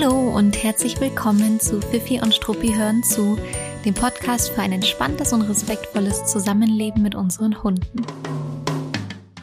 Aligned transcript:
Hallo 0.00 0.34
und 0.34 0.62
herzlich 0.62 0.98
willkommen 0.98 1.60
zu 1.60 1.82
Fifi 1.82 2.20
und 2.22 2.34
Struppi 2.34 2.72
hören 2.72 3.02
zu, 3.02 3.38
dem 3.84 3.92
Podcast 3.92 4.48
für 4.48 4.62
ein 4.62 4.72
entspanntes 4.72 5.34
und 5.34 5.42
respektvolles 5.42 6.24
Zusammenleben 6.24 7.02
mit 7.02 7.14
unseren 7.14 7.62
Hunden. 7.62 8.06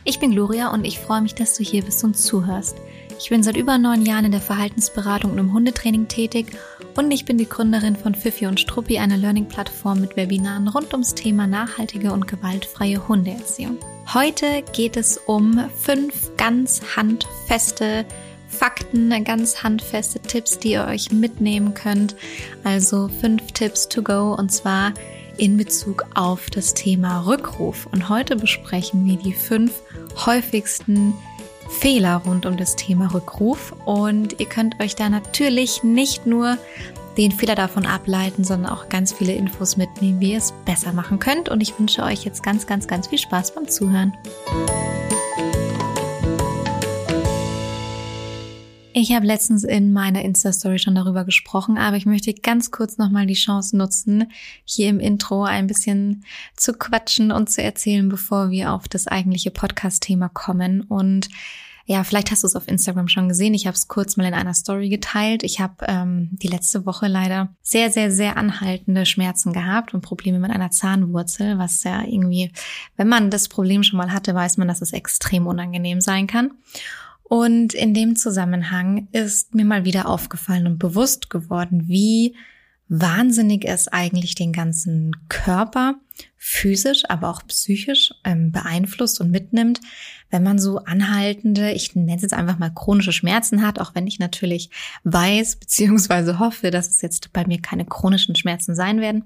Ich 0.04 0.20
bin 0.20 0.32
Gloria 0.32 0.74
und 0.74 0.84
ich 0.84 0.98
freue 0.98 1.22
mich, 1.22 1.36
dass 1.36 1.56
du 1.56 1.64
hier 1.64 1.84
bist 1.84 2.04
und 2.04 2.18
zuhörst. 2.18 2.78
Ich 3.20 3.30
bin 3.30 3.44
seit 3.44 3.56
über 3.56 3.78
neun 3.78 4.04
Jahren 4.04 4.26
in 4.26 4.32
der 4.32 4.42
Verhaltensberatung 4.42 5.34
und 5.34 5.38
im 5.38 5.54
Hundetraining 5.54 6.08
tätig 6.08 6.48
und 6.96 7.12
ich 7.12 7.26
bin 7.26 7.38
die 7.38 7.50
Gründerin 7.50 7.96
von 7.96 8.16
Fifi 8.16 8.48
und 8.48 8.60
Struppi, 8.60 8.98
einer 8.98 9.18
Learning-Plattform 9.18 10.02
mit 10.02 10.16
Webinaren 10.16 10.70
rund 10.70 10.92
ums 10.92 11.14
Thema 11.14 11.46
nachhaltige 11.46 12.12
und 12.12 12.28
gewaltfreie 12.28 13.08
Hundeerziehung. 13.08 13.78
Heute 14.12 14.64
geht 14.74 14.98
es 14.98 15.18
um 15.18 15.70
fünf 15.80 16.36
ganz 16.36 16.82
handfeste 16.96 18.06
Fakten, 18.48 19.24
ganz 19.24 19.64
handfeste 19.64 20.20
Tipps, 20.20 20.60
die 20.60 20.72
ihr 20.72 20.86
euch 20.86 21.12
mitnehmen 21.12 21.74
könnt. 21.74 22.16
Also 22.64 23.10
fünf 23.22 23.52
Tipps 23.52 23.88
to 23.88 24.02
go 24.02 24.34
und 24.34 24.52
zwar 24.52 24.94
in 25.38 25.58
Bezug 25.58 26.06
auf 26.16 26.50
das 26.50 26.74
Thema 26.74 27.22
Rückruf. 27.26 27.88
Und 27.92 28.10
heute 28.10 28.36
besprechen 28.36 29.06
wir 29.06 29.18
die 29.18 29.34
fünf 29.34 29.72
häufigsten 30.26 31.14
Fehler 31.70 32.22
rund 32.26 32.46
um 32.46 32.58
das 32.58 32.76
Thema 32.76 33.14
Rückruf. 33.14 33.74
Und 33.86 34.40
ihr 34.40 34.48
könnt 34.48 34.80
euch 34.82 34.96
da 34.96 35.10
natürlich 35.10 35.84
nicht 35.84 36.26
nur 36.26 36.58
den 37.18 37.32
Fehler 37.32 37.56
davon 37.56 37.86
ableiten, 37.86 38.44
sondern 38.44 38.72
auch 38.72 38.90
ganz 38.90 39.12
viele 39.12 39.34
Infos 39.34 39.76
mitnehmen, 39.76 40.20
wie 40.20 40.34
ihr 40.34 40.38
es 40.38 40.54
besser 40.66 40.94
machen 40.94 41.20
könnt. 41.20 41.50
Und 41.50 41.62
ich 41.62 41.78
wünsche 41.80 42.04
euch 42.04 42.24
jetzt 42.26 42.44
ganz, 42.44 42.68
ganz, 42.68 42.88
ganz 42.88 43.08
viel 43.08 43.18
Spaß 43.18 43.56
beim 43.56 43.68
Zuhören. 43.68 44.14
Ich 49.00 49.14
habe 49.14 49.28
letztens 49.28 49.64
in 49.64 49.94
meiner 49.94 50.24
Insta-Story 50.24 50.80
schon 50.80 50.96
darüber 50.96 51.24
gesprochen, 51.24 51.78
aber 51.78 51.98
ich 51.98 52.08
möchte 52.08 52.34
ganz 52.34 52.72
kurz 52.72 52.98
nochmal 52.98 53.28
die 53.28 53.36
Chance 53.36 53.78
nutzen, 53.78 54.32
hier 54.66 54.90
im 54.90 55.00
Intro 55.00 55.44
ein 55.44 55.68
bisschen 55.68 56.26
zu 56.56 56.74
quatschen 56.74 57.32
und 57.32 57.48
zu 57.48 57.62
erzählen, 57.62 58.10
bevor 58.10 58.50
wir 58.50 58.74
auf 58.74 58.88
das 58.88 59.06
eigentliche 59.06 59.52
Podcast-Thema 59.52 60.30
kommen. 60.30 60.82
Und 60.82 61.30
ja, 61.86 62.04
vielleicht 62.04 62.32
hast 62.32 62.42
du 62.42 62.48
es 62.48 62.56
auf 62.56 62.68
Instagram 62.68 63.08
schon 63.08 63.30
gesehen. 63.30 63.54
Ich 63.54 63.68
habe 63.68 63.76
es 63.76 63.88
kurz 63.88 64.18
mal 64.18 64.26
in 64.26 64.34
einer 64.34 64.56
Story 64.56 64.90
geteilt. 64.90 65.44
Ich 65.44 65.60
habe 65.60 65.76
ähm, 65.88 66.30
die 66.32 66.48
letzte 66.48 66.88
Woche 66.88 67.06
leider 67.06 67.50
sehr, 67.62 67.92
sehr, 67.92 68.10
sehr 68.10 68.36
anhaltende 68.36 69.06
Schmerzen 69.06 69.54
gehabt 69.54 69.94
und 69.94 70.02
Probleme 70.02 70.40
mit 70.40 70.50
einer 70.50 70.72
Zahnwurzel, 70.72 71.60
was 71.60 71.84
ja 71.84 72.02
irgendwie, 72.04 72.52
wenn 72.96 73.08
man 73.08 73.30
das 73.30 73.48
Problem 73.48 73.84
schon 73.84 73.98
mal 73.98 74.12
hatte, 74.12 74.34
weiß 74.34 74.58
man, 74.58 74.68
dass 74.68 74.82
es 74.82 74.92
extrem 74.92 75.46
unangenehm 75.46 76.02
sein 76.02 76.26
kann. 76.26 76.50
Und 77.30 77.74
in 77.74 77.94
dem 77.94 78.16
Zusammenhang 78.16 79.10
ist 79.12 79.54
mir 79.54 79.66
mal 79.66 79.84
wieder 79.84 80.08
aufgefallen 80.08 80.66
und 80.66 80.80
bewusst 80.80 81.30
geworden, 81.30 81.88
wie 81.88 82.36
wahnsinnig 82.88 83.66
es 83.66 83.90
eigentlich 83.90 84.36
den 84.36 84.54
ganzen 84.54 85.12
Körper 85.28 85.96
physisch, 86.38 87.04
aber 87.10 87.30
auch 87.30 87.46
psychisch 87.48 88.14
ähm, 88.24 88.52
beeinflusst 88.52 89.20
und 89.20 89.32
mitnimmt, 89.32 89.82
wenn 90.30 90.44
man 90.44 90.60
so 90.60 90.78
anhaltende, 90.80 91.72
ich 91.72 91.96
nenne 91.96 92.16
es 92.16 92.22
jetzt 92.22 92.34
einfach 92.34 92.58
mal 92.58 92.70
chronische 92.70 93.12
Schmerzen 93.12 93.66
hat, 93.66 93.80
auch 93.80 93.96
wenn 93.96 94.08
ich 94.08 94.20
natürlich 94.20 94.70
weiß 95.04 95.58
bzw. 95.58 96.38
hoffe, 96.40 96.72
dass 96.72 96.90
es 96.90 97.02
jetzt 97.02 97.34
bei 97.34 97.46
mir 97.46 97.62
keine 97.62 97.86
chronischen 97.86 98.36
Schmerzen 98.36 98.76
sein 98.76 99.02
werden. 99.02 99.24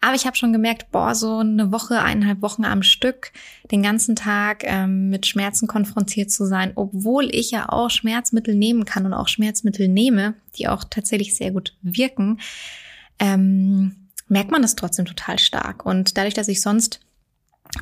Aber 0.00 0.14
ich 0.14 0.26
habe 0.26 0.36
schon 0.36 0.52
gemerkt, 0.52 0.90
boah, 0.90 1.14
so 1.14 1.38
eine 1.38 1.72
Woche, 1.72 2.02
eineinhalb 2.02 2.42
Wochen 2.42 2.64
am 2.64 2.82
Stück, 2.82 3.32
den 3.70 3.82
ganzen 3.82 4.16
Tag 4.16 4.64
ähm, 4.64 5.08
mit 5.08 5.26
Schmerzen 5.26 5.68
konfrontiert 5.68 6.30
zu 6.30 6.46
sein, 6.46 6.72
obwohl 6.74 7.32
ich 7.34 7.50
ja 7.50 7.68
auch 7.68 7.90
Schmerzmittel 7.90 8.54
nehmen 8.54 8.84
kann 8.84 9.06
und 9.06 9.14
auch 9.14 9.28
Schmerzmittel 9.28 9.88
nehme, 9.88 10.34
die 10.56 10.68
auch 10.68 10.84
tatsächlich 10.84 11.34
sehr 11.34 11.50
gut 11.50 11.76
wirken. 11.82 12.40
Ähm, 13.18 14.05
merkt 14.28 14.50
man 14.50 14.62
das 14.62 14.76
trotzdem 14.76 15.06
total 15.06 15.38
stark. 15.38 15.86
Und 15.86 16.16
dadurch, 16.16 16.34
dass 16.34 16.48
ich 16.48 16.60
sonst 16.60 17.00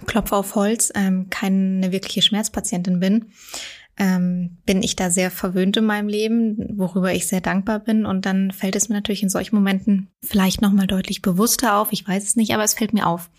Klopfe 0.07 0.37
auf 0.37 0.55
Holz, 0.55 0.93
ähm, 0.95 1.29
keine 1.31 1.93
wirkliche 1.93 2.23
Schmerzpatientin 2.23 3.01
bin, 3.01 3.27
ähm, 3.97 4.59
bin 4.67 4.83
ich 4.83 4.97
da 4.97 5.11
sehr 5.11 5.31
verwöhnt 5.31 5.77
in 5.77 5.85
meinem 5.85 6.09
Leben, 6.09 6.79
worüber 6.79 7.13
ich 7.13 7.29
sehr 7.29 7.41
dankbar 7.41 7.79
bin. 7.79 8.07
Und 8.07 8.27
dann 8.27 8.51
fällt 8.51 8.77
es 8.77 8.89
mir 8.89 8.97
natürlich 8.97 9.23
in 9.23 9.29
solchen 9.29 9.55
Momenten 9.55 10.09
vielleicht 10.23 10.63
nochmal 10.63 10.87
deutlich 10.87 11.23
bewusster 11.23 11.77
auf. 11.77 11.93
Ich 11.93 12.07
weiß 12.07 12.25
es 12.25 12.37
nicht, 12.37 12.53
aber 12.55 12.65
es 12.65 12.75
fällt 12.75 12.93
mir 12.93 13.07
auf. 13.07 13.31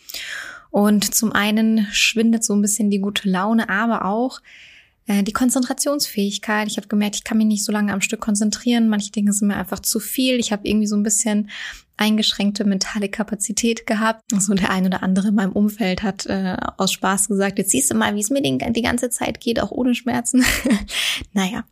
Und 0.71 1.13
zum 1.13 1.31
einen 1.31 1.87
schwindet 1.91 2.43
so 2.43 2.53
ein 2.53 2.61
bisschen 2.61 2.89
die 2.89 2.99
gute 2.99 3.29
Laune, 3.29 3.69
aber 3.69 4.05
auch 4.05 4.41
die 5.07 5.33
Konzentrationsfähigkeit. 5.33 6.67
Ich 6.67 6.77
habe 6.77 6.87
gemerkt, 6.87 7.15
ich 7.15 7.23
kann 7.23 7.37
mich 7.37 7.47
nicht 7.47 7.63
so 7.63 7.71
lange 7.71 7.93
am 7.93 8.01
Stück 8.01 8.21
konzentrieren. 8.21 8.89
Manche 8.89 9.11
Dinge 9.11 9.33
sind 9.33 9.47
mir 9.47 9.57
einfach 9.57 9.79
zu 9.79 9.99
viel. 9.99 10.39
Ich 10.39 10.51
habe 10.51 10.67
irgendwie 10.67 10.87
so 10.87 10.95
ein 10.95 11.03
bisschen 11.03 11.49
eingeschränkte 11.97 12.65
mentale 12.65 13.09
Kapazität 13.09 13.85
gehabt. 13.85 14.23
So 14.29 14.37
also 14.37 14.53
der 14.53 14.69
ein 14.69 14.85
oder 14.85 15.03
andere 15.03 15.29
in 15.29 15.35
meinem 15.35 15.51
Umfeld 15.51 16.03
hat 16.03 16.25
äh, 16.25 16.57
aus 16.77 16.91
Spaß 16.91 17.27
gesagt, 17.27 17.57
jetzt 17.57 17.71
siehst 17.71 17.91
du 17.91 17.95
mal, 17.95 18.15
wie 18.15 18.19
es 18.19 18.29
mir 18.29 18.41
den, 18.41 18.59
die 18.73 18.81
ganze 18.81 19.09
Zeit 19.09 19.39
geht, 19.39 19.61
auch 19.61 19.71
ohne 19.71 19.95
Schmerzen. 19.95 20.43
naja. 21.33 21.63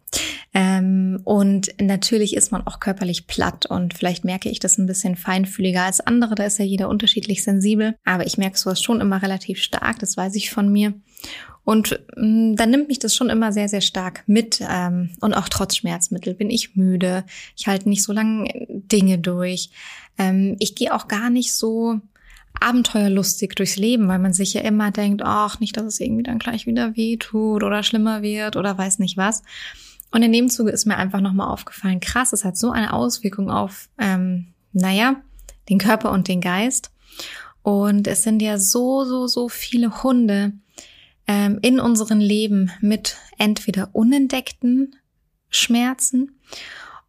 Ähm, 0.54 1.20
und 1.24 1.74
natürlich 1.82 2.36
ist 2.36 2.52
man 2.52 2.66
auch 2.68 2.80
körperlich 2.80 3.28
platt 3.28 3.66
und 3.66 3.96
vielleicht 3.96 4.24
merke 4.24 4.50
ich 4.50 4.60
das 4.60 4.78
ein 4.78 4.86
bisschen 4.86 5.16
feinfühliger 5.16 5.84
als 5.84 6.00
andere. 6.00 6.36
Da 6.36 6.46
ist 6.46 6.60
ja 6.60 6.66
jeder 6.66 6.90
unterschiedlich 6.90 7.44
sensibel. 7.44 7.96
Aber 8.06 8.26
ich 8.26 8.38
merke 8.38 8.58
sowas 8.58 8.82
schon 8.82 9.02
immer 9.02 9.22
relativ 9.22 9.62
stark, 9.62 10.00
das 10.00 10.16
weiß 10.16 10.36
ich 10.36 10.52
von 10.52 10.72
mir. 10.72 10.94
Und 11.66 12.00
ähm, 12.18 12.56
dann 12.56 12.72
nimmt 12.72 12.90
mich 12.90 13.00
das 13.00 13.16
schon 13.16 13.30
immer 13.30 13.54
sehr, 13.54 13.70
sehr 13.70 13.82
stark 13.82 14.24
mit. 14.28 14.60
Ähm, 14.68 15.12
und 15.22 15.34
auch 15.34 15.48
trotz 15.50 15.78
Schmerzmittel 15.78 16.34
bin 16.34 16.50
ich 16.50 16.76
müde. 16.76 17.24
Ich 17.56 17.68
halte 17.68 17.90
nicht 17.90 18.04
so 18.04 18.12
lange 18.12 18.50
Dinge 18.70 19.18
durch. 19.18 19.70
Ähm, 20.18 20.58
ich 20.60 20.76
gehe 20.76 20.94
auch 20.94 21.08
gar 21.08 21.30
nicht 21.30 21.54
so 21.54 22.02
abenteuerlustig 22.60 23.56
durchs 23.56 23.78
Leben, 23.78 24.08
weil 24.08 24.20
man 24.20 24.34
sich 24.34 24.54
ja 24.54 24.62
immer 24.62 24.92
denkt, 24.92 25.22
ach, 25.24 25.60
nicht, 25.60 25.76
dass 25.76 25.86
es 25.86 26.00
irgendwie 26.00 26.24
dann 26.24 26.40
gleich 26.40 26.68
wieder 26.68 26.96
weh 26.96 27.18
tut 27.18 27.64
oder 27.64 27.84
schlimmer 27.84 28.22
wird 28.22 28.56
oder 28.56 28.78
weiß 28.78 29.00
nicht 29.00 29.18
was. 29.18 29.42
Und 30.12 30.22
in 30.22 30.32
dem 30.32 30.50
Zuge 30.50 30.72
ist 30.72 30.86
mir 30.86 30.98
einfach 30.98 31.22
nochmal 31.22 31.50
aufgefallen, 31.50 32.00
krass, 32.00 32.34
es 32.34 32.46
hat 32.46 32.56
so 32.56 32.70
eine 32.70 32.94
Auswirkung 32.94 33.50
auf, 33.50 33.90
ähm, 33.98 34.54
naja, 34.72 35.16
den 35.70 35.80
Körper 35.80 36.12
und 36.12 36.28
den 36.28 36.42
Geist. 36.42 36.92
Und 37.64 38.08
es 38.08 38.24
sind 38.24 38.42
ja 38.42 38.60
so, 38.60 39.06
so, 39.06 39.26
so 39.26 39.50
viele 39.50 40.04
Hunde, 40.04 40.54
ähm, 41.34 41.58
in 41.64 41.80
unserem 41.80 42.20
Leben 42.20 42.72
mit 42.80 43.18
entweder 43.40 43.90
unentdeckten 43.94 44.96
Schmerzen 45.50 46.40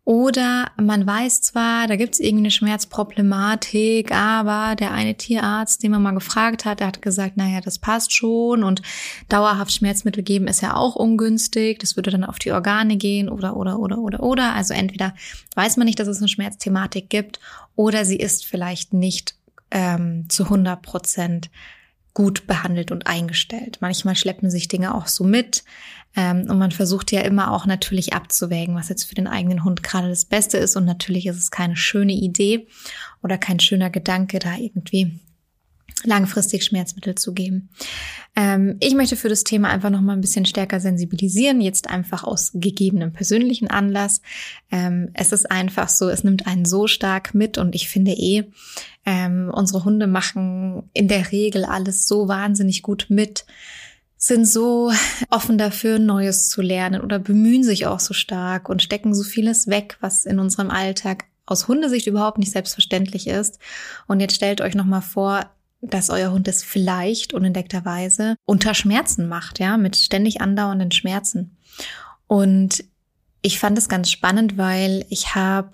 oder 0.05 0.71
man 0.77 1.07
weiß 1.07 1.41
zwar, 1.41 1.87
da 1.87 1.97
gibt 1.97 2.15
es 2.15 2.21
irgendeine 2.21 2.51
Schmerzproblematik, 2.51 4.13
aber 4.13 4.77
der 4.77 4.93
eine 4.93 5.15
Tierarzt, 5.15 5.83
den 5.83 5.93
man 5.93 6.03
mal 6.03 6.13
gefragt 6.13 6.65
hat, 6.65 6.81
der 6.81 6.87
hat 6.89 7.03
gesagt, 7.03 7.37
naja, 7.37 7.61
das 7.63 7.79
passt 7.79 8.13
schon 8.13 8.65
und 8.65 8.83
dauerhaft 9.31 9.73
Schmerzmittel 9.73 10.23
geben 10.23 10.47
ist 10.47 10.61
ja 10.61 10.75
auch 10.75 10.95
ungünstig, 10.95 11.79
das 11.79 11.97
würde 11.97 12.11
dann 12.11 12.25
auf 12.25 12.39
die 12.39 12.53
Organe 12.53 12.97
gehen 12.97 13.31
oder, 13.31 13.57
oder, 13.57 13.79
oder, 13.79 13.99
oder, 13.99 14.23
oder. 14.23 14.55
Also 14.55 14.75
entweder 14.75 15.15
weiß 15.55 15.79
man 15.79 15.87
nicht, 15.87 15.99
dass 15.99 16.09
es 16.09 16.19
eine 16.19 16.29
Schmerzthematik 16.29 17.09
gibt 17.09 17.41
oder 17.75 18.05
sie 18.05 18.17
ist 18.17 18.45
vielleicht 18.45 18.93
nicht 18.93 19.37
ähm, 19.71 20.27
zu 20.29 20.45
100 20.45 20.83
Prozent 20.83 21.51
gut 22.15 22.47
behandelt 22.47 22.93
und 22.93 23.07
eingestellt. 23.07 23.79
Manchmal 23.81 24.17
schleppen 24.17 24.51
sich 24.51 24.69
Dinge 24.69 24.95
auch 24.95 25.09
so 25.09 25.25
mit. 25.25 25.65
Ähm, 26.17 26.47
und 26.49 26.59
man 26.59 26.71
versucht 26.71 27.11
ja 27.11 27.23
immer 27.23 27.53
auch 27.53 27.67
natürlich 27.67 28.13
abzuwägen, 28.13 28.77
was 28.77 28.89
jetzt 28.89 29.05
für 29.05 29.17
den 29.17 29.27
eigenen 29.27 29.65
Hund 29.65 29.83
gerade 29.83 30.09
das 30.09 30.25
Beste 30.25 30.59
ist. 30.59 30.77
Und 30.77 30.85
natürlich 30.85 31.27
ist 31.27 31.37
es 31.37 31.51
keine 31.51 31.77
schöne 31.77 32.13
Idee 32.13 32.69
oder 33.23 33.37
kein 33.37 33.59
schöner 33.59 33.91
Gedanke, 33.91 34.39
da 34.39 34.57
irgendwie 34.57 35.19
langfristig 36.03 36.65
Schmerzmittel 36.65 37.15
zu 37.15 37.33
geben. 37.33 37.71
Ähm, 38.37 38.77
ich 38.81 38.95
möchte 38.95 39.17
für 39.17 39.29
das 39.29 39.45
Thema 39.45 39.69
einfach 39.69 39.91
noch 39.91 40.01
mal 40.01 40.15
ein 40.15 40.21
bisschen 40.21 40.45
stärker 40.45 40.81
sensibilisieren, 40.81 41.61
jetzt 41.61 41.89
einfach 41.89 42.25
aus 42.25 42.51
gegebenem 42.55 43.13
persönlichen 43.13 43.69
Anlass. 43.69 44.21
Ähm, 44.71 45.11
es 45.15 45.33
ist 45.33 45.51
einfach 45.51 45.89
so, 45.89 46.09
es 46.09 46.25
nimmt 46.25 46.47
einen 46.47 46.65
so 46.65 46.87
stark 46.87 47.35
mit 47.35 47.59
und 47.59 47.75
ich 47.75 47.89
finde 47.89 48.13
eh, 48.13 48.45
ähm, 49.07 49.51
unsere 49.55 49.85
Hunde 49.85 50.07
machen 50.07 50.91
in 50.93 51.09
der 51.09 51.31
Regel 51.31 51.65
alles 51.65 52.09
so 52.09 52.29
wahnsinnig 52.29 52.83
gut 52.83 53.07
mit 53.09 53.47
sind 54.17 54.47
so 54.47 54.91
offen 55.31 55.59
dafür, 55.59 55.99
Neues 55.99 56.49
zu 56.49 56.63
lernen 56.63 57.03
oder 57.03 57.19
bemühen 57.19 57.63
sich 57.63 57.87
auch 57.87 58.01
so 58.01 58.15
stark 58.15 58.71
und 58.71 58.83
stecken 58.83 59.15
so 59.15 59.23
vieles 59.23 59.67
weg, 59.67 59.99
was 60.01 60.25
in 60.25 60.39
unserem 60.39 60.71
Alltag 60.71 61.27
aus 61.45 61.69
Hundesicht 61.69 62.07
überhaupt 62.07 62.39
nicht 62.39 62.51
selbstverständlich 62.51 63.27
ist. 63.27 63.59
Und 64.07 64.21
jetzt 64.21 64.35
stellt 64.35 64.63
euch 64.63 64.75
nochmal 64.75 65.03
vor, 65.03 65.51
dass 65.91 66.11
euer 66.11 66.33
Hund 66.33 66.49
es 66.49 66.63
vielleicht 66.63 67.35
unentdeckterweise 67.35 68.37
unter 68.45 68.75
Schmerzen 68.75 69.29
macht, 69.29 69.59
ja, 69.59 69.77
mit 69.77 69.97
ständig 69.97 70.41
andauernden 70.41 70.91
Schmerzen. 70.91 71.57
Und 72.27 72.85
ich 73.43 73.59
fand 73.59 73.77
es 73.77 73.89
ganz 73.89 74.11
spannend, 74.11 74.57
weil 74.57 75.05
ich 75.11 75.35
habe 75.35 75.71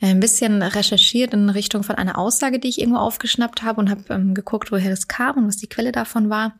ein 0.00 0.20
bisschen 0.20 0.62
recherchiert 0.62 1.34
in 1.34 1.50
Richtung 1.50 1.82
von 1.82 1.96
einer 1.96 2.18
Aussage, 2.18 2.58
die 2.58 2.68
ich 2.68 2.80
irgendwo 2.80 2.98
aufgeschnappt 2.98 3.62
habe 3.62 3.80
und 3.80 3.90
habe 3.90 4.02
ähm, 4.10 4.34
geguckt, 4.34 4.70
woher 4.70 4.90
das 4.90 5.08
kam 5.08 5.38
und 5.38 5.48
was 5.48 5.56
die 5.56 5.68
Quelle 5.68 5.92
davon 5.92 6.30
war. 6.30 6.54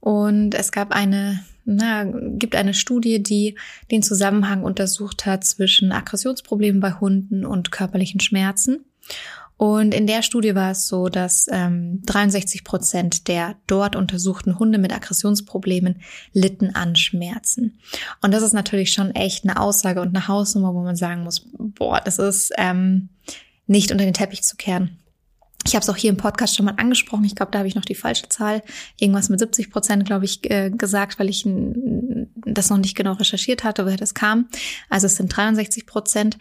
Und 0.00 0.54
es 0.54 0.72
gab 0.72 0.92
eine 0.92 1.44
na, 1.64 2.04
gibt 2.04 2.56
eine 2.56 2.74
Studie, 2.74 3.22
die 3.22 3.56
den 3.90 4.02
Zusammenhang 4.02 4.62
untersucht 4.62 5.26
hat 5.26 5.44
zwischen 5.44 5.92
Aggressionsproblemen 5.92 6.80
bei 6.80 6.92
Hunden 6.92 7.46
und 7.46 7.72
körperlichen 7.72 8.20
Schmerzen. 8.20 8.84
Und 9.64 9.94
in 9.94 10.06
der 10.06 10.20
Studie 10.20 10.54
war 10.54 10.72
es 10.72 10.88
so, 10.88 11.08
dass 11.08 11.46
ähm, 11.50 12.02
63 12.04 12.64
Prozent 12.64 13.28
der 13.28 13.56
dort 13.66 13.96
untersuchten 13.96 14.58
Hunde 14.58 14.76
mit 14.76 14.92
Aggressionsproblemen 14.92 16.02
litten 16.34 16.74
an 16.74 16.96
Schmerzen. 16.96 17.80
Und 18.20 18.34
das 18.34 18.42
ist 18.42 18.52
natürlich 18.52 18.92
schon 18.92 19.12
echt 19.12 19.44
eine 19.44 19.58
Aussage 19.58 20.02
und 20.02 20.08
eine 20.08 20.28
Hausnummer, 20.28 20.74
wo 20.74 20.82
man 20.82 20.96
sagen 20.96 21.24
muss, 21.24 21.46
boah, 21.56 21.98
das 22.04 22.18
ist 22.18 22.52
ähm, 22.58 23.08
nicht 23.66 23.90
unter 23.90 24.04
den 24.04 24.12
Teppich 24.12 24.42
zu 24.42 24.56
kehren. 24.56 24.98
Ich 25.66 25.74
habe 25.74 25.82
es 25.82 25.88
auch 25.88 25.96
hier 25.96 26.10
im 26.10 26.18
Podcast 26.18 26.54
schon 26.54 26.66
mal 26.66 26.74
angesprochen. 26.76 27.24
Ich 27.24 27.34
glaube, 27.34 27.50
da 27.50 27.60
habe 27.60 27.68
ich 27.68 27.74
noch 27.74 27.86
die 27.86 27.94
falsche 27.94 28.28
Zahl, 28.28 28.62
irgendwas 29.00 29.30
mit 29.30 29.40
70 29.40 29.70
Prozent, 29.70 30.04
glaube 30.04 30.26
ich, 30.26 30.44
äh, 30.50 30.68
gesagt, 30.68 31.18
weil 31.18 31.30
ich 31.30 31.48
das 32.44 32.68
noch 32.68 32.76
nicht 32.76 32.94
genau 32.94 33.12
recherchiert 33.12 33.64
hatte, 33.64 33.86
woher 33.86 33.96
das 33.96 34.12
kam. 34.12 34.50
Also 34.90 35.06
es 35.06 35.16
sind 35.16 35.34
63 35.34 35.86
Prozent. 35.86 36.36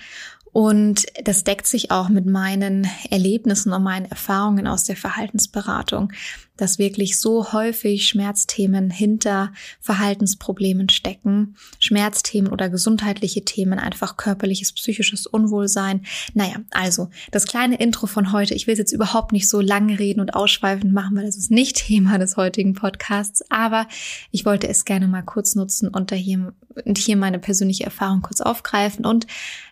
Und 0.53 1.07
das 1.23 1.43
deckt 1.43 1.65
sich 1.65 1.89
auch 1.89 2.09
mit 2.09 2.27
meinen 2.27 2.87
Erlebnissen 3.09 3.73
und 3.73 3.83
meinen 3.83 4.05
Erfahrungen 4.05 4.67
aus 4.67 4.83
der 4.83 4.95
Verhaltensberatung, 4.95 6.13
dass 6.57 6.77
wirklich 6.77 7.19
so 7.19 7.51
häufig 7.51 8.07
Schmerzthemen 8.07 8.89
hinter 8.89 9.51
Verhaltensproblemen 9.79 10.89
stecken. 10.89 11.55
Schmerzthemen 11.79 12.51
oder 12.51 12.69
gesundheitliche 12.69 13.43
Themen, 13.43 13.79
einfach 13.79 14.17
körperliches, 14.17 14.73
psychisches 14.73 15.25
Unwohlsein. 15.25 16.05
Naja, 16.33 16.57
also 16.71 17.09
das 17.31 17.47
kleine 17.47 17.79
Intro 17.79 18.05
von 18.07 18.31
heute. 18.31 18.53
Ich 18.53 18.67
will 18.67 18.77
jetzt 18.77 18.91
überhaupt 18.91 19.31
nicht 19.31 19.49
so 19.49 19.61
lange 19.61 19.99
reden 19.99 20.19
und 20.19 20.35
ausschweifend 20.35 20.93
machen, 20.93 21.15
weil 21.15 21.25
das 21.25 21.37
ist 21.37 21.51
nicht 21.51 21.75
Thema 21.87 22.17
des 22.19 22.37
heutigen 22.37 22.73
Podcasts. 22.73 23.43
Aber 23.49 23.87
ich 24.31 24.45
wollte 24.45 24.67
es 24.67 24.85
gerne 24.85 25.07
mal 25.07 25.23
kurz 25.23 25.55
nutzen 25.55 25.87
und 25.87 26.11
da 26.11 26.15
hier, 26.15 26.53
und 26.85 26.97
hier 26.97 27.17
meine 27.17 27.39
persönliche 27.39 27.83
Erfahrung 27.83 28.21
kurz 28.21 28.41
aufgreifen 28.41 29.05
und 29.05 29.27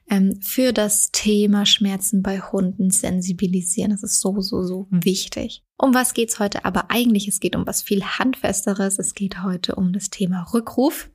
ähm, 0.10 0.40
für 0.42 0.74
das 0.74 1.12
Thema 1.12 1.66
Schmerzen 1.66 2.22
bei 2.22 2.42
Hunden 2.42 2.92
sensibilisieren. 2.92 3.92
Das 3.92 4.04
ist 4.04 4.20
so, 4.20 4.42
so, 4.42 4.64
so 4.64 4.88
wichtig. 4.90 5.64
Um 5.82 5.96
was 5.96 6.14
geht's 6.14 6.38
heute 6.38 6.64
aber 6.64 6.92
eigentlich? 6.92 7.28
Es 7.28 7.40
geht 7.40 7.56
um 7.56 7.66
was 7.66 7.82
viel 7.82 8.04
Handfesteres. 8.04 9.00
Es 9.00 9.16
geht 9.16 9.42
heute 9.42 9.74
um 9.74 9.94
das 9.94 10.12
Thema 10.12 10.46
Rückruf. 10.54 11.10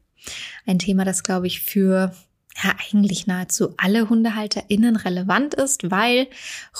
Ein 0.67 0.81
Thema, 0.81 1.05
das, 1.05 1.23
glaube 1.23 1.47
ich, 1.47 1.61
für 1.61 2.13
ja 2.65 2.75
eigentlich 2.91 3.29
nahezu 3.29 3.75
alle 3.77 4.11
HundehalterInnen 4.11 4.97
relevant 4.97 5.55
ist, 5.55 5.93
weil 5.93 6.27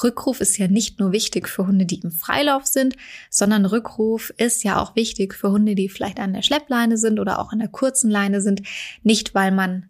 Rückruf 0.03 0.41
ist 0.41 0.59
ja 0.59 0.67
nicht 0.67 0.99
nur 0.99 1.13
wichtig 1.13 1.49
für 1.49 1.69
Hunde, 1.69 1.87
die 1.87 2.01
im 2.01 2.11
Freilauf 2.11 2.67
sind, 2.67 2.97
sondern 3.31 3.65
Rückruf 3.65 4.31
ist 4.37 4.65
ja 4.65 4.81
auch 4.81 4.97
wichtig 4.97 5.35
für 5.35 5.53
Hunde, 5.53 5.77
die 5.77 5.89
vielleicht 5.89 6.19
an 6.19 6.33
der 6.33 6.43
Schleppleine 6.43 6.97
sind 6.97 7.21
oder 7.21 7.39
auch 7.39 7.53
an 7.53 7.61
der 7.61 7.69
kurzen 7.69 8.11
Leine 8.11 8.41
sind. 8.41 8.63
Nicht, 9.05 9.33
weil 9.33 9.53
man 9.53 9.89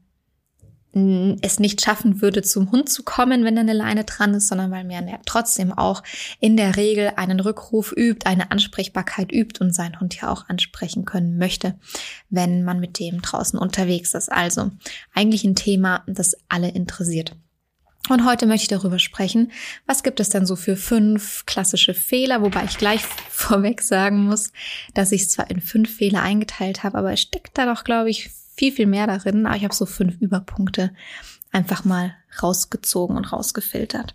es 1.43 1.59
nicht 1.59 1.83
schaffen 1.83 2.23
würde, 2.23 2.43
zum 2.43 2.71
Hund 2.73 2.89
zu 2.89 3.03
kommen, 3.03 3.45
wenn 3.45 3.59
eine 3.59 3.75
Leine 3.75 4.05
dran 4.05 4.33
ist, 4.33 4.49
sondern 4.49 4.71
weil 4.71 4.91
ja 4.91 5.19
trotzdem 5.27 5.73
auch 5.73 6.03
in 6.41 6.57
der 6.57 6.77
Regel 6.77 7.13
einen 7.17 7.41
Rückruf 7.41 7.93
übt, 7.95 8.27
eine 8.27 8.51
Ansprechbarkeit 8.51 9.31
übt 9.31 9.63
und 9.63 9.75
seinen 9.75 10.01
Hund 10.01 10.17
ja 10.21 10.31
auch 10.31 10.49
ansprechen 10.49 11.05
können 11.05 11.37
möchte, 11.37 11.79
wenn 12.31 12.65
man 12.65 12.81
mit 12.81 12.99
dem 12.99 13.21
draußen 13.21 13.59
unterwegs 13.59 14.15
ist. 14.15 14.33
Also 14.33 14.71
eigentlich 15.13 15.45
ein 15.45 15.55
Thema, 15.55 16.03
das 16.07 16.35
alle 16.49 16.71
interessiert. 16.71 17.37
Und 18.09 18.25
heute 18.25 18.47
möchte 18.47 18.63
ich 18.63 18.81
darüber 18.81 18.99
sprechen, 18.99 19.51
was 19.85 20.03
gibt 20.03 20.21
es 20.21 20.29
denn 20.31 20.47
so 20.47 20.57
für 20.57 20.77
fünf 20.77 21.45
klassische 21.45 21.93
Fehler, 21.93 22.41
wobei 22.41 22.65
ich 22.65 22.79
gleich 22.79 23.03
vorweg 23.31 23.83
sagen 23.83 24.25
muss, 24.25 24.53
dass 24.95 25.13
ich 25.13 25.23
es 25.23 25.31
zwar 25.31 25.51
in 25.51 25.61
fünf 25.61 25.95
Fehler 25.95 26.23
eingeteilt 26.23 26.85
habe, 26.85 26.97
aber 26.97 27.13
es 27.13 27.21
steckt 27.21 27.59
da 27.59 27.67
doch, 27.67 27.85
glaube 27.85 28.09
ich, 28.09 28.31
viel, 28.56 28.73
viel 28.73 28.87
mehr 28.87 29.06
darin, 29.06 29.47
aber 29.47 29.56
ich 29.56 29.64
habe 29.64 29.75
so 29.75 29.87
fünf 29.87 30.20
Überpunkte 30.20 30.93
einfach 31.53 31.85
mal 31.85 32.14
rausgezogen 32.43 33.17
und 33.17 33.32
rausgefiltert. 33.32 34.14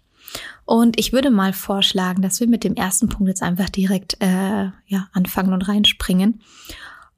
Und 0.65 0.99
ich 0.99 1.11
würde 1.11 1.31
mal 1.31 1.53
vorschlagen, 1.53 2.21
dass 2.21 2.39
wir 2.39 2.47
mit 2.47 2.63
dem 2.63 2.75
ersten 2.75 3.09
Punkt 3.09 3.27
jetzt 3.27 3.43
einfach 3.43 3.69
direkt 3.69 4.17
äh, 4.21 4.69
ja, 4.85 5.09
anfangen 5.13 5.53
und 5.53 5.67
reinspringen. 5.67 6.41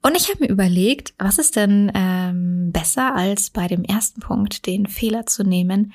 Und 0.02 0.16
ich 0.16 0.28
habe 0.28 0.40
mir 0.40 0.50
überlegt, 0.50 1.14
was 1.18 1.38
ist 1.38 1.56
denn 1.56 1.90
ähm, 1.94 2.72
besser 2.72 3.14
als 3.14 3.50
bei 3.50 3.68
dem 3.68 3.84
ersten 3.84 4.20
Punkt 4.20 4.66
den 4.66 4.86
Fehler 4.86 5.26
zu 5.26 5.44
nehmen, 5.44 5.92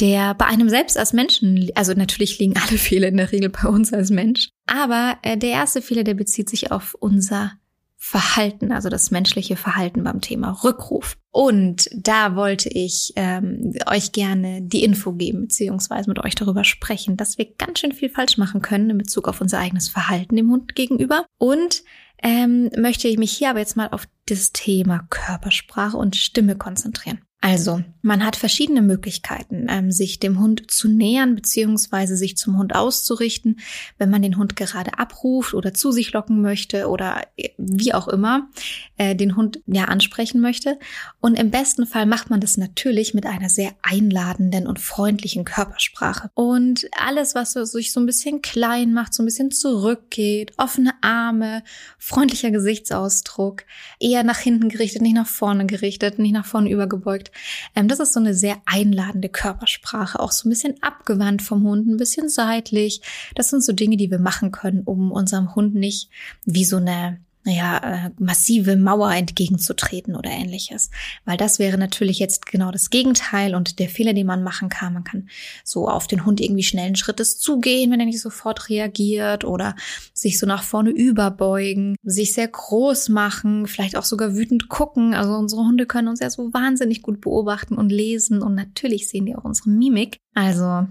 der 0.00 0.34
bei 0.34 0.46
einem 0.46 0.68
selbst 0.68 0.98
als 0.98 1.12
Menschen, 1.12 1.70
also 1.74 1.94
natürlich 1.94 2.38
liegen 2.38 2.56
alle 2.56 2.78
Fehler 2.78 3.08
in 3.08 3.16
der 3.16 3.32
Regel 3.32 3.48
bei 3.48 3.68
uns 3.68 3.92
als 3.92 4.10
Mensch, 4.10 4.48
aber 4.66 5.18
äh, 5.22 5.36
der 5.36 5.50
erste 5.50 5.80
Fehler, 5.80 6.04
der 6.04 6.14
bezieht 6.14 6.50
sich 6.50 6.72
auf 6.72 6.94
unser 7.00 7.52
Verhalten, 8.00 8.70
also 8.70 8.88
das 8.88 9.10
menschliche 9.10 9.56
Verhalten 9.56 10.04
beim 10.04 10.20
Thema 10.20 10.52
Rückruf. 10.62 11.16
Und 11.32 11.90
da 11.92 12.36
wollte 12.36 12.68
ich 12.68 13.12
ähm, 13.16 13.74
euch 13.86 14.12
gerne 14.12 14.62
die 14.62 14.84
Info 14.84 15.12
geben, 15.12 15.42
beziehungsweise 15.42 16.08
mit 16.08 16.24
euch 16.24 16.36
darüber 16.36 16.62
sprechen, 16.62 17.16
dass 17.16 17.38
wir 17.38 17.52
ganz 17.58 17.80
schön 17.80 17.92
viel 17.92 18.08
falsch 18.08 18.38
machen 18.38 18.62
können 18.62 18.90
in 18.90 18.98
Bezug 18.98 19.26
auf 19.26 19.40
unser 19.40 19.58
eigenes 19.58 19.88
Verhalten 19.88 20.36
dem 20.36 20.50
Hund 20.50 20.76
gegenüber. 20.76 21.26
Und 21.38 21.82
ähm, 22.22 22.70
möchte 22.76 23.08
ich 23.08 23.18
mich 23.18 23.32
hier 23.32 23.50
aber 23.50 23.58
jetzt 23.58 23.76
mal 23.76 23.88
auf 23.88 24.08
das 24.26 24.52
Thema 24.52 25.06
Körpersprache 25.10 25.96
und 25.96 26.14
Stimme 26.14 26.56
konzentrieren. 26.56 27.20
Also, 27.40 27.84
man 28.02 28.24
hat 28.24 28.34
verschiedene 28.34 28.82
Möglichkeiten, 28.82 29.66
ähm, 29.68 29.92
sich 29.92 30.18
dem 30.18 30.40
Hund 30.40 30.72
zu 30.72 30.88
nähern 30.88 31.36
beziehungsweise 31.36 32.16
sich 32.16 32.36
zum 32.36 32.58
Hund 32.58 32.74
auszurichten, 32.74 33.60
wenn 33.96 34.10
man 34.10 34.22
den 34.22 34.38
Hund 34.38 34.56
gerade 34.56 34.98
abruft 34.98 35.54
oder 35.54 35.72
zu 35.72 35.92
sich 35.92 36.12
locken 36.12 36.42
möchte 36.42 36.88
oder 36.88 37.22
äh, 37.36 37.50
wie 37.56 37.94
auch 37.94 38.08
immer 38.08 38.48
äh, 38.96 39.14
den 39.14 39.36
Hund 39.36 39.60
ja 39.66 39.84
ansprechen 39.84 40.40
möchte. 40.40 40.80
Und 41.20 41.38
im 41.38 41.52
besten 41.52 41.86
Fall 41.86 42.06
macht 42.06 42.28
man 42.28 42.40
das 42.40 42.56
natürlich 42.56 43.14
mit 43.14 43.24
einer 43.24 43.48
sehr 43.48 43.70
einladenden 43.82 44.66
und 44.66 44.80
freundlichen 44.80 45.44
Körpersprache. 45.44 46.30
Und 46.34 46.88
alles, 46.98 47.36
was 47.36 47.52
sich 47.52 47.92
so 47.92 48.00
ein 48.00 48.06
bisschen 48.06 48.42
klein 48.42 48.92
macht, 48.92 49.14
so 49.14 49.22
ein 49.22 49.26
bisschen 49.26 49.52
zurückgeht, 49.52 50.54
offene 50.56 50.92
Arme, 51.02 51.62
freundlicher 51.98 52.50
Gesichtsausdruck, 52.50 53.62
eher 54.00 54.24
nach 54.24 54.38
hinten 54.38 54.70
gerichtet, 54.70 55.02
nicht 55.02 55.14
nach 55.14 55.28
vorne 55.28 55.66
gerichtet, 55.66 56.18
nicht 56.18 56.32
nach 56.32 56.46
vorne 56.46 56.70
übergebeugt 56.70 57.27
ähm, 57.74 57.88
das 57.88 58.00
ist 58.00 58.12
so 58.12 58.20
eine 58.20 58.34
sehr 58.34 58.56
einladende 58.66 59.28
Körpersprache, 59.28 60.20
auch 60.20 60.32
so 60.32 60.48
ein 60.48 60.50
bisschen 60.50 60.82
abgewandt 60.82 61.42
vom 61.42 61.64
Hund, 61.64 61.86
ein 61.86 61.96
bisschen 61.96 62.28
seitlich. 62.28 63.02
Das 63.34 63.50
sind 63.50 63.64
so 63.64 63.72
Dinge, 63.72 63.96
die 63.96 64.10
wir 64.10 64.18
machen 64.18 64.52
können, 64.52 64.82
um 64.84 65.12
unserem 65.12 65.54
Hund 65.54 65.74
nicht 65.74 66.10
wie 66.44 66.64
so 66.64 66.76
eine 66.76 67.20
naja, 67.48 67.78
äh, 67.78 68.10
massive 68.18 68.76
Mauer 68.76 69.10
entgegenzutreten 69.10 70.14
oder 70.14 70.30
ähnliches. 70.30 70.90
Weil 71.24 71.38
das 71.38 71.58
wäre 71.58 71.78
natürlich 71.78 72.18
jetzt 72.18 72.44
genau 72.44 72.70
das 72.70 72.90
Gegenteil 72.90 73.54
und 73.54 73.78
der 73.78 73.88
Fehler, 73.88 74.12
den 74.12 74.26
man 74.26 74.42
machen 74.42 74.68
kann. 74.68 74.92
Man 74.92 75.04
kann 75.04 75.28
so 75.64 75.88
auf 75.88 76.06
den 76.06 76.26
Hund 76.26 76.42
irgendwie 76.42 76.62
schnellen 76.62 76.94
Schrittes 76.94 77.38
zugehen, 77.38 77.90
wenn 77.90 78.00
er 78.00 78.06
nicht 78.06 78.20
sofort 78.20 78.68
reagiert 78.68 79.44
oder 79.44 79.76
sich 80.12 80.38
so 80.38 80.46
nach 80.46 80.62
vorne 80.62 80.90
überbeugen, 80.90 81.96
sich 82.02 82.34
sehr 82.34 82.48
groß 82.48 83.08
machen, 83.08 83.66
vielleicht 83.66 83.96
auch 83.96 84.04
sogar 84.04 84.34
wütend 84.34 84.68
gucken. 84.68 85.14
Also 85.14 85.32
unsere 85.32 85.62
Hunde 85.62 85.86
können 85.86 86.08
uns 86.08 86.20
ja 86.20 86.28
so 86.28 86.52
wahnsinnig 86.52 87.00
gut 87.00 87.22
beobachten 87.22 87.76
und 87.76 87.88
lesen 87.88 88.42
und 88.42 88.54
natürlich 88.54 89.08
sehen 89.08 89.24
die 89.24 89.34
auch 89.34 89.44
unsere 89.44 89.70
Mimik. 89.70 90.18
Also 90.34 90.86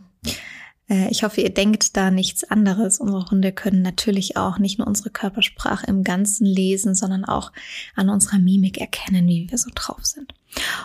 ich 1.09 1.23
hoffe, 1.23 1.41
ihr 1.41 1.53
denkt 1.53 1.97
da 1.97 2.11
nichts 2.11 2.43
anderes. 2.45 2.99
Unsere 2.99 3.29
Hunde 3.29 3.51
können 3.51 3.81
natürlich 3.81 4.37
auch 4.37 4.57
nicht 4.57 4.77
nur 4.77 4.87
unsere 4.87 5.09
Körpersprache 5.09 5.85
im 5.87 6.03
Ganzen 6.03 6.45
lesen, 6.45 6.95
sondern 6.95 7.25
auch 7.25 7.51
an 7.95 8.09
unserer 8.09 8.39
Mimik 8.39 8.77
erkennen, 8.77 9.27
wie 9.27 9.51
wir 9.51 9.57
so 9.57 9.69
drauf 9.75 10.05
sind. 10.05 10.33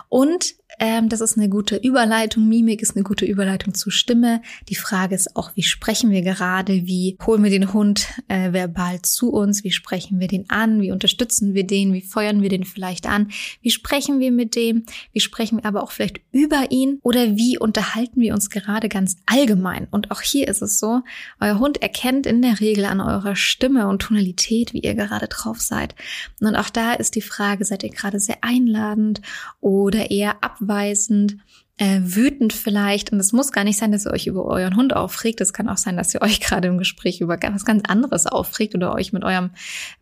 Und 0.09 0.55
ähm, 0.79 1.09
das 1.09 1.21
ist 1.21 1.37
eine 1.37 1.49
gute 1.49 1.77
Überleitung. 1.77 2.49
Mimik 2.49 2.83
ist 2.83 2.97
eine 2.97 3.05
gute 3.05 3.25
Überleitung 3.25 3.75
zu 3.75 3.91
Stimme. 3.91 4.43
Die 4.69 4.75
Frage 4.75 5.15
ist 5.15 5.37
auch, 5.37 5.53
wie 5.55 5.63
sprechen 5.63 6.11
wir 6.11 6.23
gerade? 6.23 6.87
Wie 6.87 7.17
holen 7.25 7.45
wir 7.45 7.51
den 7.51 7.73
Hund 7.73 8.09
äh, 8.29 8.53
verbal 8.53 9.01
zu 9.03 9.33
uns? 9.33 9.65
Wie 9.65 9.71
sprechen 9.71 10.19
wir 10.19 10.29
den 10.29 10.51
an? 10.51 10.81
Wie 10.81 10.91
unterstützen 10.91 11.55
wir 11.55 11.65
den? 11.65 11.93
Wie 11.93 12.03
feuern 12.03 12.43
wir 12.43 12.49
den 12.49 12.65
vielleicht 12.65 13.07
an? 13.07 13.31
Wie 13.61 13.71
sprechen 13.71 14.19
wir 14.19 14.33
mit 14.33 14.57
dem? 14.57 14.85
Wie 15.13 15.21
sprechen 15.21 15.59
wir 15.59 15.67
aber 15.67 15.83
auch 15.83 15.93
vielleicht 15.93 16.21
über 16.33 16.71
ihn? 16.71 16.99
Oder 17.03 17.37
wie 17.37 17.59
unterhalten 17.59 18.21
wir 18.21 18.35
uns 18.35 18.51
gerade 18.51 18.89
ganz 18.89 19.19
allgemein? 19.27 19.87
Und 19.91 20.11
auch 20.11 20.21
hier 20.21 20.49
ist 20.49 20.63
es 20.63 20.79
so, 20.79 21.03
euer 21.41 21.59
Hund 21.59 21.83
erkennt 21.83 22.27
in 22.27 22.43
der 22.43 22.61
Regel 22.61 22.87
an 22.87 23.01
eurer 23.01 23.37
Stimme 23.37 23.89
und 23.89 24.03
Tonalität, 24.03 24.73
wie 24.73 24.81
ihr 24.81 24.95
gerade 24.95 25.29
drauf 25.29 25.61
seid. 25.61 25.95
Und 26.41 26.57
auch 26.57 26.71
da 26.71 26.95
ist 26.95 27.15
die 27.15 27.23
Frage, 27.23 27.65
seid 27.65 27.83
ihr 27.83 27.91
gerade 27.91 28.19
sehr 28.19 28.39
einladend 28.41 29.21
oder 29.63 30.11
eher 30.11 30.43
abweisend, 30.43 31.39
äh, 31.79 32.01
wütend 32.03 32.53
vielleicht. 32.53 33.13
Und 33.13 33.21
es 33.21 33.33
muss 33.33 33.53
gar 33.53 33.65
nicht 33.65 33.79
sein, 33.79 33.93
dass 33.93 34.07
ihr 34.07 34.13
euch 34.13 34.27
über 34.27 34.45
euren 34.45 34.77
Hund 34.77 34.95
aufregt. 34.95 35.41
Es 35.41 35.53
kann 35.53 35.69
auch 35.69 35.77
sein, 35.77 35.97
dass 35.97 36.13
ihr 36.13 36.21
euch 36.21 36.41
gerade 36.41 36.69
im 36.69 36.79
Gespräch 36.79 37.21
über 37.21 37.39
was 37.41 37.65
ganz 37.65 37.85
anderes 37.89 38.27
aufregt 38.27 38.75
oder 38.75 38.93
euch 38.93 39.13
mit 39.13 39.25
eurem 39.25 39.51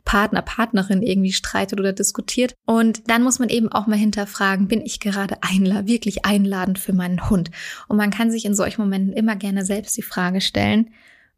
Partner, 0.04 0.42
Partnerin 0.42 1.02
irgendwie 1.02 1.32
streitet 1.32 1.78
oder 1.78 1.92
diskutiert. 1.92 2.54
Und 2.64 3.08
dann 3.08 3.22
muss 3.22 3.38
man 3.38 3.50
eben 3.50 3.70
auch 3.70 3.86
mal 3.86 3.98
hinterfragen, 3.98 4.66
bin 4.66 4.80
ich 4.80 4.98
gerade 4.98 5.36
einla 5.42 5.86
wirklich 5.86 6.24
einladend 6.24 6.78
für 6.78 6.94
meinen 6.94 7.28
Hund? 7.28 7.50
Und 7.86 7.98
man 7.98 8.10
kann 8.10 8.30
sich 8.30 8.46
in 8.46 8.54
solchen 8.54 8.80
Momenten 8.80 9.12
immer 9.12 9.36
gerne 9.36 9.64
selbst 9.64 9.96
die 9.96 10.02
Frage 10.02 10.40
stellen, 10.40 10.90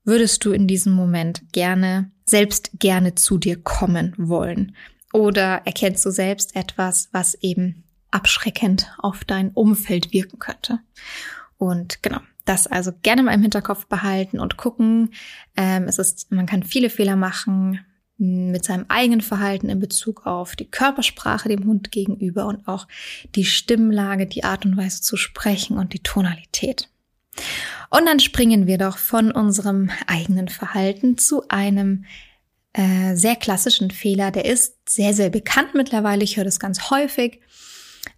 würdest 0.05 0.45
du 0.45 0.53
in 0.53 0.69
diesem 0.69 0.93
Moment 0.93 1.43
gerne, 1.53 2.11
selbst 2.25 2.71
gerne 2.79 3.17
zu 3.17 3.37
dir 3.39 3.61
kommen 3.61 4.15
wollen? 4.17 4.77
Oder 5.13 5.63
erkennst 5.65 6.07
du 6.07 6.11
selbst 6.11 6.57
etwas, 6.57 7.09
was 7.13 7.35
eben 7.43 7.85
abschreckend 8.13 8.93
auf 8.99 9.25
dein 9.25 9.51
Umfeld 9.51 10.13
wirken 10.13 10.39
könnte? 10.39 10.79
Und 11.59 12.03
genau, 12.03 12.21
das 12.45 12.67
also 12.67 12.93
gerne 13.03 13.23
mal 13.23 13.35
im 13.35 13.43
Hinterkopf 13.43 13.87
behalten 13.87 14.41
und 14.41 14.57
gucken. 14.57 15.13
Ähm, 15.57 15.85
es 15.85 15.99
ist, 15.99 16.31
man 16.33 16.47
kann 16.47 16.63
viele 16.63 16.91
Fehler 16.91 17.17
machen 17.17 17.81
mit 18.19 18.65
seinem 18.65 18.85
eigenen 18.89 19.21
Verhalten 19.21 19.69
in 19.69 19.81
Bezug 19.81 20.27
auf 20.27 20.55
die 20.55 20.71
Körpersprache 20.71 21.49
dem 21.49 21.65
Hund 21.65 21.91
gegenüber 21.91 22.47
und 22.47 22.69
auch 22.69 22.87
die 23.35 23.45
Stimmlage, 23.45 24.27
die 24.27 24.45
Art 24.45 24.65
und 24.65 24.77
Weise 24.77 25.03
zu 25.03 25.17
sprechen 25.17 25.77
und 25.77 25.93
die 25.93 26.03
Tonalität. 26.03 26.89
Und 27.91 28.07
dann 28.07 28.21
springen 28.21 28.67
wir 28.67 28.79
doch 28.79 28.99
von 28.99 29.33
unserem 29.33 29.91
eigenen 30.07 30.49
Verhalten 30.49 31.19
zu 31.19 31.49
einem 31.49 32.05
äh, 32.75 33.17
sehr 33.17 33.37
klassischen 33.37 33.91
Fehler. 33.91 34.31
Der 34.31 34.45
ist 34.45 34.89
sehr, 34.89 35.15
sehr 35.15 35.31
bekannt 35.31 35.75
mittlerweile. 35.75 36.23
Ich 36.23 36.37
höre 36.37 36.45
das 36.45 36.61
ganz 36.61 36.91
häufig. 36.91 37.41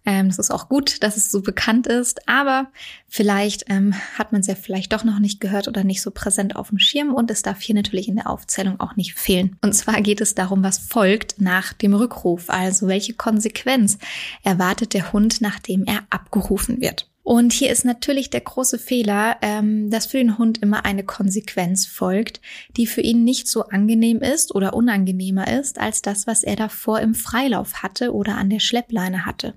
Ähm, 0.05 0.27
das 0.27 0.39
ist 0.39 0.51
auch 0.51 0.69
gut, 0.69 1.03
dass 1.03 1.17
es 1.17 1.31
so 1.31 1.41
bekannt 1.41 1.87
ist, 1.87 2.27
aber 2.27 2.71
vielleicht 3.07 3.65
ähm, 3.69 3.93
hat 4.17 4.31
man 4.31 4.41
es 4.41 4.47
ja 4.47 4.55
vielleicht 4.55 4.93
doch 4.93 5.03
noch 5.03 5.19
nicht 5.19 5.39
gehört 5.39 5.67
oder 5.67 5.83
nicht 5.83 6.01
so 6.01 6.11
präsent 6.11 6.55
auf 6.55 6.69
dem 6.69 6.79
Schirm 6.79 7.13
und 7.13 7.31
es 7.31 7.41
darf 7.41 7.61
hier 7.61 7.75
natürlich 7.75 8.07
in 8.07 8.15
der 8.15 8.29
Aufzählung 8.29 8.79
auch 8.79 8.95
nicht 8.95 9.15
fehlen. 9.15 9.55
Und 9.61 9.73
zwar 9.73 10.01
geht 10.01 10.21
es 10.21 10.35
darum, 10.35 10.63
was 10.63 10.77
folgt 10.77 11.39
nach 11.39 11.73
dem 11.73 11.93
Rückruf, 11.93 12.49
also 12.49 12.87
welche 12.87 13.13
Konsequenz 13.13 13.97
erwartet 14.43 14.93
der 14.93 15.11
Hund, 15.13 15.41
nachdem 15.41 15.85
er 15.85 16.03
abgerufen 16.09 16.81
wird. 16.81 17.09
Und 17.23 17.53
hier 17.53 17.71
ist 17.71 17.85
natürlich 17.85 18.29
der 18.29 18.41
große 18.41 18.77
Fehler, 18.77 19.37
ähm, 19.41 19.89
dass 19.89 20.05
für 20.05 20.17
den 20.17 20.37
Hund 20.37 20.61
immer 20.61 20.85
eine 20.85 21.03
Konsequenz 21.03 21.87
folgt, 21.87 22.39
die 22.77 22.85
für 22.85 23.01
ihn 23.01 23.23
nicht 23.23 23.47
so 23.47 23.63
angenehm 23.63 24.19
ist 24.21 24.53
oder 24.53 24.75
unangenehmer 24.75 25.59
ist 25.59 25.79
als 25.79 26.03
das, 26.03 26.27
was 26.27 26.43
er 26.43 26.55
davor 26.55 26.99
im 26.99 27.15
Freilauf 27.15 27.81
hatte 27.81 28.13
oder 28.13 28.35
an 28.35 28.51
der 28.51 28.59
Schleppleine 28.59 29.25
hatte. 29.25 29.55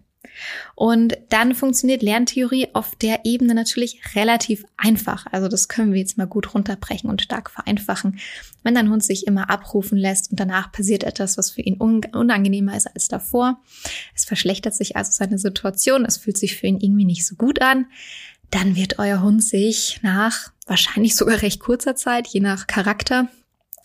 Und 0.74 1.18
dann 1.28 1.54
funktioniert 1.54 2.02
Lerntheorie 2.02 2.68
auf 2.72 2.94
der 2.96 3.24
Ebene 3.24 3.54
natürlich 3.54 4.00
relativ 4.14 4.64
einfach. 4.76 5.26
Also 5.30 5.48
das 5.48 5.68
können 5.68 5.92
wir 5.92 6.00
jetzt 6.00 6.18
mal 6.18 6.26
gut 6.26 6.54
runterbrechen 6.54 7.10
und 7.10 7.22
stark 7.22 7.50
vereinfachen. 7.50 8.18
Wenn 8.62 8.74
dein 8.74 8.90
Hund 8.90 9.02
sich 9.02 9.26
immer 9.26 9.50
abrufen 9.50 9.98
lässt 9.98 10.30
und 10.30 10.40
danach 10.40 10.72
passiert 10.72 11.04
etwas, 11.04 11.38
was 11.38 11.50
für 11.50 11.62
ihn 11.62 11.76
unangenehmer 11.76 12.76
ist 12.76 12.86
als 12.86 13.08
davor, 13.08 13.60
es 14.14 14.24
verschlechtert 14.24 14.74
sich 14.74 14.96
also 14.96 15.10
seine 15.12 15.38
Situation, 15.38 16.04
es 16.04 16.16
fühlt 16.16 16.38
sich 16.38 16.56
für 16.56 16.66
ihn 16.66 16.80
irgendwie 16.80 17.04
nicht 17.04 17.26
so 17.26 17.36
gut 17.36 17.60
an, 17.62 17.86
dann 18.50 18.76
wird 18.76 18.98
euer 18.98 19.22
Hund 19.22 19.44
sich 19.44 20.00
nach 20.02 20.52
wahrscheinlich 20.66 21.16
sogar 21.16 21.42
recht 21.42 21.60
kurzer 21.60 21.96
Zeit, 21.96 22.26
je 22.28 22.40
nach 22.40 22.66
Charakter, 22.66 23.28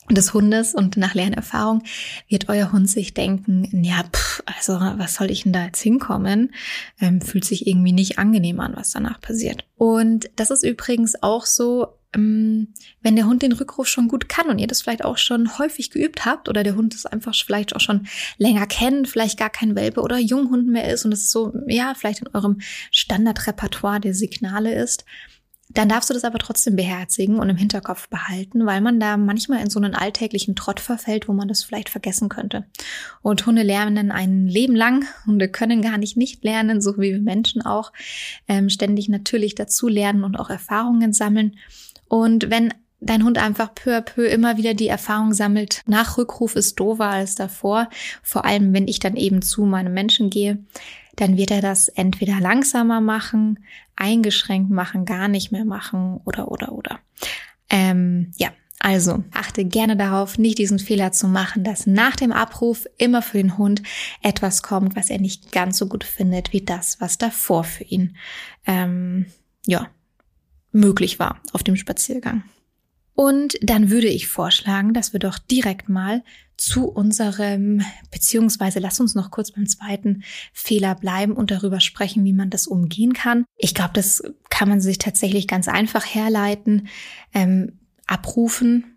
des 0.09 0.33
Hundes 0.33 0.73
und 0.73 0.97
nach 0.97 1.13
Lernerfahrung 1.13 1.83
wird 2.27 2.49
euer 2.49 2.71
Hund 2.71 2.89
sich 2.89 3.13
denken, 3.13 3.83
ja, 3.83 4.03
pff, 4.03 4.43
also 4.45 4.73
was 4.73 5.15
soll 5.15 5.31
ich 5.31 5.43
denn 5.43 5.53
da 5.53 5.65
jetzt 5.65 5.81
hinkommen? 5.81 6.53
Ähm, 6.99 7.21
fühlt 7.21 7.45
sich 7.45 7.67
irgendwie 7.67 7.93
nicht 7.93 8.19
angenehm 8.19 8.59
an, 8.59 8.75
was 8.75 8.91
danach 8.91 9.21
passiert. 9.21 9.65
Und 9.77 10.29
das 10.35 10.51
ist 10.51 10.63
übrigens 10.63 11.21
auch 11.21 11.45
so, 11.45 11.87
ähm, 12.15 12.73
wenn 13.01 13.15
der 13.15 13.25
Hund 13.25 13.41
den 13.41 13.53
Rückruf 13.53 13.87
schon 13.87 14.07
gut 14.07 14.29
kann 14.29 14.47
und 14.47 14.59
ihr 14.59 14.67
das 14.67 14.81
vielleicht 14.81 15.05
auch 15.05 15.17
schon 15.17 15.57
häufig 15.57 15.89
geübt 15.89 16.25
habt 16.25 16.49
oder 16.49 16.63
der 16.63 16.75
Hund 16.75 16.93
es 16.93 17.05
einfach 17.05 17.33
vielleicht 17.35 17.75
auch 17.75 17.79
schon 17.79 18.07
länger 18.37 18.67
kennt, 18.67 19.07
vielleicht 19.07 19.39
gar 19.39 19.49
kein 19.49 19.75
Welpe 19.75 20.01
oder 20.01 20.17
Junghund 20.17 20.67
mehr 20.67 20.91
ist 20.91 21.05
und 21.05 21.11
es 21.11 21.31
so, 21.31 21.53
ja, 21.67 21.93
vielleicht 21.95 22.21
in 22.21 22.29
eurem 22.33 22.59
Standardrepertoire 22.91 23.99
der 23.99 24.13
Signale 24.13 24.73
ist, 24.73 25.05
dann 25.73 25.89
darfst 25.89 26.09
du 26.09 26.13
das 26.13 26.23
aber 26.23 26.39
trotzdem 26.39 26.75
beherzigen 26.75 27.39
und 27.39 27.49
im 27.49 27.57
Hinterkopf 27.57 28.07
behalten, 28.09 28.65
weil 28.65 28.81
man 28.81 28.99
da 28.99 29.17
manchmal 29.17 29.61
in 29.61 29.69
so 29.69 29.79
einen 29.79 29.95
alltäglichen 29.95 30.55
Trott 30.55 30.79
verfällt, 30.79 31.27
wo 31.27 31.33
man 31.33 31.47
das 31.47 31.63
vielleicht 31.63 31.89
vergessen 31.89 32.29
könnte. 32.29 32.65
Und 33.21 33.45
Hunde 33.45 33.63
lernen 33.63 34.11
ein 34.11 34.47
Leben 34.47 34.75
lang. 34.75 35.05
Hunde 35.25 35.49
können 35.49 35.81
gar 35.81 35.97
nicht 35.97 36.17
nicht 36.17 36.43
lernen, 36.43 36.81
so 36.81 36.97
wie 36.97 37.13
wir 37.13 37.19
Menschen 37.19 37.61
auch 37.61 37.91
ähm, 38.47 38.69
ständig 38.69 39.09
natürlich 39.09 39.55
dazu 39.55 39.87
lernen 39.87 40.23
und 40.23 40.35
auch 40.35 40.49
Erfahrungen 40.49 41.13
sammeln. 41.13 41.57
Und 42.07 42.49
wenn 42.49 42.73
dein 43.05 43.23
Hund 43.23 43.37
einfach 43.37 43.73
peu 43.73 43.97
à 43.97 44.01
peu 44.01 44.25
immer 44.25 44.57
wieder 44.57 44.73
die 44.73 44.87
Erfahrung 44.87 45.33
sammelt, 45.33 45.81
nach 45.85 46.17
Rückruf 46.17 46.55
ist 46.55 46.79
doofer 46.79 47.09
als 47.09 47.35
davor, 47.35 47.89
vor 48.21 48.45
allem 48.45 48.73
wenn 48.73 48.87
ich 48.87 48.99
dann 48.99 49.15
eben 49.15 49.41
zu 49.41 49.63
meinem 49.63 49.93
Menschen 49.93 50.29
gehe, 50.29 50.59
dann 51.15 51.37
wird 51.37 51.51
er 51.51 51.61
das 51.61 51.87
entweder 51.87 52.39
langsamer 52.39 53.01
machen, 53.01 53.59
eingeschränkt 53.95 54.71
machen, 54.71 55.05
gar 55.05 55.27
nicht 55.27 55.51
mehr 55.51 55.65
machen 55.65 56.19
oder 56.25 56.51
oder 56.51 56.71
oder. 56.71 56.99
Ähm, 57.69 58.31
ja, 58.37 58.49
also 58.79 59.23
achte 59.31 59.63
gerne 59.63 59.95
darauf, 59.95 60.37
nicht 60.37 60.57
diesen 60.57 60.79
Fehler 60.79 61.11
zu 61.11 61.27
machen, 61.27 61.63
dass 61.63 61.87
nach 61.87 62.15
dem 62.15 62.31
Abruf 62.31 62.85
immer 62.97 63.21
für 63.21 63.37
den 63.37 63.57
Hund 63.57 63.81
etwas 64.21 64.61
kommt, 64.61 64.95
was 64.95 65.09
er 65.09 65.19
nicht 65.19 65.51
ganz 65.51 65.77
so 65.77 65.87
gut 65.87 66.03
findet 66.03 66.51
wie 66.51 66.61
das, 66.61 66.99
was 66.99 67.17
davor 67.17 67.63
für 67.63 67.85
ihn 67.85 68.17
ähm, 68.65 69.27
ja 69.65 69.87
möglich 70.73 71.19
war 71.19 71.39
auf 71.53 71.63
dem 71.63 71.75
Spaziergang. 71.75 72.43
Und 73.15 73.57
dann 73.61 73.89
würde 73.89 74.07
ich 74.07 74.27
vorschlagen, 74.27 74.93
dass 74.93 75.13
wir 75.13 75.19
doch 75.19 75.37
direkt 75.37 75.87
mal 75.87 76.23
zu 76.63 76.87
unserem, 76.87 77.81
beziehungsweise 78.09 78.79
lass 78.79 78.99
uns 78.99 79.15
noch 79.15 79.31
kurz 79.31 79.51
beim 79.51 79.67
zweiten 79.67 80.23
Fehler 80.53 80.95
bleiben 80.95 81.33
und 81.33 81.51
darüber 81.51 81.81
sprechen, 81.81 82.23
wie 82.23 82.33
man 82.33 82.49
das 82.49 82.67
umgehen 82.67 83.13
kann. 83.13 83.45
Ich 83.57 83.73
glaube, 83.73 83.91
das 83.93 84.23
kann 84.49 84.69
man 84.69 84.79
sich 84.79 84.97
tatsächlich 84.97 85.47
ganz 85.47 85.67
einfach 85.67 86.05
herleiten. 86.05 86.87
Ähm, 87.33 87.79
abrufen 88.07 88.92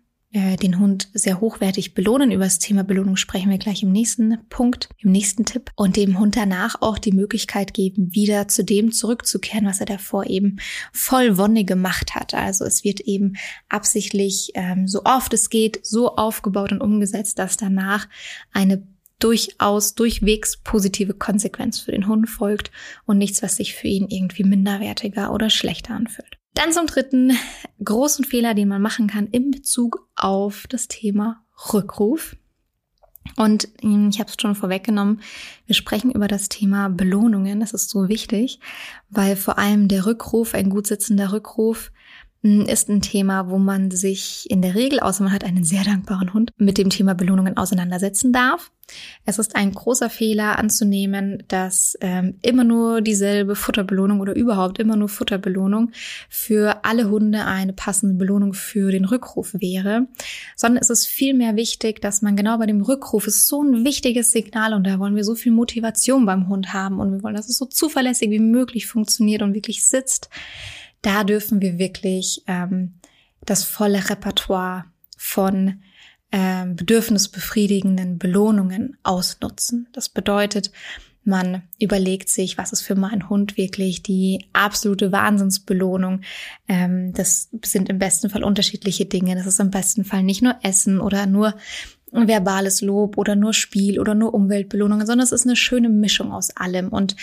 den 0.57 0.79
Hund 0.79 1.09
sehr 1.13 1.39
hochwertig 1.39 1.93
belohnen. 1.93 2.31
Über 2.31 2.43
das 2.43 2.59
Thema 2.59 2.83
Belohnung 2.83 3.15
sprechen 3.15 3.49
wir 3.49 3.57
gleich 3.57 3.83
im 3.83 3.91
nächsten 3.91 4.37
Punkt, 4.49 4.89
im 4.99 5.11
nächsten 5.11 5.45
Tipp. 5.45 5.71
Und 5.75 5.95
dem 5.97 6.19
Hund 6.19 6.35
danach 6.35 6.81
auch 6.81 6.97
die 6.97 7.11
Möglichkeit 7.11 7.73
geben, 7.73 8.13
wieder 8.13 8.47
zu 8.47 8.63
dem 8.63 8.91
zurückzukehren, 8.91 9.65
was 9.65 9.79
er 9.79 9.85
davor 9.85 10.25
eben 10.25 10.59
voll 10.93 11.37
Wonne 11.37 11.65
gemacht 11.65 12.15
hat. 12.15 12.33
Also 12.33 12.65
es 12.65 12.83
wird 12.83 12.99
eben 13.01 13.37
absichtlich, 13.69 14.51
ähm, 14.55 14.87
so 14.87 15.03
oft 15.03 15.33
es 15.33 15.49
geht, 15.49 15.85
so 15.85 16.15
aufgebaut 16.15 16.71
und 16.71 16.81
umgesetzt, 16.81 17.39
dass 17.39 17.57
danach 17.57 18.07
eine 18.51 18.83
durchaus 19.19 19.95
durchwegs 19.95 20.57
positive 20.57 21.13
Konsequenz 21.13 21.79
für 21.79 21.91
den 21.91 22.07
Hund 22.07 22.29
folgt 22.29 22.71
und 23.05 23.17
nichts, 23.17 23.41
was 23.41 23.55
sich 23.55 23.73
für 23.75 23.87
ihn 23.87 24.07
irgendwie 24.09 24.43
minderwertiger 24.43 25.33
oder 25.33 25.49
schlechter 25.49 25.95
anfühlt. 25.95 26.36
Dann 26.57 26.71
zum 26.73 26.87
dritten 26.87 27.37
großen 27.83 28.25
Fehler, 28.25 28.55
den 28.55 28.67
man 28.67 28.81
machen 28.81 29.05
kann 29.05 29.27
in 29.27 29.51
Bezug 29.51 30.09
auf 30.15 30.65
das 30.67 30.87
Thema 30.87 31.45
Rückruf. 31.71 32.35
Und 33.35 33.67
hm, 33.81 34.09
ich 34.09 34.19
habe 34.19 34.31
es 34.31 34.37
schon 34.41 34.55
vorweggenommen, 34.55 35.21
wir 35.67 35.75
sprechen 35.75 36.09
über 36.09 36.27
das 36.27 36.49
Thema 36.49 36.89
Belohnungen. 36.89 37.59
Das 37.59 37.73
ist 37.73 37.91
so 37.91 38.09
wichtig, 38.09 38.59
weil 39.11 39.35
vor 39.35 39.59
allem 39.59 39.87
der 39.87 40.07
Rückruf, 40.07 40.55
ein 40.55 40.71
gut 40.71 40.87
sitzender 40.87 41.31
Rückruf, 41.31 41.91
hm, 42.41 42.61
ist 42.61 42.89
ein 42.89 43.01
Thema, 43.01 43.51
wo 43.51 43.59
man 43.59 43.91
sich 43.91 44.49
in 44.49 44.63
der 44.63 44.73
Regel, 44.73 44.99
außer 44.99 45.23
man 45.23 45.33
hat 45.33 45.43
einen 45.43 45.63
sehr 45.63 45.83
dankbaren 45.83 46.33
Hund, 46.33 46.53
mit 46.57 46.79
dem 46.79 46.89
Thema 46.89 47.13
Belohnungen 47.13 47.55
auseinandersetzen 47.55 48.33
darf. 48.33 48.71
Es 49.25 49.39
ist 49.39 49.55
ein 49.55 49.73
großer 49.73 50.09
Fehler 50.09 50.57
anzunehmen, 50.57 51.43
dass 51.49 51.97
ähm, 51.99 52.35
immer 52.41 52.63
nur 52.63 53.01
dieselbe 53.01 53.55
Futterbelohnung 53.55 54.21
oder 54.21 54.35
überhaupt 54.35 54.79
immer 54.79 54.95
nur 54.95 55.09
Futterbelohnung 55.09 55.91
für 56.29 56.85
alle 56.85 57.09
Hunde 57.09 57.45
eine 57.45 57.73
passende 57.73 58.15
Belohnung 58.15 58.53
für 58.53 58.91
den 58.91 59.05
Rückruf 59.05 59.53
wäre, 59.53 60.07
sondern 60.55 60.81
es 60.81 60.89
ist 60.89 61.07
vielmehr 61.07 61.55
wichtig, 61.55 62.01
dass 62.01 62.21
man 62.21 62.37
genau 62.37 62.57
bei 62.57 62.65
dem 62.65 62.81
Rückruf 62.81 63.27
ist 63.27 63.47
so 63.47 63.61
ein 63.61 63.83
wichtiges 63.83 64.31
Signal 64.31 64.73
und 64.73 64.85
da 64.85 64.99
wollen 64.99 65.15
wir 65.15 65.25
so 65.25 65.35
viel 65.35 65.51
Motivation 65.51 66.25
beim 66.25 66.47
Hund 66.47 66.73
haben 66.73 66.99
und 66.99 67.11
wir 67.11 67.23
wollen, 67.23 67.35
dass 67.35 67.49
es 67.49 67.57
so 67.57 67.65
zuverlässig 67.65 68.29
wie 68.29 68.39
möglich 68.39 68.87
funktioniert 68.87 69.41
und 69.41 69.53
wirklich 69.53 69.85
sitzt. 69.85 70.29
Da 71.01 71.23
dürfen 71.23 71.61
wir 71.61 71.77
wirklich 71.77 72.43
ähm, 72.47 72.95
das 73.45 73.63
volle 73.63 74.09
Repertoire 74.09 74.85
von 75.17 75.81
ähm, 76.31 76.75
bedürfnisbefriedigenden 76.75 78.17
Belohnungen 78.17 78.97
ausnutzen. 79.03 79.87
Das 79.93 80.09
bedeutet, 80.09 80.71
man 81.27 81.63
überlegt 81.77 82.29
sich, 82.29 82.57
was 82.57 82.71
ist 82.71 82.83
für 82.83 82.95
meinen 82.95 83.29
Hund 83.29 83.57
wirklich 83.57 84.01
die 84.01 84.45
absolute 84.53 85.11
Wahnsinnsbelohnung. 85.11 86.21
Ähm, 86.69 87.11
das 87.13 87.49
sind 87.65 87.89
im 87.89 87.99
besten 87.99 88.29
Fall 88.29 88.45
unterschiedliche 88.45 89.05
Dinge. 89.05 89.35
Das 89.35 89.45
ist 89.45 89.59
im 89.59 89.69
besten 89.69 90.05
Fall 90.05 90.23
nicht 90.23 90.41
nur 90.41 90.55
Essen 90.63 91.01
oder 91.01 91.25
nur 91.25 91.53
verbales 92.11 92.81
Lob 92.81 93.17
oder 93.17 93.35
nur 93.35 93.53
Spiel 93.53 93.99
oder 93.99 94.15
nur 94.15 94.33
Umweltbelohnungen, 94.33 95.05
sondern 95.05 95.25
es 95.25 95.33
ist 95.33 95.45
eine 95.45 95.55
schöne 95.55 95.89
Mischung 95.89 96.31
aus 96.31 96.55
allem. 96.55 96.89
Und 96.89 97.15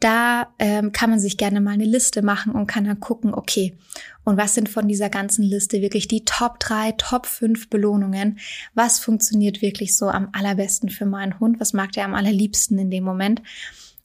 da 0.00 0.52
ähm, 0.58 0.92
kann 0.92 1.10
man 1.10 1.20
sich 1.20 1.36
gerne 1.36 1.60
mal 1.60 1.72
eine 1.72 1.84
Liste 1.84 2.22
machen 2.22 2.52
und 2.52 2.66
kann 2.66 2.84
dann 2.84 3.00
gucken, 3.00 3.34
okay, 3.34 3.76
und 4.24 4.36
was 4.36 4.54
sind 4.54 4.68
von 4.68 4.88
dieser 4.88 5.10
ganzen 5.10 5.44
Liste 5.44 5.80
wirklich 5.80 6.08
die 6.08 6.24
Top 6.24 6.58
3, 6.60 6.92
Top 6.92 7.26
5 7.26 7.70
Belohnungen? 7.70 8.38
Was 8.74 8.98
funktioniert 8.98 9.62
wirklich 9.62 9.96
so 9.96 10.08
am 10.08 10.28
allerbesten 10.32 10.90
für 10.90 11.06
meinen 11.06 11.38
Hund? 11.38 11.60
Was 11.60 11.72
mag 11.72 11.92
der 11.92 12.04
am 12.04 12.14
allerliebsten 12.14 12.78
in 12.78 12.90
dem 12.90 13.04
Moment? 13.04 13.42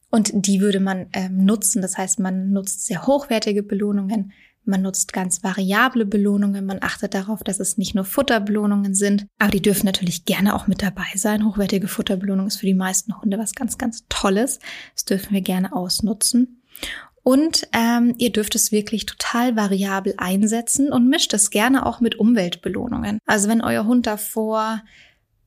Und 0.09 0.31
die 0.33 0.61
würde 0.61 0.79
man 0.79 1.07
ähm, 1.13 1.45
nutzen. 1.45 1.81
Das 1.81 1.97
heißt, 1.97 2.19
man 2.19 2.51
nutzt 2.51 2.85
sehr 2.85 3.05
hochwertige 3.05 3.63
Belohnungen 3.63 4.31
Man 4.67 4.81
nutzt 4.81 5.13
ganz 5.13 5.43
variable 5.43 6.05
Belohnungen. 6.05 6.65
Man 6.65 6.79
achtet 6.81 7.13
darauf, 7.13 7.43
dass 7.43 7.59
es 7.59 7.77
nicht 7.77 7.95
nur 7.95 8.03
Futterbelohnungen 8.03 8.93
sind, 8.93 9.27
aber 9.39 9.51
die 9.51 9.61
dürfen 9.61 9.85
natürlich 9.85 10.25
gerne 10.25 10.55
auch 10.55 10.67
mit 10.67 10.81
dabei 10.81 11.07
sein. 11.15 11.45
Hochwertige 11.45 11.87
Futterbelohnung 11.87 12.47
ist 12.47 12.57
für 12.57 12.65
die 12.65 12.73
meisten 12.73 13.19
Hunde 13.19 13.37
was 13.37 13.53
ganz, 13.53 13.77
ganz 13.77 14.05
Tolles. 14.09 14.59
Das 14.93 15.05
dürfen 15.05 15.33
wir 15.33 15.41
gerne 15.41 15.73
ausnutzen. 15.73 16.61
Und 17.23 17.67
ähm, 17.73 18.15
ihr 18.17 18.31
dürft 18.31 18.55
es 18.55 18.71
wirklich 18.71 19.05
total 19.05 19.57
variabel 19.57 20.13
einsetzen 20.17 20.93
und 20.93 21.09
mischt 21.09 21.33
es 21.33 21.49
gerne 21.49 21.85
auch 21.85 21.99
mit 21.99 22.15
Umweltbelohnungen. 22.15 23.19
Also 23.25 23.49
wenn 23.49 23.61
euer 23.61 23.85
Hund 23.85 24.07
davor 24.07 24.81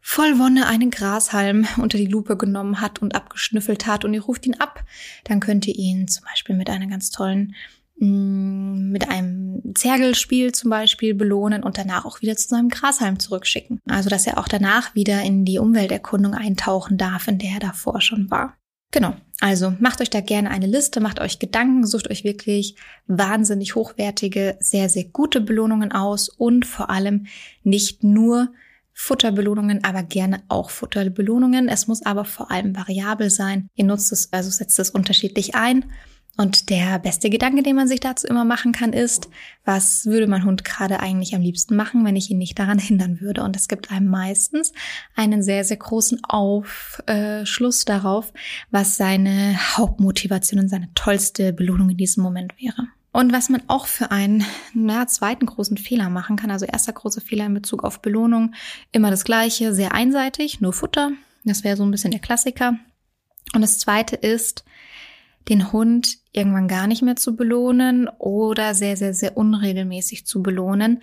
voll 0.01 0.39
Wonne 0.39 0.67
einen 0.67 0.91
Grashalm 0.91 1.67
unter 1.79 1.97
die 1.97 2.07
Lupe 2.07 2.37
genommen 2.37 2.81
hat 2.81 3.01
und 3.01 3.15
abgeschnüffelt 3.15 3.87
hat 3.87 4.05
und 4.05 4.13
ihr 4.13 4.23
ruft 4.23 4.47
ihn 4.47 4.61
ab, 4.61 4.85
dann 5.25 5.41
könnt 5.41 5.67
ihr 5.67 5.75
ihn 5.75 6.09
zum 6.09 6.25
Beispiel 6.25 6.57
mit 6.57 6.69
einer 6.69 6.87
ganz 6.87 7.11
tollen 7.11 7.55
mit 8.01 9.11
einem 9.11 9.75
Zergelspiel 9.75 10.53
zum 10.53 10.71
Beispiel 10.71 11.15
belohnen 11.15 11.63
und 11.63 11.77
danach 11.77 12.07
auch 12.07 12.23
wieder 12.23 12.35
zu 12.37 12.49
seinem 12.49 12.71
Grashalm 12.71 13.19
zurückschicken. 13.19 13.81
Also 13.89 14.09
dass 14.09 14.27
er 14.27 14.39
auch 14.39 14.49
danach 14.49 14.95
wieder 14.95 15.23
in 15.23 15.45
die 15.45 15.59
Umwelterkundung 15.59 16.35
eintauchen 16.35 16.97
darf, 16.97 17.29
in 17.29 17.39
der 17.39 17.51
er 17.51 17.61
davor 17.61 18.01
schon 18.01 18.31
war. 18.31 18.57
Genau. 18.91 19.15
Also 19.41 19.75
macht 19.79 20.01
euch 20.01 20.11
da 20.11 20.21
gerne 20.21 20.51
eine 20.51 20.67
Liste, 20.67 21.01
macht 21.01 21.21
euch 21.21 21.39
Gedanken, 21.39 21.87
sucht 21.87 22.11
euch 22.11 22.25
wirklich 22.25 22.77
wahnsinnig 23.07 23.75
hochwertige, 23.75 24.57
sehr, 24.61 24.89
sehr 24.89 25.05
gute 25.05 25.41
Belohnungen 25.41 25.93
aus 25.93 26.29
und 26.29 26.67
vor 26.67 26.91
allem 26.91 27.27
nicht 27.63 28.03
nur 28.03 28.49
Futterbelohnungen, 28.93 29.85
aber 29.85 30.03
gerne 30.03 30.43
auch 30.49 30.71
Futterbelohnungen. 30.71 31.69
Es 31.69 31.87
muss 31.87 32.05
aber 32.05 32.25
vor 32.25 32.51
allem 32.51 32.77
variabel 32.77 33.31
sein. 33.31 33.69
Ihr 33.75 33.85
nutzt 33.85 34.11
es, 34.13 34.33
also 34.33 34.51
setzt 34.51 34.79
es 34.79 34.91
unterschiedlich 34.91 35.55
ein 35.55 35.85
und 36.37 36.71
der 36.71 36.99
beste 36.99 37.29
Gedanke, 37.29 37.63
den 37.63 37.77
man 37.77 37.89
sich 37.89 38.01
dazu 38.01 38.27
immer 38.27 38.45
machen 38.45 38.73
kann, 38.73 38.93
ist, 38.93 39.29
was 39.65 40.07
würde 40.07 40.27
mein 40.27 40.45
Hund 40.45 40.65
gerade 40.65 41.01
eigentlich 41.01 41.35
am 41.35 41.43
liebsten 41.43 41.77
machen, 41.77 42.05
wenn 42.05 42.17
ich 42.17 42.31
ihn 42.31 42.39
nicht 42.39 42.59
daran 42.59 42.79
hindern 42.81 43.21
würde? 43.21 43.43
Und 43.43 43.57
es 43.57 43.69
gibt 43.69 43.91
einem 43.91 44.09
meistens 44.09 44.73
einen 45.17 45.43
sehr, 45.43 45.65
sehr 45.65 45.77
großen 45.77 46.21
Aufschluss 46.25 47.85
darauf, 47.85 48.33
was 48.71 48.97
seine 48.97 49.57
Hauptmotivation 49.77 50.61
und 50.61 50.69
seine 50.69 50.89
tollste 50.95 51.53
Belohnung 51.53 51.91
in 51.91 51.97
diesem 51.97 52.23
Moment 52.23 52.55
wäre. 52.59 52.89
Und 53.13 53.33
was 53.33 53.49
man 53.49 53.63
auch 53.67 53.87
für 53.87 54.13
einen 54.13 54.45
na, 54.73 55.07
zweiten 55.09 55.47
großen 55.47 55.77
Fehler 55.77 56.11
machen 56.11 56.37
kann, 56.37 56.51
also 56.51 56.65
erster 56.65 56.93
großer 56.93 57.21
Fehler 57.21 57.47
in 57.47 57.55
Bezug 57.55 57.83
auf 57.83 58.01
Belohnung, 58.01 58.55
immer 58.93 59.11
das 59.11 59.25
gleiche, 59.25 59.75
sehr 59.75 59.93
einseitig, 59.93 60.61
nur 60.61 60.73
Futter. 60.73 61.11
Das 61.45 61.65
wäre 61.65 61.77
so 61.77 61.83
ein 61.83 61.91
bisschen 61.91 62.13
der 62.13 62.21
Klassiker. 62.21 62.79
Und 63.53 63.63
das 63.63 63.79
zweite 63.79 64.15
ist, 64.15 64.65
den 65.49 65.73
Hund 65.73 66.19
irgendwann 66.33 66.69
gar 66.69 66.87
nicht 66.87 67.03
mehr 67.03 67.17
zu 67.17 67.37
belohnen 67.37 68.09
oder 68.19 68.75
sehr, 68.75 68.97
sehr, 68.97 69.15
sehr 69.15 69.37
unregelmäßig 69.37 70.27
zu 70.27 70.43
belohnen, 70.43 71.03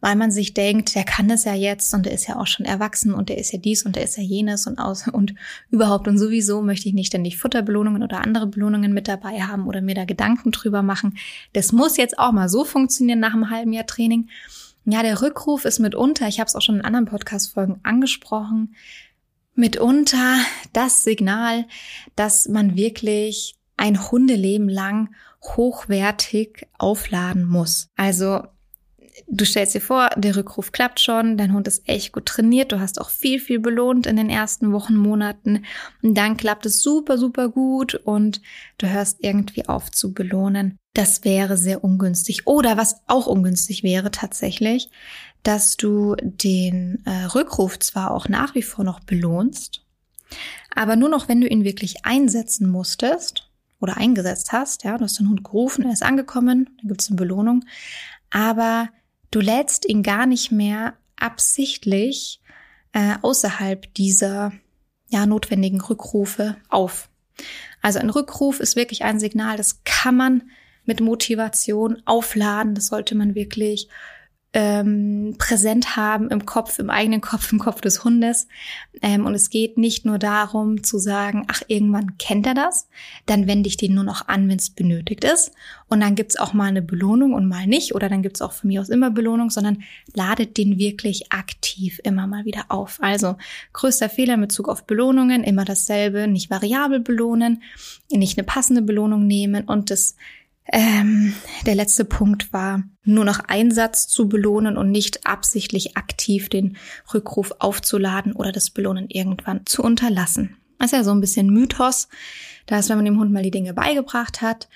weil 0.00 0.16
man 0.16 0.30
sich 0.30 0.52
denkt, 0.52 0.94
der 0.94 1.04
kann 1.04 1.28
das 1.28 1.44
ja 1.44 1.54
jetzt 1.54 1.94
und 1.94 2.04
der 2.04 2.12
ist 2.12 2.28
ja 2.28 2.36
auch 2.36 2.46
schon 2.46 2.66
erwachsen 2.66 3.14
und 3.14 3.28
der 3.28 3.38
ist 3.38 3.52
ja 3.52 3.58
dies 3.58 3.86
und 3.86 3.96
der 3.96 4.04
ist 4.04 4.18
ja 4.18 4.22
jenes 4.22 4.66
und 4.66 4.78
aus 4.78 5.08
und 5.08 5.34
überhaupt 5.70 6.08
und 6.08 6.18
sowieso 6.18 6.60
möchte 6.60 6.88
ich 6.88 6.94
nicht 6.94 7.08
ständig 7.08 7.38
Futterbelohnungen 7.38 8.02
oder 8.02 8.20
andere 8.20 8.46
Belohnungen 8.46 8.92
mit 8.92 9.08
dabei 9.08 9.42
haben 9.42 9.66
oder 9.66 9.80
mir 9.80 9.94
da 9.94 10.04
Gedanken 10.04 10.50
drüber 10.50 10.82
machen. 10.82 11.16
Das 11.54 11.72
muss 11.72 11.96
jetzt 11.96 12.18
auch 12.18 12.32
mal 12.32 12.48
so 12.48 12.64
funktionieren 12.64 13.20
nach 13.20 13.32
einem 13.32 13.50
halben 13.50 13.72
Jahr 13.72 13.86
Training. 13.86 14.28
Ja, 14.84 15.02
der 15.02 15.22
Rückruf 15.22 15.64
ist 15.64 15.80
mitunter, 15.80 16.28
ich 16.28 16.38
habe 16.38 16.46
es 16.46 16.54
auch 16.54 16.62
schon 16.62 16.76
in 16.76 16.84
anderen 16.84 17.06
Podcast-Folgen 17.06 17.80
angesprochen, 17.82 18.76
mitunter 19.56 20.36
das 20.72 21.02
Signal, 21.02 21.64
dass 22.14 22.46
man 22.46 22.76
wirklich 22.76 23.56
ein 23.76 24.10
Hundeleben 24.10 24.68
lang 24.68 25.14
hochwertig 25.42 26.66
aufladen 26.78 27.44
muss. 27.44 27.88
Also 27.96 28.42
du 29.28 29.44
stellst 29.44 29.74
dir 29.74 29.80
vor, 29.80 30.10
der 30.16 30.36
Rückruf 30.36 30.72
klappt 30.72 31.00
schon, 31.00 31.36
dein 31.36 31.52
Hund 31.52 31.68
ist 31.68 31.88
echt 31.88 32.12
gut 32.12 32.26
trainiert, 32.26 32.72
du 32.72 32.80
hast 32.80 33.00
auch 33.00 33.10
viel, 33.10 33.38
viel 33.40 33.58
belohnt 33.58 34.06
in 34.06 34.16
den 34.16 34.30
ersten 34.30 34.72
Wochen, 34.72 34.96
Monaten 34.96 35.64
und 36.02 36.14
dann 36.14 36.36
klappt 36.36 36.66
es 36.66 36.82
super, 36.82 37.18
super 37.18 37.48
gut 37.48 37.94
und 37.94 38.40
du 38.78 38.88
hörst 38.88 39.18
irgendwie 39.20 39.68
auf 39.68 39.90
zu 39.90 40.12
belohnen. 40.12 40.76
Das 40.94 41.24
wäre 41.24 41.56
sehr 41.56 41.84
ungünstig. 41.84 42.46
Oder 42.46 42.76
was 42.76 43.02
auch 43.06 43.26
ungünstig 43.26 43.82
wäre 43.82 44.10
tatsächlich, 44.10 44.88
dass 45.42 45.76
du 45.76 46.16
den 46.20 47.02
äh, 47.04 47.26
Rückruf 47.26 47.78
zwar 47.78 48.10
auch 48.12 48.28
nach 48.28 48.54
wie 48.54 48.62
vor 48.62 48.84
noch 48.84 49.00
belohnst, 49.00 49.82
aber 50.74 50.96
nur 50.96 51.08
noch, 51.08 51.28
wenn 51.28 51.40
du 51.40 51.46
ihn 51.46 51.64
wirklich 51.64 52.04
einsetzen 52.04 52.68
musstest 52.68 53.45
oder 53.80 53.96
eingesetzt 53.96 54.52
hast, 54.52 54.84
ja, 54.84 54.96
du 54.96 55.04
hast 55.04 55.18
den 55.18 55.28
Hund 55.28 55.44
gerufen, 55.44 55.84
er 55.84 55.92
ist 55.92 56.02
angekommen, 56.02 56.70
dann 56.78 56.88
gibt 56.88 57.02
es 57.02 57.08
eine 57.08 57.16
Belohnung, 57.16 57.64
aber 58.30 58.88
du 59.30 59.40
lädst 59.40 59.86
ihn 59.86 60.02
gar 60.02 60.26
nicht 60.26 60.50
mehr 60.50 60.94
absichtlich 61.16 62.40
äh, 62.92 63.16
außerhalb 63.22 63.92
dieser 63.94 64.52
ja, 65.08 65.26
notwendigen 65.26 65.80
Rückrufe 65.80 66.56
auf. 66.68 67.08
Also 67.82 67.98
ein 67.98 68.10
Rückruf 68.10 68.60
ist 68.60 68.76
wirklich 68.76 69.04
ein 69.04 69.20
Signal, 69.20 69.56
das 69.56 69.84
kann 69.84 70.16
man 70.16 70.50
mit 70.84 71.00
Motivation 71.00 72.02
aufladen, 72.06 72.74
das 72.74 72.86
sollte 72.86 73.14
man 73.14 73.34
wirklich 73.34 73.88
ähm, 74.56 75.34
präsent 75.36 75.96
haben 75.96 76.30
im 76.30 76.46
Kopf, 76.46 76.78
im 76.78 76.88
eigenen 76.88 77.20
Kopf, 77.20 77.52
im 77.52 77.58
Kopf 77.58 77.82
des 77.82 78.04
Hundes. 78.04 78.48
Ähm, 79.02 79.26
und 79.26 79.34
es 79.34 79.50
geht 79.50 79.76
nicht 79.76 80.06
nur 80.06 80.18
darum 80.18 80.82
zu 80.82 80.96
sagen, 80.96 81.44
ach, 81.48 81.60
irgendwann 81.68 82.16
kennt 82.16 82.46
er 82.46 82.54
das, 82.54 82.88
dann 83.26 83.46
wende 83.46 83.68
ich 83.68 83.76
den 83.76 83.92
nur 83.92 84.02
noch 84.02 84.28
an, 84.28 84.48
wenn 84.48 84.56
es 84.56 84.70
benötigt 84.70 85.24
ist. 85.24 85.52
Und 85.88 86.00
dann 86.00 86.14
gibt's 86.14 86.38
auch 86.38 86.54
mal 86.54 86.68
eine 86.68 86.80
Belohnung 86.80 87.34
und 87.34 87.46
mal 87.46 87.66
nicht. 87.66 87.94
Oder 87.94 88.08
dann 88.08 88.22
gibt's 88.22 88.40
auch 88.40 88.52
von 88.52 88.68
mir 88.68 88.80
aus 88.80 88.88
immer 88.88 89.10
Belohnung, 89.10 89.50
sondern 89.50 89.82
ladet 90.14 90.56
den 90.56 90.78
wirklich 90.78 91.30
aktiv 91.32 92.00
immer 92.02 92.26
mal 92.26 92.46
wieder 92.46 92.64
auf. 92.68 92.96
Also 93.02 93.36
größter 93.74 94.08
Fehler 94.08 94.34
in 94.34 94.40
Bezug 94.40 94.70
auf 94.70 94.86
Belohnungen, 94.86 95.44
immer 95.44 95.66
dasselbe, 95.66 96.28
nicht 96.28 96.48
variabel 96.48 97.00
belohnen, 97.00 97.62
nicht 98.10 98.38
eine 98.38 98.46
passende 98.46 98.80
Belohnung 98.80 99.26
nehmen 99.26 99.64
und 99.64 99.90
das 99.90 100.16
ähm, 100.72 101.34
der 101.64 101.74
letzte 101.74 102.04
Punkt 102.04 102.52
war, 102.52 102.82
nur 103.04 103.24
noch 103.24 103.40
Einsatz 103.40 104.08
zu 104.08 104.28
belohnen 104.28 104.76
und 104.76 104.90
nicht 104.90 105.26
absichtlich 105.26 105.96
aktiv 105.96 106.48
den 106.48 106.76
Rückruf 107.14 107.52
aufzuladen 107.58 108.32
oder 108.32 108.52
das 108.52 108.70
Belohnen 108.70 109.08
irgendwann 109.08 109.64
zu 109.66 109.82
unterlassen. 109.82 110.56
Das 110.78 110.92
ist 110.92 110.98
ja 110.98 111.04
so 111.04 111.12
ein 111.12 111.20
bisschen 111.20 111.48
Mythos, 111.50 112.08
dass 112.66 112.88
wenn 112.88 112.98
man 112.98 113.04
dem 113.04 113.18
Hund 113.18 113.32
mal 113.32 113.42
die 113.42 113.50
Dinge 113.50 113.74
beigebracht 113.74 114.42
hat, 114.42 114.68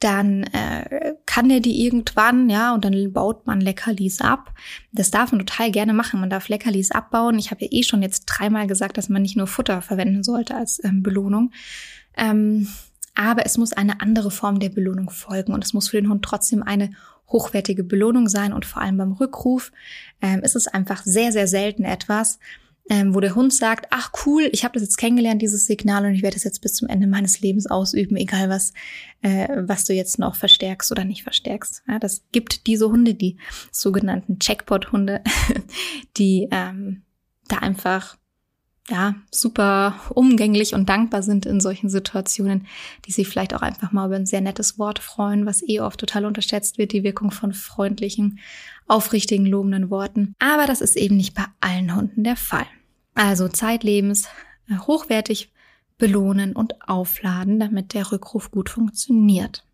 dann 0.00 0.42
äh, 0.44 1.14
kann 1.24 1.50
er 1.50 1.60
die 1.60 1.84
irgendwann, 1.84 2.50
ja, 2.50 2.74
und 2.74 2.84
dann 2.84 3.12
baut 3.12 3.46
man 3.46 3.62
Leckerlis 3.62 4.20
ab. 4.20 4.52
Das 4.92 5.10
darf 5.10 5.32
man 5.32 5.38
total 5.38 5.70
gerne 5.70 5.94
machen. 5.94 6.20
Man 6.20 6.28
darf 6.28 6.48
Leckerlis 6.48 6.90
abbauen. 6.90 7.38
Ich 7.38 7.50
habe 7.50 7.64
ja 7.64 7.68
eh 7.70 7.82
schon 7.82 8.02
jetzt 8.02 8.26
dreimal 8.26 8.66
gesagt, 8.66 8.98
dass 8.98 9.08
man 9.08 9.22
nicht 9.22 9.36
nur 9.36 9.46
Futter 9.46 9.80
verwenden 9.80 10.22
sollte 10.22 10.54
als 10.54 10.84
ähm, 10.84 11.02
Belohnung. 11.02 11.50
Ähm, 12.14 12.68
aber 13.16 13.46
es 13.46 13.58
muss 13.58 13.72
eine 13.72 14.00
andere 14.00 14.30
Form 14.30 14.60
der 14.60 14.68
Belohnung 14.68 15.10
folgen 15.10 15.52
und 15.52 15.64
es 15.64 15.72
muss 15.72 15.88
für 15.88 16.00
den 16.00 16.10
Hund 16.10 16.24
trotzdem 16.24 16.62
eine 16.62 16.90
hochwertige 17.28 17.82
Belohnung 17.82 18.28
sein 18.28 18.52
und 18.52 18.64
vor 18.64 18.82
allem 18.82 18.98
beim 18.98 19.12
Rückruf 19.12 19.72
ähm, 20.22 20.40
ist 20.40 20.54
es 20.54 20.68
einfach 20.68 21.02
sehr, 21.04 21.32
sehr 21.32 21.48
selten 21.48 21.84
etwas, 21.84 22.38
ähm, 22.88 23.14
wo 23.14 23.20
der 23.20 23.34
Hund 23.34 23.52
sagt, 23.52 23.88
ach 23.90 24.12
cool, 24.24 24.48
ich 24.52 24.62
habe 24.62 24.74
das 24.74 24.82
jetzt 24.82 24.96
kennengelernt, 24.96 25.42
dieses 25.42 25.66
Signal 25.66 26.06
und 26.06 26.14
ich 26.14 26.22
werde 26.22 26.36
es 26.36 26.44
jetzt 26.44 26.60
bis 26.60 26.74
zum 26.74 26.88
Ende 26.88 27.08
meines 27.08 27.40
Lebens 27.40 27.66
ausüben, 27.66 28.16
egal 28.16 28.48
was, 28.48 28.72
äh, 29.22 29.48
was 29.66 29.84
du 29.84 29.92
jetzt 29.92 30.20
noch 30.20 30.36
verstärkst 30.36 30.92
oder 30.92 31.04
nicht 31.04 31.24
verstärkst. 31.24 31.82
Ja, 31.88 31.98
das 31.98 32.22
gibt 32.30 32.68
diese 32.68 32.88
Hunde, 32.88 33.14
die 33.14 33.38
sogenannten 33.72 34.38
Checkpot-Hunde, 34.38 35.22
die 36.16 36.48
ähm, 36.52 37.02
da 37.48 37.58
einfach 37.58 38.16
ja, 38.88 39.16
super 39.32 39.98
umgänglich 40.10 40.74
und 40.74 40.88
dankbar 40.88 41.22
sind 41.22 41.44
in 41.44 41.60
solchen 41.60 41.88
Situationen, 41.88 42.66
die 43.04 43.12
sich 43.12 43.26
vielleicht 43.26 43.54
auch 43.54 43.62
einfach 43.62 43.90
mal 43.90 44.06
über 44.06 44.16
ein 44.16 44.26
sehr 44.26 44.40
nettes 44.40 44.78
Wort 44.78 45.00
freuen, 45.00 45.44
was 45.44 45.66
eh 45.68 45.80
oft 45.80 45.98
total 45.98 46.24
unterschätzt 46.24 46.78
wird, 46.78 46.92
die 46.92 47.02
Wirkung 47.02 47.32
von 47.32 47.52
freundlichen, 47.52 48.38
aufrichtigen, 48.86 49.46
lobenden 49.46 49.90
Worten. 49.90 50.34
Aber 50.38 50.66
das 50.66 50.80
ist 50.80 50.96
eben 50.96 51.16
nicht 51.16 51.34
bei 51.34 51.44
allen 51.60 51.94
Hunden 51.96 52.22
der 52.22 52.36
Fall. 52.36 52.66
Also 53.14 53.48
zeitlebens 53.48 54.28
äh, 54.68 54.78
hochwertig 54.78 55.52
belohnen 55.98 56.54
und 56.54 56.88
aufladen, 56.88 57.58
damit 57.58 57.94
der 57.94 58.12
Rückruf 58.12 58.50
gut 58.50 58.68
funktioniert. 58.68 59.64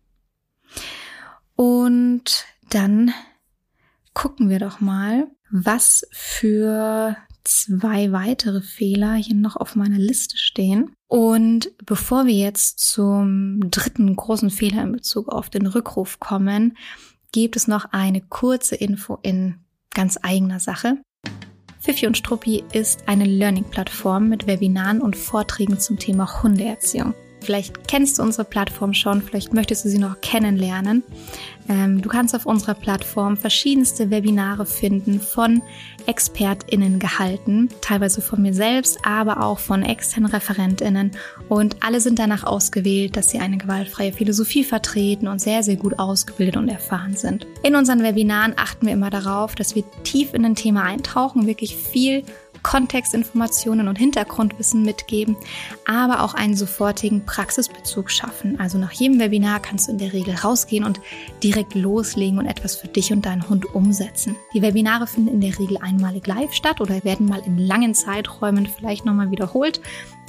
Und 1.55 2.45
dann 2.69 3.13
gucken 4.13 4.49
wir 4.49 4.59
doch 4.59 4.79
mal, 4.79 5.27
was 5.51 6.07
für 6.11 7.15
zwei 7.43 8.11
weitere 8.11 8.61
Fehler 8.61 9.15
hier 9.15 9.35
noch 9.35 9.55
auf 9.55 9.75
meiner 9.75 9.97
Liste 9.97 10.37
stehen. 10.37 10.95
Und 11.07 11.71
bevor 11.85 12.25
wir 12.25 12.33
jetzt 12.33 12.79
zum 12.79 13.69
dritten 13.69 14.15
großen 14.15 14.49
Fehler 14.49 14.83
in 14.83 14.91
Bezug 14.91 15.29
auf 15.29 15.49
den 15.49 15.67
Rückruf 15.67 16.19
kommen, 16.19 16.77
gibt 17.31 17.55
es 17.55 17.67
noch 17.67 17.85
eine 17.91 18.21
kurze 18.21 18.75
Info 18.75 19.19
in 19.21 19.55
ganz 19.93 20.19
eigener 20.21 20.59
Sache. 20.59 20.97
Fifi 21.79 22.07
und 22.07 22.17
Struppi 22.17 22.63
ist 22.71 23.07
eine 23.07 23.25
Learning-Plattform 23.25 24.29
mit 24.29 24.47
Webinaren 24.47 25.01
und 25.01 25.17
Vorträgen 25.17 25.79
zum 25.79 25.99
Thema 25.99 26.41
Hundeerziehung. 26.41 27.13
Vielleicht 27.43 27.87
kennst 27.87 28.17
du 28.17 28.23
unsere 28.23 28.45
Plattform 28.45 28.93
schon, 28.93 29.21
vielleicht 29.21 29.53
möchtest 29.53 29.85
du 29.85 29.89
sie 29.89 29.99
noch 29.99 30.21
kennenlernen. 30.21 31.03
Ähm, 31.69 32.01
du 32.01 32.09
kannst 32.09 32.35
auf 32.35 32.45
unserer 32.45 32.73
Plattform 32.73 33.37
verschiedenste 33.37 34.09
Webinare 34.09 34.65
finden 34.65 35.19
von 35.21 35.61
ExpertInnen 36.05 36.99
gehalten, 36.99 37.69
teilweise 37.81 38.21
von 38.21 38.41
mir 38.41 38.53
selbst, 38.53 38.97
aber 39.03 39.43
auch 39.43 39.59
von 39.59 39.83
externen 39.83 40.29
ReferentInnen. 40.29 41.11
Und 41.47 41.77
alle 41.81 42.01
sind 42.01 42.19
danach 42.19 42.43
ausgewählt, 42.43 43.15
dass 43.15 43.29
sie 43.29 43.39
eine 43.39 43.57
gewaltfreie 43.57 44.11
Philosophie 44.11 44.63
vertreten 44.63 45.27
und 45.27 45.39
sehr, 45.39 45.63
sehr 45.63 45.77
gut 45.77 45.99
ausgebildet 45.99 46.57
und 46.57 46.67
erfahren 46.67 47.15
sind. 47.15 47.47
In 47.63 47.75
unseren 47.75 48.03
Webinaren 48.03 48.53
achten 48.57 48.85
wir 48.85 48.93
immer 48.93 49.09
darauf, 49.09 49.55
dass 49.55 49.75
wir 49.75 49.83
tief 50.03 50.33
in 50.33 50.45
ein 50.45 50.55
Thema 50.55 50.83
eintauchen, 50.83 51.47
wirklich 51.47 51.75
viel 51.75 52.23
Kontextinformationen 52.63 53.87
und 53.87 53.97
Hintergrundwissen 53.97 54.83
mitgeben, 54.83 55.35
aber 55.85 56.23
auch 56.23 56.33
einen 56.33 56.55
sofortigen 56.55 57.25
Praxisbezug 57.25 58.09
schaffen. 58.09 58.59
Also 58.59 58.77
nach 58.77 58.91
jedem 58.91 59.19
Webinar 59.19 59.59
kannst 59.59 59.87
du 59.87 59.91
in 59.91 59.97
der 59.97 60.13
Regel 60.13 60.33
rausgehen 60.35 60.83
und 60.83 61.01
direkt 61.43 61.75
loslegen 61.75 62.39
und 62.39 62.47
etwas 62.47 62.75
für 62.75 62.87
dich 62.87 63.11
und 63.11 63.25
deinen 63.25 63.47
Hund 63.49 63.75
umsetzen. 63.75 64.35
Die 64.53 64.61
Webinare 64.61 65.07
finden 65.07 65.29
in 65.29 65.41
der 65.41 65.59
Regel 65.59 65.77
einmalig 65.77 66.25
live 66.25 66.53
statt 66.53 66.81
oder 66.81 67.03
werden 67.03 67.27
mal 67.27 67.41
in 67.45 67.57
langen 67.57 67.93
Zeiträumen 67.93 68.65
vielleicht 68.65 69.05
nochmal 69.05 69.29
wiederholt. 69.29 69.81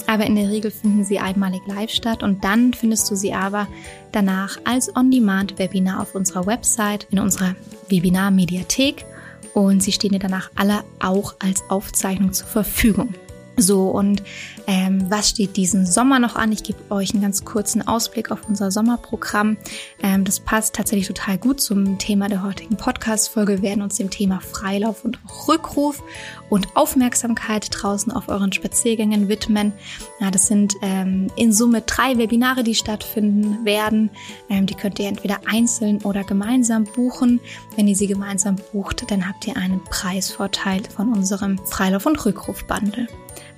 Aber 0.07 0.27
in 0.27 0.35
der 0.35 0.51
Regel 0.51 0.70
finden 0.70 1.05
sie 1.05 1.18
einmalig 1.18 1.62
live 1.66 1.90
statt 1.90 2.23
und 2.23 2.44
dann 2.44 2.75
findest 2.75 3.11
du 3.11 3.14
sie 3.14 3.33
aber 3.33 3.68
danach 4.12 4.59
als 4.64 4.94
On-Demand-Webinar 4.94 6.01
auf 6.01 6.14
unserer 6.14 6.47
Website, 6.47 7.07
in 7.11 7.20
unserer 7.20 7.55
Webinar-Mediathek 7.88 9.07
und 9.55 9.83
sie 9.83 9.93
stehen 9.93 10.12
dir 10.12 10.19
danach 10.19 10.51
alle 10.55 10.85
auch 11.01 11.37
als 11.38 11.62
Aufzeichnung 11.71 12.33
zur 12.33 12.49
Verfügung. 12.49 13.14
So, 13.57 13.88
und 13.88 14.23
ähm, 14.66 15.11
was 15.11 15.31
steht 15.31 15.57
diesen 15.57 15.87
Sommer 15.87 16.18
noch 16.18 16.37
an? 16.37 16.53
Ich 16.53 16.62
gebe 16.62 16.79
euch 16.90 17.12
einen 17.12 17.22
ganz 17.22 17.44
kurzen 17.44 17.87
Ausblick 17.87 18.31
auf 18.31 18.48
unser 18.48 18.70
Sommerprogramm. 18.70 19.57
Ähm, 20.03 20.24
das 20.24 20.40
passt 20.40 20.74
tatsächlich 20.74 21.07
total 21.07 21.38
gut 21.38 21.61
zum 21.61 21.98
Thema 21.98 22.29
der 22.29 22.42
heutigen 22.42 22.77
Podcast-Folge. 22.77 23.55
Wir 23.55 23.62
werden 23.62 23.83
uns 23.83 23.96
dem 23.96 24.11
Thema 24.11 24.40
Freilauf 24.40 25.05
und 25.05 25.18
Rückruf 25.48 26.03
und 26.48 26.77
Aufmerksamkeit 26.77 27.68
draußen 27.70 28.12
auf 28.12 28.29
euren 28.29 28.53
Spaziergängen 28.53 29.29
widmen. 29.29 29.72
Ja, 30.20 30.31
das 30.31 30.46
sind 30.46 30.74
ähm, 30.83 31.29
in 31.37 31.53
Summe 31.53 31.83
drei 31.83 32.16
Webinare, 32.16 32.64
die 32.64 32.74
stattfinden 32.74 33.64
werden. 33.64 34.11
Ähm, 34.48 34.66
die 34.66 34.74
könnt 34.74 34.98
ihr 34.98 35.09
entweder 35.09 35.40
einzeln 35.46 36.03
oder 36.03 36.24
gemeinsam 36.24 36.85
buchen. 36.85 37.40
Wenn 37.77 37.88
ihr 37.88 37.96
sie 37.96 38.07
gemeinsam 38.07 38.57
bucht, 38.72 39.11
dann 39.11 39.29
habt 39.29 39.46
ihr 39.46 39.57
einen 39.57 39.83
Preisvorteil 39.85 40.83
von 40.85 41.12
unserem 41.12 41.59
Freilauf- 41.66 42.07
und 42.07 42.24
Rückruf-Bundle. 42.24 43.09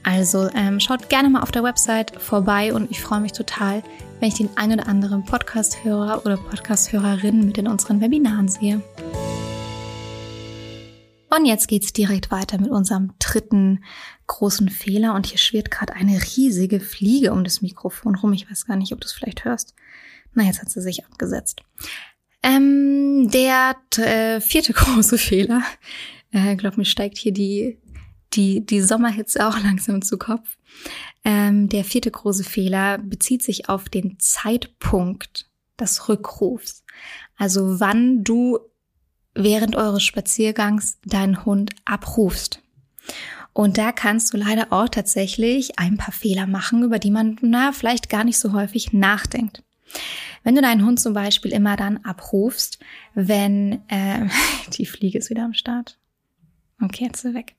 Also 0.07 0.49
ähm, 0.55 0.79
schaut 0.79 1.09
gerne 1.09 1.29
mal 1.29 1.43
auf 1.43 1.51
der 1.51 1.65
Website 1.65 2.13
vorbei 2.23 2.73
und 2.73 2.93
ich 2.93 3.03
freue 3.03 3.19
mich 3.19 3.33
total, 3.33 3.83
wenn 4.21 4.29
ich 4.29 4.37
den 4.37 4.49
ein 4.55 4.73
oder 4.73 4.87
anderen 4.87 5.25
Podcast-Hörer 5.25 6.25
oder 6.25 6.37
Podcast-Hörerin 6.37 7.45
mit 7.45 7.59
in 7.59 7.67
unseren 7.67 8.01
Webinaren 8.01 8.47
sehe. 8.47 8.81
Und 11.29 11.45
jetzt 11.45 11.67
geht's 11.67 11.93
direkt 11.93 12.31
weiter 12.31 12.61
mit 12.61 12.71
unserem 12.71 13.15
dritten 13.19 13.83
großen 14.29 14.69
Fehler. 14.69 15.13
Und 15.15 15.27
hier 15.27 15.39
schwirrt 15.39 15.73
gerade 15.73 15.95
eine 15.95 16.21
riesige 16.37 16.79
Fliege 16.79 17.33
um 17.33 17.43
das 17.43 17.61
Mikrofon 17.61 18.15
rum. 18.15 18.33
Ich 18.33 18.49
weiß 18.49 18.67
gar 18.67 18.77
nicht, 18.77 18.93
ob 18.93 19.01
du 19.01 19.07
es 19.07 19.13
vielleicht 19.13 19.45
hörst. 19.45 19.75
Na, 20.35 20.45
jetzt 20.45 20.63
hat 20.63 20.71
sie 20.71 20.83
sich 20.83 21.05
abgesetzt. 21.05 21.63
Ähm, 22.45 23.29
der 23.33 23.75
äh, 23.97 24.41
vierte 24.41 24.73
große 24.73 25.19
Fehler. 25.19 25.63
Äh, 26.33 26.53
ich 26.53 26.59
glaube, 26.59 26.77
mir 26.77 26.85
steigt 26.85 27.19
hier 27.19 27.33
die 27.33 27.81
die, 28.35 28.65
die 28.65 28.81
Sommerhitze 28.81 29.47
auch 29.49 29.59
langsam 29.59 30.03
zu 30.03 30.19
Kopf. 30.19 30.57
Ähm, 31.25 31.69
der 31.69 31.85
vierte 31.85 32.11
große 32.11 32.45
Fehler 32.45 32.99
bezieht 32.99 33.43
sich 33.43 33.69
auf 33.69 33.89
den 33.89 34.19
Zeitpunkt 34.19 35.51
des 35.79 36.09
Rückrufs. 36.09 36.85
Also 37.37 37.81
wann 37.81 38.25
du 38.25 38.59
während 39.35 39.77
eures 39.77 40.03
Spaziergangs 40.03 40.99
deinen 41.05 41.45
Hund 41.45 41.71
abrufst. 41.85 42.63
Und 43.53 43.79
da 43.79 43.93
kannst 43.93 44.33
du 44.33 44.37
leider 44.37 44.67
auch 44.71 44.89
tatsächlich 44.89 45.79
ein 45.79 45.97
paar 45.97 46.13
Fehler 46.13 46.47
machen, 46.47 46.83
über 46.83 46.99
die 46.99 47.11
man 47.11 47.39
na, 47.41 47.73
vielleicht 47.73 48.09
gar 48.11 48.25
nicht 48.25 48.39
so 48.39 48.53
häufig 48.53 48.93
nachdenkt. 48.93 49.63
Wenn 50.43 50.55
du 50.55 50.63
deinen 50.63 50.85
Hund 50.85 51.01
zum 51.01 51.15
Beispiel 51.15 51.53
immer 51.53 51.77
dann 51.77 51.99
abrufst, 52.05 52.79
wenn 53.15 53.81
äh, 53.89 54.29
die 54.77 54.87
Fliege 54.87 55.19
ist 55.19 55.31
wieder 55.31 55.45
am 55.45 55.55
Start. 55.55 55.99
Okay, 56.83 57.05
jetzt 57.05 57.19
ist 57.19 57.25
er 57.25 57.35
weg. 57.35 57.55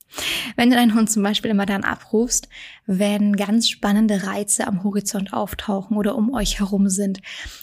Wenn 0.58 0.70
du 0.70 0.76
deinen 0.76 0.94
Hund 0.94 1.10
zum 1.10 1.24
Beispiel 1.24 1.50
immer 1.50 1.66
dann 1.66 1.84
abrufst, 1.84 2.48
wenn 2.86 3.36
ganz 3.36 3.68
spannende 3.68 4.24
Reize 4.24 4.68
am 4.68 4.84
Horizont 4.84 5.34
auftauchen 5.34 5.98
oder 5.98 6.16
um 6.16 6.32
euch 6.34 6.60
herum 6.60 6.88
sind 6.88 7.22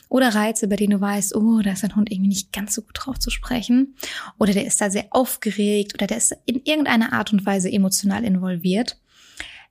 oder 0.09 0.35
Reize, 0.35 0.67
bei 0.67 0.75
denen 0.75 0.99
du 0.99 1.01
weißt, 1.01 1.37
oh, 1.37 1.61
da 1.63 1.71
ist 1.71 1.85
dein 1.85 1.95
Hund 1.95 2.11
irgendwie 2.11 2.29
nicht 2.29 2.53
ganz 2.53 2.75
so 2.75 2.83
gut 2.83 2.95
drauf 2.95 3.21
zu 3.21 3.31
sprechen 3.31 3.95
oder 4.37 4.53
der 4.53 4.67
ist 4.67 4.81
da 4.81 4.91
sehr 4.91 5.07
aufgeregt 5.11 5.95
oder 5.95 6.09
der 6.09 6.17
ist 6.17 6.37
in 6.45 6.61
irgendeiner 6.65 7.13
Art 7.13 7.33
und 7.33 7.47
Weise 7.47 7.71
emotional 7.71 8.25
involviert, 8.25 8.99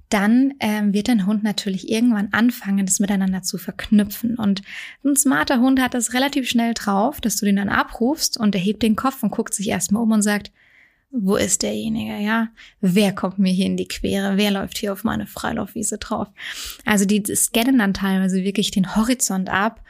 dann 0.07 0.53
ähm, 0.61 0.93
wird 0.93 1.09
dein 1.09 1.25
Hund 1.25 1.43
natürlich 1.43 1.89
irgendwann 1.89 2.29
anfangen, 2.31 2.85
das 2.85 2.99
miteinander 2.99 3.41
zu 3.41 3.57
verknüpfen. 3.57 4.37
Und 4.37 4.61
ein 5.03 5.17
smarter 5.17 5.59
Hund 5.59 5.81
hat 5.81 5.95
das 5.95 6.13
relativ 6.13 6.47
schnell 6.47 6.75
drauf, 6.75 7.19
dass 7.19 7.35
du 7.35 7.45
den 7.45 7.57
dann 7.57 7.69
abrufst 7.69 8.39
und 8.39 8.55
er 8.55 8.61
hebt 8.61 8.83
den 8.83 8.95
Kopf 8.95 9.21
und 9.21 9.31
guckt 9.31 9.53
sich 9.53 9.67
erstmal 9.67 10.03
um 10.03 10.11
und 10.11 10.21
sagt, 10.21 10.51
wo 11.15 11.35
ist 11.35 11.61
derjenige, 11.61 12.17
ja? 12.17 12.49
Wer 12.81 13.13
kommt 13.13 13.37
mir 13.37 13.53
hier 13.53 13.67
in 13.67 13.77
die 13.77 13.87
Quere? 13.87 14.35
Wer 14.35 14.49
läuft 14.49 14.79
hier 14.79 14.91
auf 14.91 15.03
meine 15.03 15.27
Freilaufwiese 15.27 15.99
drauf? 15.99 16.27
Also 16.85 17.05
die 17.05 17.23
scannen 17.35 17.77
dann 17.77 17.93
teilweise 17.93 18.43
wirklich 18.43 18.71
den 18.71 18.95
Horizont 18.95 19.47
ab 19.49 19.81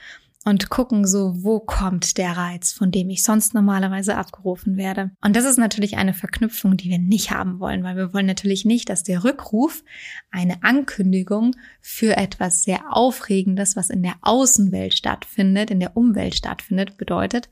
und 0.44 0.70
gucken 0.70 1.08
so, 1.08 1.34
wo 1.42 1.62
kommt 1.62 2.18
der 2.18 2.36
Reiz, 2.36 2.74
von 2.74 2.92
dem 2.92 3.10
ich 3.10 3.24
sonst 3.24 3.54
normalerweise 3.54 4.18
abgerufen 4.18 4.76
werde. 4.76 5.12
Und 5.22 5.38
das 5.38 5.46
ist 5.46 5.58
natürlich 5.58 5.96
eine 5.96 6.14
Verknüpfung, 6.14 6.76
die 6.76 6.90
wir 6.90 7.00
nicht 7.00 7.32
haben 7.32 7.62
wollen, 7.62 7.84
weil 7.84 7.96
wir 7.96 8.14
wollen 8.14 8.26
natürlich 8.26 8.66
nicht, 8.66 8.90
dass 8.90 9.04
der 9.04 9.24
Rückruf 9.24 9.84
eine 10.30 10.62
Ankündigung 10.62 11.56
für 11.80 12.18
etwas 12.18 12.64
sehr 12.64 12.94
Aufregendes, 12.94 13.78
was 13.78 13.90
in 13.90 14.04
der 14.04 14.16
Außenwelt 14.22 14.94
stattfindet, 14.94 15.72
in 15.72 15.80
der 15.80 15.96
Umwelt 15.96 16.36
stattfindet, 16.36 16.98
bedeutet, 16.98 17.48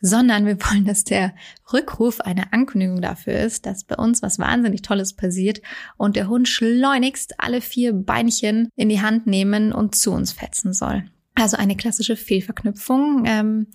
sondern 0.00 0.46
wir 0.46 0.58
wollen, 0.64 0.84
dass 0.84 1.04
der 1.04 1.34
Rückruf 1.72 2.20
eine 2.20 2.52
Ankündigung 2.52 3.00
dafür 3.00 3.34
ist, 3.34 3.66
dass 3.66 3.84
bei 3.84 3.96
uns 3.96 4.22
was 4.22 4.38
wahnsinnig 4.38 4.82
Tolles 4.82 5.14
passiert 5.14 5.60
und 5.96 6.16
der 6.16 6.28
Hund 6.28 6.48
schleunigst 6.48 7.34
alle 7.38 7.60
vier 7.60 7.92
Beinchen 7.92 8.68
in 8.76 8.88
die 8.88 9.00
Hand 9.00 9.26
nehmen 9.26 9.72
und 9.72 9.94
zu 9.94 10.12
uns 10.12 10.32
fetzen 10.32 10.72
soll. 10.72 11.04
Also 11.34 11.56
eine 11.56 11.76
klassische 11.76 12.16
Fehlverknüpfung. 12.16 13.24
Ähm, 13.26 13.66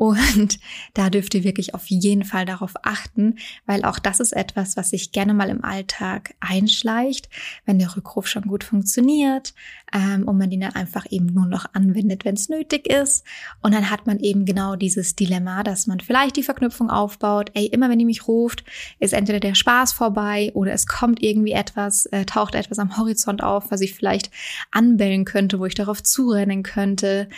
und 0.00 0.58
da 0.94 1.10
dürft 1.10 1.34
ihr 1.34 1.44
wirklich 1.44 1.74
auf 1.74 1.84
jeden 1.88 2.24
Fall 2.24 2.46
darauf 2.46 2.72
achten, 2.84 3.36
weil 3.66 3.84
auch 3.84 3.98
das 3.98 4.18
ist 4.18 4.32
etwas, 4.32 4.78
was 4.78 4.90
sich 4.90 5.12
gerne 5.12 5.34
mal 5.34 5.50
im 5.50 5.62
Alltag 5.62 6.34
einschleicht, 6.40 7.28
wenn 7.66 7.78
der 7.78 7.94
Rückruf 7.94 8.26
schon 8.26 8.44
gut 8.44 8.64
funktioniert 8.64 9.52
ähm, 9.92 10.26
und 10.26 10.38
man 10.38 10.50
ihn 10.50 10.62
dann 10.62 10.74
einfach 10.74 11.04
eben 11.10 11.26
nur 11.26 11.44
noch 11.44 11.66
anwendet, 11.74 12.24
wenn 12.24 12.34
es 12.34 12.48
nötig 12.48 12.86
ist. 12.86 13.26
Und 13.60 13.74
dann 13.74 13.90
hat 13.90 14.06
man 14.06 14.20
eben 14.20 14.46
genau 14.46 14.74
dieses 14.74 15.16
Dilemma, 15.16 15.64
dass 15.64 15.86
man 15.86 16.00
vielleicht 16.00 16.36
die 16.36 16.44
Verknüpfung 16.44 16.88
aufbaut, 16.88 17.50
ey, 17.52 17.66
immer 17.66 17.90
wenn 17.90 18.00
ihr 18.00 18.06
mich 18.06 18.26
ruft, 18.26 18.64
ist 19.00 19.12
entweder 19.12 19.38
der 19.38 19.54
Spaß 19.54 19.92
vorbei 19.92 20.50
oder 20.54 20.72
es 20.72 20.86
kommt 20.86 21.22
irgendwie 21.22 21.52
etwas, 21.52 22.06
äh, 22.06 22.24
taucht 22.24 22.54
etwas 22.54 22.78
am 22.78 22.96
Horizont 22.96 23.42
auf, 23.42 23.70
was 23.70 23.82
ich 23.82 23.94
vielleicht 23.94 24.30
anbellen 24.70 25.26
könnte, 25.26 25.58
wo 25.58 25.66
ich 25.66 25.74
darauf 25.74 26.02
zurennen 26.02 26.62
könnte 26.62 27.28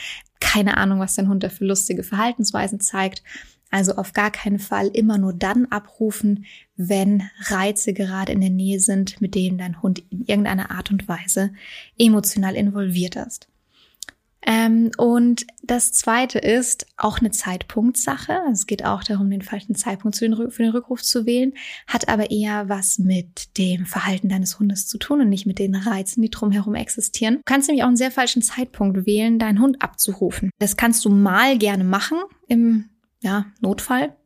keine 0.42 0.76
Ahnung, 0.76 0.98
was 0.98 1.14
dein 1.14 1.28
Hund 1.28 1.42
da 1.42 1.48
für 1.48 1.64
lustige 1.64 2.02
Verhaltensweisen 2.02 2.80
zeigt. 2.80 3.22
Also 3.70 3.94
auf 3.94 4.12
gar 4.12 4.30
keinen 4.30 4.58
Fall 4.58 4.88
immer 4.88 5.16
nur 5.16 5.32
dann 5.32 5.66
abrufen, 5.66 6.44
wenn 6.76 7.22
Reize 7.44 7.94
gerade 7.94 8.32
in 8.32 8.42
der 8.42 8.50
Nähe 8.50 8.80
sind, 8.80 9.22
mit 9.22 9.34
denen 9.34 9.56
dein 9.56 9.80
Hund 9.80 10.02
in 10.10 10.24
irgendeiner 10.26 10.70
Art 10.70 10.90
und 10.90 11.08
Weise 11.08 11.54
emotional 11.98 12.54
involviert 12.54 13.16
ist. 13.16 13.48
Ähm, 14.44 14.90
und 14.96 15.46
das 15.62 15.92
zweite 15.92 16.38
ist 16.38 16.86
auch 16.96 17.18
eine 17.18 17.30
Zeitpunktsache. 17.30 18.40
Es 18.50 18.66
geht 18.66 18.84
auch 18.84 19.04
darum, 19.04 19.30
den 19.30 19.42
falschen 19.42 19.74
Zeitpunkt 19.74 20.16
für 20.16 20.26
den 20.26 20.70
Rückruf 20.70 21.02
zu 21.02 21.26
wählen, 21.26 21.52
hat 21.86 22.08
aber 22.08 22.30
eher 22.30 22.68
was 22.68 22.98
mit 22.98 23.56
dem 23.58 23.86
Verhalten 23.86 24.28
deines 24.28 24.58
Hundes 24.58 24.88
zu 24.88 24.98
tun 24.98 25.20
und 25.20 25.28
nicht 25.28 25.46
mit 25.46 25.58
den 25.58 25.74
Reizen, 25.74 26.22
die 26.22 26.30
drumherum 26.30 26.74
existieren. 26.74 27.36
Du 27.36 27.42
kannst 27.44 27.68
nämlich 27.68 27.84
auch 27.84 27.88
einen 27.88 27.96
sehr 27.96 28.10
falschen 28.10 28.42
Zeitpunkt 28.42 29.06
wählen, 29.06 29.38
deinen 29.38 29.60
Hund 29.60 29.80
abzurufen. 29.82 30.50
Das 30.58 30.76
kannst 30.76 31.04
du 31.04 31.10
mal 31.10 31.56
gerne 31.58 31.84
machen 31.84 32.18
im 32.48 32.90
ja, 33.22 33.46
Notfall 33.60 34.16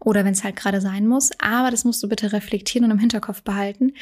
oder 0.00 0.24
wenn 0.24 0.32
es 0.32 0.44
halt 0.44 0.56
gerade 0.56 0.80
sein 0.80 1.06
muss. 1.06 1.30
Aber 1.38 1.70
das 1.70 1.84
musst 1.84 2.02
du 2.02 2.08
bitte 2.08 2.32
reflektieren 2.32 2.84
und 2.84 2.90
im 2.90 2.98
Hinterkopf 2.98 3.42
behalten, 3.42 3.92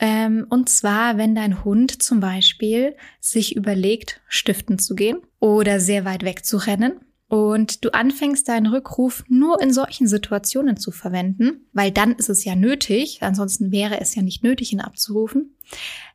ähm, 0.00 0.46
und 0.48 0.68
zwar, 0.68 1.18
wenn 1.18 1.34
dein 1.34 1.62
Hund 1.64 2.02
zum 2.02 2.20
Beispiel 2.20 2.96
sich 3.20 3.54
überlegt, 3.54 4.20
stiften 4.26 4.78
zu 4.78 4.94
gehen 4.94 5.18
oder 5.38 5.78
sehr 5.78 6.06
weit 6.06 6.24
weg 6.24 6.44
zu 6.44 6.56
rennen 6.56 6.92
und 7.28 7.84
du 7.84 7.90
anfängst 7.90 8.48
deinen 8.48 8.66
Rückruf 8.66 9.24
nur 9.28 9.60
in 9.62 9.72
solchen 9.72 10.08
Situationen 10.08 10.78
zu 10.78 10.90
verwenden, 10.90 11.66
weil 11.72 11.92
dann 11.92 12.14
ist 12.16 12.30
es 12.30 12.44
ja 12.44 12.56
nötig, 12.56 13.22
ansonsten 13.22 13.70
wäre 13.70 14.00
es 14.00 14.14
ja 14.14 14.22
nicht 14.22 14.42
nötig, 14.42 14.72
ihn 14.72 14.80
abzurufen. 14.80 15.54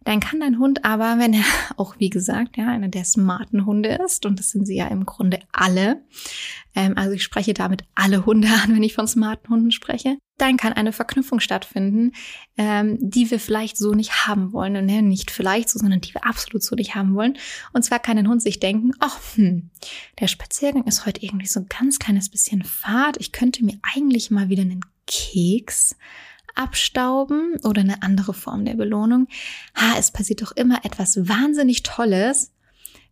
Dann 0.03 0.19
kann 0.19 0.39
dein 0.39 0.59
Hund 0.59 0.85
aber, 0.85 1.17
wenn 1.19 1.33
er 1.33 1.43
auch, 1.77 1.95
wie 1.97 2.09
gesagt, 2.09 2.57
ja, 2.57 2.67
einer 2.67 2.89
der 2.89 3.05
smarten 3.05 3.65
Hunde 3.65 3.99
ist, 4.05 4.25
und 4.25 4.39
das 4.39 4.49
sind 4.51 4.65
sie 4.65 4.75
ja 4.75 4.87
im 4.87 5.05
Grunde 5.05 5.39
alle, 5.51 6.03
ähm, 6.75 6.93
also 6.95 7.11
ich 7.11 7.23
spreche 7.23 7.53
damit 7.53 7.83
alle 7.95 8.25
Hunde 8.25 8.47
an, 8.63 8.75
wenn 8.75 8.83
ich 8.83 8.93
von 8.93 9.07
smarten 9.07 9.49
Hunden 9.49 9.71
spreche, 9.71 10.17
dann 10.37 10.57
kann 10.57 10.73
eine 10.73 10.91
Verknüpfung 10.91 11.39
stattfinden, 11.39 12.11
ähm, 12.57 12.97
die 12.99 13.31
wir 13.31 13.39
vielleicht 13.39 13.77
so 13.77 13.93
nicht 13.93 14.27
haben 14.27 14.51
wollen. 14.51 14.75
Und 14.75 14.85
ne, 14.85 15.01
nicht 15.01 15.31
vielleicht 15.31 15.69
so, 15.69 15.79
sondern 15.79 16.01
die 16.01 16.13
wir 16.13 16.25
absolut 16.25 16.61
so 16.61 16.75
nicht 16.75 16.93
haben 16.93 17.15
wollen. 17.15 17.37
Und 17.73 17.83
zwar 17.83 17.99
kann 17.99 18.17
ein 18.17 18.27
Hund 18.27 18.41
sich 18.41 18.59
denken, 18.59 18.91
ach, 18.99 19.17
hm, 19.35 19.69
der 20.19 20.27
Spaziergang 20.27 20.83
ist 20.83 21.05
heute 21.05 21.23
irgendwie 21.23 21.47
so 21.47 21.61
ein 21.61 21.67
ganz 21.67 21.99
kleines 21.99 22.29
bisschen 22.29 22.63
fad. 22.63 23.15
Ich 23.19 23.31
könnte 23.31 23.63
mir 23.63 23.79
eigentlich 23.95 24.29
mal 24.29 24.49
wieder 24.49 24.63
einen 24.63 24.81
Keks 25.07 25.95
abstauben 26.55 27.57
oder 27.63 27.81
eine 27.81 28.01
andere 28.01 28.33
Form 28.33 28.65
der 28.65 28.75
Belohnung. 28.75 29.27
Ha, 29.75 29.97
es 29.97 30.11
passiert 30.11 30.41
doch 30.41 30.51
immer 30.53 30.83
etwas 30.83 31.27
wahnsinnig 31.27 31.83
Tolles, 31.83 32.51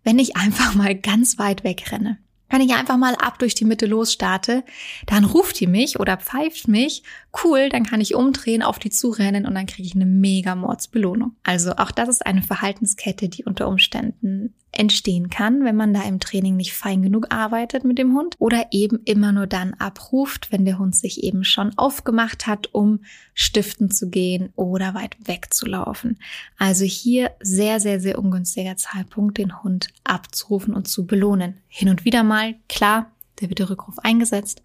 wenn 0.04 0.20
ich 0.20 0.36
einfach 0.36 0.76
mal 0.76 0.96
ganz 0.96 1.38
weit 1.38 1.64
wegrenne. 1.64 2.18
Wenn 2.50 2.62
ich 2.62 2.76
einfach 2.76 2.98
mal 2.98 3.16
ab 3.16 3.40
durch 3.40 3.56
die 3.56 3.66
Mitte 3.66 3.88
losstarte, 3.88 4.64
dann 5.08 5.26
ruft 5.26 5.60
die 5.60 5.66
mich 5.66 6.00
oder 6.00 6.18
pfeift 6.18 6.68
mich. 6.68 7.02
Cool, 7.42 7.70
dann 7.70 7.86
kann 7.86 8.00
ich 8.00 8.14
umdrehen, 8.14 8.62
auf 8.62 8.78
die 8.78 8.92
zurennen 8.92 9.48
und 9.48 9.56
dann 9.56 9.66
kriege 9.66 9.88
ich 9.88 9.96
eine 9.96 10.06
mega 10.06 10.54
Mordsbelohnung. 10.54 11.36
Also 11.44 11.72
auch 11.78 11.90
das 11.90 12.08
ist 12.08 12.26
eine 12.26 12.44
Verhaltenskette, 12.44 13.28
die 13.28 13.44
unter 13.44 13.68
Umständen 13.68 14.54
entstehen 14.72 15.30
kann, 15.30 15.64
wenn 15.64 15.76
man 15.76 15.94
da 15.94 16.04
im 16.04 16.20
Training 16.20 16.56
nicht 16.56 16.74
fein 16.74 17.02
genug 17.02 17.28
arbeitet 17.32 17.86
mit 17.86 17.98
dem 17.98 18.16
Hund 18.16 18.36
oder 18.40 18.68
eben 18.72 19.00
immer 19.06 19.32
nur 19.32 19.48
dann 19.48 19.74
abruft, 19.76 20.52
wenn 20.52 20.66
der 20.66 20.80
Hund 20.80 20.96
sich 20.96 21.24
eben 21.24 21.44
schon 21.44 21.78
aufgemacht 21.78 22.48
hat, 22.48 22.74
um 22.74 23.00
stiften 23.34 23.92
zu 23.92 24.10
gehen 24.10 24.52
oder 24.56 24.94
weit 24.94 25.16
wegzulaufen. 25.26 26.20
Also 26.58 26.86
hier 26.86 27.32
sehr, 27.40 27.80
sehr, 27.80 28.00
sehr 28.00 28.20
ungünstiger 28.20 28.78
Zeitpunkt, 28.78 29.38
den 29.38 29.64
Hund 29.64 29.90
abzurufen 30.04 30.74
und 30.74 30.88
zu 30.88 31.06
belohnen. 31.06 31.58
Hin 31.68 31.90
und 31.90 32.06
wieder 32.06 32.24
mal, 32.24 32.56
klar, 32.68 33.12
der 33.42 33.50
wird 33.50 33.60
der 33.60 33.70
Rückruf 33.70 34.00
eingesetzt, 34.00 34.62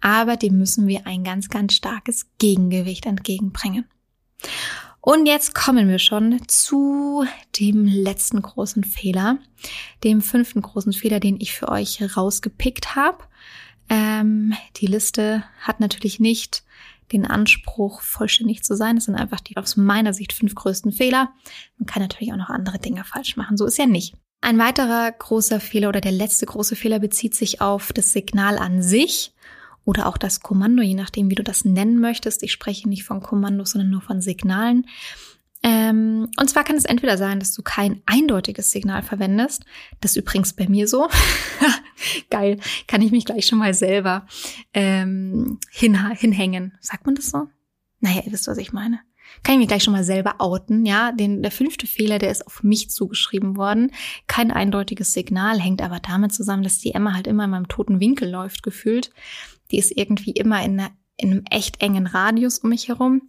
aber 0.00 0.36
dem 0.36 0.58
müssen 0.58 0.86
wir 0.86 1.06
ein 1.06 1.24
ganz, 1.24 1.48
ganz 1.48 1.74
starkes 1.74 2.26
Gegengewicht 2.38 3.06
entgegenbringen. 3.06 3.84
Und 5.00 5.26
jetzt 5.26 5.54
kommen 5.54 5.88
wir 5.88 5.98
schon 5.98 6.40
zu 6.48 7.24
dem 7.58 7.86
letzten 7.86 8.42
großen 8.42 8.84
Fehler, 8.84 9.38
dem 10.04 10.20
fünften 10.20 10.60
großen 10.60 10.92
Fehler, 10.92 11.20
den 11.20 11.40
ich 11.40 11.52
für 11.52 11.68
euch 11.68 12.16
rausgepickt 12.16 12.94
habe. 12.94 13.24
Ähm, 13.88 14.54
die 14.76 14.86
Liste 14.86 15.44
hat 15.60 15.80
natürlich 15.80 16.20
nicht 16.20 16.62
den 17.12 17.26
Anspruch, 17.26 18.02
vollständig 18.02 18.62
zu 18.64 18.76
sein. 18.76 18.96
Das 18.96 19.06
sind 19.06 19.14
einfach 19.14 19.40
die 19.40 19.56
aus 19.56 19.76
meiner 19.76 20.12
Sicht 20.12 20.32
fünf 20.32 20.54
größten 20.54 20.92
Fehler. 20.92 21.32
Man 21.78 21.86
kann 21.86 22.02
natürlich 22.02 22.32
auch 22.32 22.36
noch 22.36 22.50
andere 22.50 22.78
Dinge 22.78 23.04
falsch 23.04 23.36
machen. 23.36 23.56
So 23.56 23.64
ist 23.64 23.78
ja 23.78 23.86
nicht. 23.86 24.14
Ein 24.40 24.58
weiterer 24.58 25.10
großer 25.10 25.60
Fehler 25.60 25.88
oder 25.88 26.00
der 26.00 26.12
letzte 26.12 26.46
große 26.46 26.76
Fehler 26.76 27.00
bezieht 27.00 27.34
sich 27.34 27.60
auf 27.60 27.92
das 27.92 28.12
Signal 28.12 28.58
an 28.58 28.82
sich 28.82 29.34
oder 29.84 30.06
auch 30.06 30.18
das 30.18 30.40
Kommando, 30.40 30.82
je 30.82 30.94
nachdem, 30.94 31.30
wie 31.30 31.34
du 31.34 31.42
das 31.42 31.64
nennen 31.64 31.98
möchtest. 31.98 32.42
Ich 32.42 32.52
spreche 32.52 32.88
nicht 32.88 33.04
von 33.04 33.20
Kommandos, 33.20 33.70
sondern 33.70 33.90
nur 33.90 34.02
von 34.02 34.20
Signalen. 34.20 34.86
Ähm, 35.62 36.30
und 36.38 36.48
zwar 36.48 36.62
kann 36.62 36.76
es 36.76 36.84
entweder 36.84 37.18
sein, 37.18 37.40
dass 37.40 37.52
du 37.52 37.62
kein 37.62 38.00
eindeutiges 38.06 38.70
Signal 38.70 39.02
verwendest. 39.02 39.64
Das 40.00 40.12
ist 40.12 40.18
übrigens 40.18 40.52
bei 40.52 40.68
mir 40.68 40.86
so. 40.86 41.08
Geil, 42.30 42.60
kann 42.86 43.02
ich 43.02 43.10
mich 43.10 43.24
gleich 43.24 43.46
schon 43.46 43.58
mal 43.58 43.74
selber 43.74 44.26
ähm, 44.72 45.58
hin, 45.70 45.98
hinhängen. 46.14 46.78
Sagt 46.80 47.06
man 47.06 47.16
das 47.16 47.30
so? 47.30 47.48
Naja, 48.00 48.22
ihr 48.24 48.32
wisst, 48.32 48.46
was 48.46 48.58
ich 48.58 48.72
meine. 48.72 49.00
Kann 49.42 49.54
ich 49.54 49.58
mich 49.58 49.68
gleich 49.68 49.84
schon 49.84 49.92
mal 49.92 50.04
selber 50.04 50.36
outen, 50.38 50.84
ja? 50.84 51.12
Den, 51.12 51.42
der 51.42 51.50
fünfte 51.50 51.86
Fehler, 51.86 52.18
der 52.18 52.30
ist 52.30 52.46
auf 52.46 52.62
mich 52.62 52.90
zugeschrieben 52.90 53.56
worden. 53.56 53.92
Kein 54.26 54.50
eindeutiges 54.50 55.12
Signal, 55.12 55.60
hängt 55.60 55.82
aber 55.82 56.00
damit 56.00 56.32
zusammen, 56.32 56.62
dass 56.62 56.78
die 56.78 56.92
Emma 56.92 57.14
halt 57.14 57.26
immer 57.26 57.44
in 57.44 57.50
meinem 57.50 57.68
toten 57.68 58.00
Winkel 58.00 58.30
läuft, 58.30 58.62
gefühlt. 58.62 59.10
Die 59.70 59.78
ist 59.78 59.96
irgendwie 59.96 60.32
immer 60.32 60.62
in 60.64 60.80
einer 60.80 60.90
in 61.20 61.32
einem 61.32 61.44
echt 61.50 61.82
engen 61.82 62.06
Radius 62.06 62.60
um 62.60 62.70
mich 62.70 62.88
herum. 62.88 63.22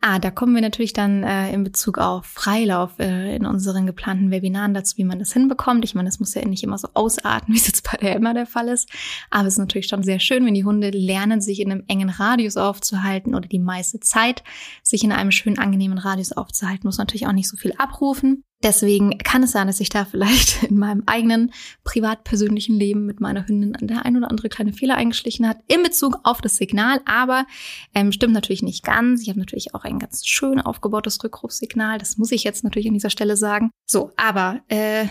Ah, 0.00 0.20
da 0.20 0.30
kommen 0.30 0.54
wir 0.54 0.62
natürlich 0.62 0.92
dann 0.92 1.24
äh, 1.24 1.52
in 1.52 1.64
Bezug 1.64 1.98
auf 1.98 2.24
Freilauf 2.24 2.98
äh, 3.00 3.34
in 3.34 3.46
unseren 3.46 3.84
geplanten 3.84 4.30
Webinaren 4.30 4.74
dazu, 4.74 4.96
wie 4.96 5.04
man 5.04 5.18
das 5.18 5.32
hinbekommt. 5.32 5.84
Ich 5.84 5.96
meine, 5.96 6.08
das 6.08 6.20
muss 6.20 6.34
ja 6.34 6.44
nicht 6.46 6.62
immer 6.62 6.78
so 6.78 6.88
ausarten, 6.94 7.52
wie 7.54 7.58
es 7.58 7.66
jetzt 7.66 7.90
bei 7.90 7.98
der 7.98 8.14
immer 8.14 8.32
der 8.32 8.46
Fall 8.46 8.68
ist. 8.68 8.88
Aber 9.30 9.48
es 9.48 9.54
ist 9.54 9.58
natürlich 9.58 9.88
schon 9.88 10.04
sehr 10.04 10.20
schön, 10.20 10.46
wenn 10.46 10.54
die 10.54 10.64
Hunde 10.64 10.90
lernen, 10.90 11.40
sich 11.40 11.60
in 11.60 11.72
einem 11.72 11.82
engen 11.88 12.10
Radius 12.10 12.56
aufzuhalten 12.56 13.34
oder 13.34 13.48
die 13.48 13.58
meiste 13.58 13.98
Zeit 13.98 14.44
sich 14.84 15.02
in 15.02 15.10
einem 15.10 15.32
schönen, 15.32 15.58
angenehmen 15.58 15.98
Radius 15.98 16.32
aufzuhalten. 16.32 16.86
Muss 16.86 16.98
natürlich 16.98 17.26
auch 17.26 17.32
nicht 17.32 17.48
so 17.48 17.56
viel 17.56 17.72
abrufen. 17.76 18.44
Deswegen 18.62 19.18
kann 19.18 19.42
es 19.42 19.52
sein, 19.52 19.66
dass 19.66 19.80
ich 19.80 19.88
da 19.88 20.04
vielleicht 20.04 20.62
in 20.70 20.78
meinem 20.78 21.02
eigenen 21.06 21.52
privat-persönlichen 21.84 22.76
Leben 22.76 23.06
mit 23.06 23.20
meiner 23.20 23.46
Hündin 23.46 23.76
der 23.80 24.04
ein 24.04 24.16
oder 24.16 24.30
andere 24.30 24.48
kleine 24.48 24.72
Fehler 24.72 24.96
eingeschlichen 24.96 25.48
hat 25.48 25.58
in 25.66 25.82
Bezug 25.82 26.18
auf 26.22 26.40
das 26.40 26.56
Signal. 26.56 27.00
Aber 27.04 27.46
ähm, 27.94 28.12
stimmt 28.12 28.34
natürlich 28.34 28.62
nicht 28.62 28.84
ganz. 28.84 29.22
Ich 29.22 29.28
habe 29.28 29.40
natürlich 29.40 29.74
auch 29.74 29.84
ein 29.84 29.98
ganz 29.98 30.26
schön 30.26 30.60
aufgebautes 30.60 31.22
Rückrufsignal. 31.22 31.98
Das 31.98 32.18
muss 32.18 32.32
ich 32.32 32.44
jetzt 32.44 32.64
natürlich 32.64 32.88
an 32.88 32.94
dieser 32.94 33.10
Stelle 33.10 33.36
sagen. 33.36 33.70
So, 33.86 34.12
aber 34.16 34.60
äh, 34.68 35.06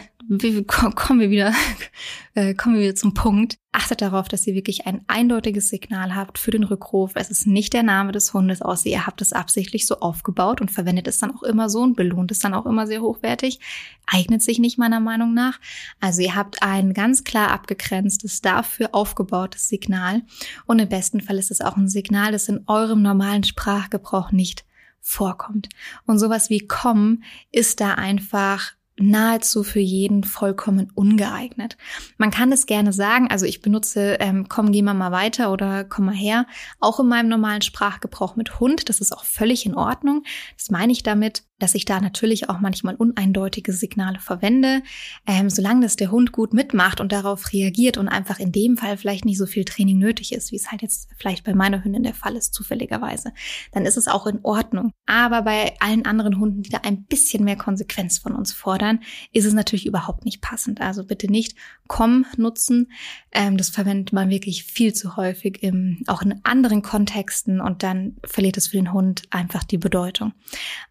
kommen 0.95 1.19
wir 1.19 1.29
wieder, 1.29 1.53
äh, 2.33 2.53
kommen 2.53 2.75
wir 2.75 2.83
wieder 2.83 2.95
zum 2.95 3.13
Punkt. 3.13 3.57
Achtet 3.71 4.01
darauf, 4.01 4.27
dass 4.27 4.45
ihr 4.45 4.53
wirklich 4.53 4.85
ein 4.85 5.01
eindeutiges 5.07 5.69
Signal 5.69 6.15
habt 6.15 6.37
für 6.37 6.51
den 6.51 6.63
Rückruf. 6.63 7.11
Es 7.15 7.29
ist 7.29 7.47
nicht 7.47 7.73
der 7.73 7.83
Name 7.83 8.11
des 8.11 8.33
Hundes, 8.33 8.61
außer 8.61 8.89
ihr 8.89 9.05
habt 9.05 9.21
es 9.21 9.33
absichtlich 9.33 9.87
so 9.87 9.99
aufgebaut 9.99 10.61
und 10.61 10.71
verwendet 10.71 11.07
es 11.07 11.19
dann 11.19 11.35
auch 11.35 11.43
immer 11.43 11.69
so 11.69 11.81
und 11.81 11.95
belohnt 11.95 12.31
es 12.31 12.39
dann 12.39 12.53
auch 12.53 12.65
immer 12.65 12.87
sehr 12.87 13.01
hochwertig. 13.01 13.59
Eignet 14.05 14.41
sich 14.41 14.59
nicht 14.59 14.77
meiner 14.77 14.99
Meinung 14.99 15.33
nach. 15.33 15.59
Also 15.99 16.21
ihr 16.21 16.35
habt 16.35 16.61
ein 16.63 16.93
ganz 16.93 17.23
klar 17.23 17.51
abgegrenztes, 17.51 18.41
dafür 18.41 18.89
aufgebautes 18.93 19.69
Signal. 19.69 20.23
Und 20.65 20.79
im 20.79 20.89
besten 20.89 21.21
Fall 21.21 21.37
ist 21.37 21.51
es 21.51 21.61
auch 21.61 21.77
ein 21.77 21.87
Signal, 21.87 22.31
das 22.31 22.49
in 22.49 22.63
eurem 22.67 23.01
normalen 23.01 23.43
Sprachgebrauch 23.43 24.31
nicht 24.31 24.65
vorkommt. 24.99 25.69
Und 26.05 26.19
sowas 26.19 26.49
wie 26.49 26.67
kommen 26.67 27.23
ist 27.51 27.79
da 27.79 27.95
einfach 27.95 28.73
nahezu 28.97 29.63
für 29.63 29.79
jeden 29.79 30.23
vollkommen 30.23 30.91
ungeeignet. 30.93 31.77
Man 32.17 32.31
kann 32.31 32.51
es 32.51 32.65
gerne 32.65 32.93
sagen, 32.93 33.29
also 33.29 33.45
ich 33.45 33.61
benutze 33.61 34.17
ähm, 34.19 34.47
komm, 34.47 34.71
geh 34.71 34.81
mal 34.81 34.93
mal 34.93 35.11
weiter 35.11 35.51
oder 35.51 35.83
komm 35.83 36.05
mal 36.05 36.15
her, 36.15 36.45
auch 36.79 36.99
in 36.99 37.07
meinem 37.07 37.29
normalen 37.29 37.61
Sprachgebrauch 37.61 38.35
mit 38.35 38.59
Hund. 38.59 38.89
Das 38.89 38.99
ist 39.01 39.11
auch 39.11 39.23
völlig 39.23 39.65
in 39.65 39.75
Ordnung. 39.75 40.23
Das 40.57 40.69
meine 40.69 40.91
ich 40.91 41.03
damit, 41.03 41.43
dass 41.61 41.75
ich 41.75 41.85
da 41.85 42.01
natürlich 42.01 42.49
auch 42.49 42.59
manchmal 42.59 42.95
uneindeutige 42.95 43.73
Signale 43.73 44.19
verwende. 44.19 44.81
Ähm, 45.27 45.49
solange 45.49 45.81
das 45.81 45.95
der 45.95 46.11
Hund 46.11 46.31
gut 46.31 46.53
mitmacht 46.53 46.99
und 46.99 47.11
darauf 47.11 47.53
reagiert 47.53 47.97
und 47.97 48.07
einfach 48.07 48.39
in 48.39 48.51
dem 48.51 48.77
Fall 48.77 48.97
vielleicht 48.97 49.25
nicht 49.25 49.37
so 49.37 49.45
viel 49.45 49.65
Training 49.65 49.99
nötig 49.99 50.33
ist, 50.33 50.51
wie 50.51 50.55
es 50.55 50.71
halt 50.71 50.81
jetzt 50.81 51.09
vielleicht 51.17 51.43
bei 51.43 51.53
meiner 51.53 51.83
Hündin 51.83 52.03
der 52.03 52.13
Fall 52.13 52.35
ist, 52.35 52.53
zufälligerweise, 52.53 53.33
dann 53.71 53.85
ist 53.85 53.97
es 53.97 54.07
auch 54.07 54.25
in 54.27 54.39
Ordnung. 54.43 54.91
Aber 55.05 55.43
bei 55.43 55.75
allen 55.79 56.05
anderen 56.05 56.39
Hunden, 56.39 56.63
die 56.63 56.69
da 56.69 56.79
ein 56.79 57.03
bisschen 57.03 57.43
mehr 57.43 57.57
Konsequenz 57.57 58.17
von 58.17 58.33
uns 58.33 58.53
fordern, 58.53 58.99
ist 59.31 59.45
es 59.45 59.53
natürlich 59.53 59.85
überhaupt 59.85 60.25
nicht 60.25 60.41
passend. 60.41 60.81
Also 60.81 61.03
bitte 61.03 61.29
nicht 61.29 61.55
komm 61.87 62.25
nutzen. 62.37 62.91
Ähm, 63.31 63.57
das 63.57 63.69
verwendet 63.69 64.13
man 64.13 64.29
wirklich 64.29 64.63
viel 64.63 64.93
zu 64.93 65.17
häufig, 65.17 65.61
im, 65.61 66.03
auch 66.07 66.21
in 66.21 66.39
anderen 66.43 66.81
Kontexten 66.81 67.59
und 67.61 67.83
dann 67.83 68.15
verliert 68.23 68.57
es 68.57 68.67
für 68.67 68.77
den 68.77 68.93
Hund 68.93 69.23
einfach 69.29 69.63
die 69.63 69.77
Bedeutung. 69.77 70.33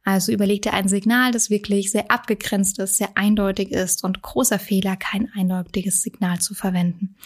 Also 0.05 0.31
überlegt 0.33 0.60
legt 0.61 0.67
er 0.67 0.75
ein 0.75 0.89
Signal, 0.89 1.33
das 1.33 1.49
wirklich 1.49 1.91
sehr 1.91 2.11
abgegrenzt 2.11 2.79
ist, 2.81 2.99
sehr 2.99 3.17
eindeutig 3.17 3.71
ist 3.71 4.05
und 4.05 4.21
großer 4.21 4.59
Fehler, 4.59 4.95
kein 4.97 5.31
eindeutiges 5.35 6.03
Signal 6.03 6.39
zu 6.39 6.55
verwenden. 6.55 7.17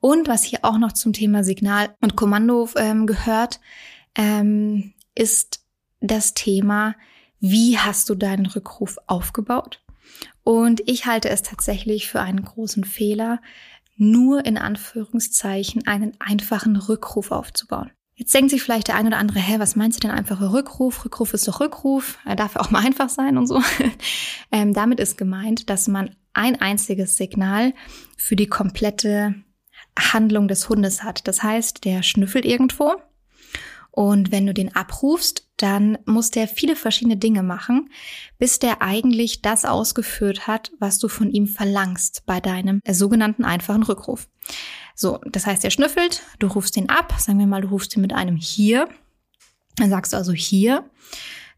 Und 0.00 0.28
was 0.28 0.44
hier 0.44 0.58
auch 0.62 0.76
noch 0.76 0.92
zum 0.92 1.14
Thema 1.14 1.44
Signal 1.44 1.94
und 2.02 2.14
Kommando 2.14 2.68
ähm, 2.76 3.06
gehört, 3.06 3.60
ähm, 4.14 4.92
ist 5.14 5.64
das 6.00 6.34
Thema, 6.34 6.94
wie 7.40 7.78
hast 7.78 8.10
du 8.10 8.14
deinen 8.14 8.44
Rückruf 8.44 8.98
aufgebaut? 9.06 9.82
Und 10.42 10.82
ich 10.86 11.06
halte 11.06 11.30
es 11.30 11.40
tatsächlich 11.40 12.10
für 12.10 12.20
einen 12.20 12.44
großen 12.44 12.84
Fehler, 12.84 13.40
nur 13.96 14.44
in 14.44 14.58
Anführungszeichen 14.58 15.86
einen 15.86 16.12
einfachen 16.20 16.76
Rückruf 16.76 17.30
aufzubauen. 17.30 17.92
Jetzt 18.16 18.32
denkt 18.32 18.50
sich 18.50 18.62
vielleicht 18.62 18.88
der 18.88 18.96
ein 18.96 19.06
oder 19.06 19.18
andere, 19.18 19.40
hä, 19.40 19.58
was 19.58 19.74
meinst 19.74 19.98
du 19.98 20.06
denn 20.06 20.16
einfacher 20.16 20.52
Rückruf? 20.52 21.04
Rückruf 21.04 21.34
ist 21.34 21.48
doch 21.48 21.60
Rückruf, 21.60 22.18
er 22.24 22.36
darf 22.36 22.54
ja 22.54 22.60
auch 22.60 22.70
mal 22.70 22.84
einfach 22.84 23.08
sein 23.08 23.36
und 23.38 23.46
so. 23.46 23.60
ähm, 24.52 24.72
damit 24.72 25.00
ist 25.00 25.18
gemeint, 25.18 25.68
dass 25.68 25.88
man 25.88 26.14
ein 26.32 26.60
einziges 26.60 27.16
Signal 27.16 27.74
für 28.16 28.36
die 28.36 28.46
komplette 28.46 29.34
Handlung 29.98 30.48
des 30.48 30.68
Hundes 30.68 31.02
hat. 31.02 31.26
Das 31.26 31.42
heißt, 31.42 31.84
der 31.84 32.02
schnüffelt 32.02 32.44
irgendwo 32.44 32.94
und 33.96 34.32
wenn 34.32 34.44
du 34.44 34.52
den 34.52 34.74
abrufst, 34.74 35.48
dann 35.56 35.98
muss 36.04 36.32
der 36.32 36.48
viele 36.48 36.74
verschiedene 36.74 37.16
Dinge 37.16 37.44
machen, 37.44 37.90
bis 38.38 38.58
der 38.58 38.82
eigentlich 38.82 39.40
das 39.40 39.64
ausgeführt 39.64 40.48
hat, 40.48 40.72
was 40.80 40.98
du 40.98 41.06
von 41.06 41.30
ihm 41.30 41.46
verlangst 41.46 42.24
bei 42.26 42.40
deinem 42.40 42.80
sogenannten 42.90 43.44
einfachen 43.44 43.84
Rückruf. 43.84 44.26
So, 44.94 45.20
das 45.26 45.46
heißt, 45.46 45.64
er 45.64 45.70
schnüffelt, 45.70 46.22
du 46.38 46.46
rufst 46.46 46.76
ihn 46.76 46.88
ab, 46.88 47.14
sagen 47.18 47.38
wir 47.38 47.46
mal, 47.46 47.62
du 47.62 47.68
rufst 47.68 47.96
ihn 47.96 48.02
mit 48.02 48.12
einem 48.12 48.36
hier, 48.36 48.88
dann 49.76 49.90
sagst 49.90 50.12
du 50.12 50.16
also 50.16 50.32
hier, 50.32 50.88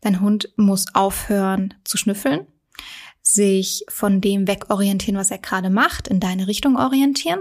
Dein 0.00 0.20
Hund 0.20 0.52
muss 0.56 0.94
aufhören 0.94 1.74
zu 1.84 1.96
schnüffeln, 1.96 2.46
sich 3.22 3.84
von 3.88 4.20
dem 4.20 4.46
wegorientieren, 4.46 5.18
was 5.18 5.30
er 5.30 5.38
gerade 5.38 5.70
macht, 5.70 6.08
in 6.08 6.20
deine 6.20 6.46
Richtung 6.46 6.76
orientieren. 6.76 7.40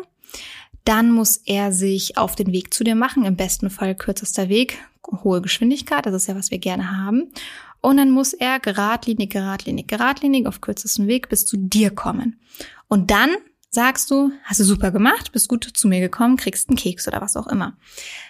Dann 0.84 1.12
muss 1.12 1.38
er 1.38 1.72
sich 1.72 2.18
auf 2.18 2.36
den 2.36 2.52
Weg 2.52 2.74
zu 2.74 2.84
dir 2.84 2.96
machen, 2.96 3.26
im 3.26 3.36
besten 3.36 3.70
Fall 3.70 3.96
kürzester 3.96 4.50
Weg, 4.50 4.80
hohe 5.24 5.42
Geschwindigkeit, 5.42 6.06
das 6.06 6.14
ist 6.16 6.28
ja, 6.28 6.36
was 6.36 6.52
wir 6.52 6.60
gerne 6.60 6.98
haben. 6.98 7.32
Und 7.82 7.98
dann 7.98 8.10
muss 8.10 8.34
er 8.34 8.60
geradlinig, 8.60 9.30
geradlinig, 9.30 9.88
geradlinig 9.88 10.48
auf 10.48 10.62
kürzesten 10.62 11.08
Weg 11.08 11.30
bis 11.30 11.46
zu 11.46 11.58
dir 11.58 11.92
kommen. 11.92 12.40
Und 12.88 13.12
dann 13.12 13.30
sagst 13.76 14.10
du, 14.10 14.32
hast 14.44 14.60
du 14.60 14.64
super 14.64 14.90
gemacht, 14.90 15.32
bist 15.32 15.48
gut 15.48 15.64
zu 15.72 15.88
mir 15.88 16.00
gekommen, 16.00 16.38
kriegst 16.38 16.70
einen 16.70 16.78
Keks 16.78 17.08
oder 17.08 17.22
was 17.22 17.38
auch 17.38 17.46
immer. 17.46 17.78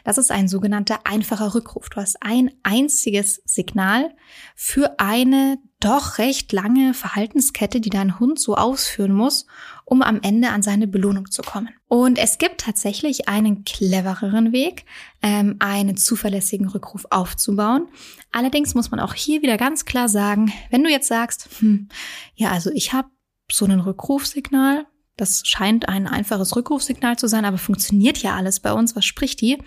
Das 0.04 0.18
ist 0.18 0.32
ein 0.32 0.50
sogenannter 0.50 1.00
einfacher 1.06 1.56
Rückruf. 1.56 1.88
Du 1.90 2.02
hast 2.02 2.18
ein 2.22 2.52
einziges 2.64 3.42
Signal 3.46 4.14
für 4.56 5.00
eine 5.00 5.58
doch 5.80 6.18
recht 6.18 6.52
lange 6.52 6.94
Verhaltenskette, 6.94 7.80
die 7.80 7.90
dein 7.90 8.20
Hund 8.20 8.40
so 8.40 8.56
ausführen 8.56 9.14
muss, 9.14 9.46
um 9.86 10.02
am 10.02 10.20
Ende 10.22 10.50
an 10.50 10.64
seine 10.64 10.88
Belohnung 10.88 11.30
zu 11.30 11.42
kommen. 11.42 11.70
Und 11.88 12.18
es 12.18 12.38
gibt 12.38 12.62
tatsächlich 12.62 13.30
einen 13.30 13.64
clevereren 13.64 14.52
Weg, 14.52 14.86
ähm, 15.22 15.58
einen 15.60 15.96
zuverlässigen 15.96 16.68
Rückruf 16.68 17.06
aufzubauen. 17.12 17.88
Allerdings 18.32 18.74
muss 18.74 18.92
man 18.92 19.00
auch 19.00 19.14
hier 19.14 19.42
wieder 19.42 19.58
ganz 19.58 19.86
klar 19.86 20.10
sagen, 20.10 20.52
wenn 20.72 20.84
du 20.84 20.90
jetzt 20.90 21.08
sagst, 21.08 21.48
hm, 21.60 21.90
ja, 22.34 22.52
also 22.52 22.72
ich 22.72 22.94
habe 22.94 23.10
so 23.52 23.66
ein 23.66 23.80
Rückrufsignal, 23.80 24.88
das 25.18 25.44
scheint 25.46 25.88
ein 25.88 26.08
einfaches 26.08 26.56
Rückrufsignal 26.56 27.18
zu 27.18 27.28
sein, 27.28 27.46
aber 27.46 27.58
funktioniert 27.58 28.18
ja 28.20 28.36
alles 28.36 28.60
bei 28.60 28.74
uns. 28.74 28.96
Was 28.96 29.06
spricht 29.06 29.42
die? 29.42 29.58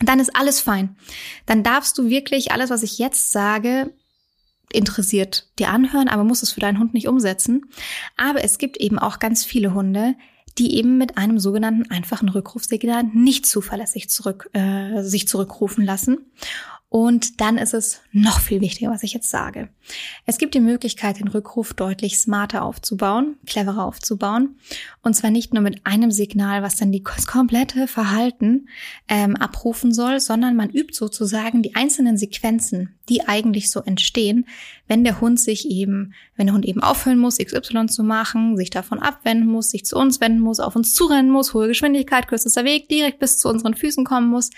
Dann 0.00 0.20
ist 0.20 0.34
alles 0.34 0.60
fein. 0.60 0.96
Dann 1.46 1.62
darfst 1.62 1.96
du 1.98 2.08
wirklich 2.08 2.52
alles, 2.52 2.70
was 2.70 2.82
ich 2.82 2.98
jetzt 2.98 3.30
sage, 3.30 3.92
interessiert 4.72 5.48
dir 5.58 5.70
anhören, 5.70 6.08
aber 6.08 6.24
musst 6.24 6.42
es 6.42 6.52
für 6.52 6.60
deinen 6.60 6.78
Hund 6.78 6.94
nicht 6.94 7.08
umsetzen. 7.08 7.66
Aber 8.16 8.42
es 8.44 8.58
gibt 8.58 8.76
eben 8.78 8.98
auch 8.98 9.18
ganz 9.18 9.44
viele 9.44 9.74
Hunde, 9.74 10.14
die 10.58 10.76
eben 10.76 10.98
mit 10.98 11.16
einem 11.16 11.38
sogenannten 11.38 11.90
einfachen 11.90 12.28
Rückrufsignal 12.28 13.04
nicht 13.04 13.46
zuverlässig 13.46 14.10
zurück, 14.10 14.50
äh, 14.52 15.02
sich 15.02 15.28
zurückrufen 15.28 15.84
lassen. 15.84 16.18
Und 16.90 17.40
dann 17.40 17.56
ist 17.56 17.72
es 17.72 18.00
noch 18.10 18.40
viel 18.40 18.60
wichtiger, 18.60 18.90
was 18.90 19.04
ich 19.04 19.14
jetzt 19.14 19.30
sage. 19.30 19.68
Es 20.26 20.38
gibt 20.38 20.54
die 20.54 20.60
Möglichkeit, 20.60 21.20
den 21.20 21.28
Rückruf 21.28 21.72
deutlich 21.72 22.18
smarter 22.18 22.64
aufzubauen, 22.64 23.36
cleverer 23.46 23.84
aufzubauen. 23.84 24.56
Und 25.02 25.14
zwar 25.14 25.30
nicht 25.30 25.54
nur 25.54 25.62
mit 25.62 25.86
einem 25.86 26.10
Signal, 26.10 26.62
was 26.62 26.76
dann 26.76 26.92
die 26.92 27.02
komplette 27.26 27.86
Verhalten 27.86 28.68
ähm, 29.08 29.34
abrufen 29.34 29.94
soll, 29.94 30.20
sondern 30.20 30.56
man 30.56 30.68
übt 30.70 30.94
sozusagen 30.94 31.62
die 31.62 31.74
einzelnen 31.74 32.18
Sequenzen, 32.18 32.96
die 33.08 33.26
eigentlich 33.26 33.70
so 33.70 33.80
entstehen, 33.80 34.46
wenn 34.88 35.02
der 35.02 35.20
Hund 35.20 35.40
sich 35.40 35.70
eben, 35.70 36.12
wenn 36.36 36.46
der 36.46 36.54
Hund 36.54 36.66
eben 36.66 36.82
aufhören 36.82 37.18
muss, 37.18 37.38
XY 37.38 37.86
zu 37.86 38.02
machen, 38.02 38.56
sich 38.56 38.68
davon 38.68 38.98
abwenden 38.98 39.48
muss, 39.48 39.70
sich 39.70 39.86
zu 39.86 39.96
uns 39.96 40.20
wenden 40.20 40.40
muss, 40.40 40.60
auf 40.60 40.76
uns 40.76 40.94
zurennen 40.94 41.30
muss, 41.30 41.54
hohe 41.54 41.68
Geschwindigkeit, 41.68 42.28
kürzester 42.28 42.64
Weg, 42.64 42.88
direkt 42.88 43.20
bis 43.20 43.38
zu 43.38 43.48
unseren 43.48 43.74
Füßen 43.74 44.04
kommen 44.04 44.28
muss. 44.28 44.50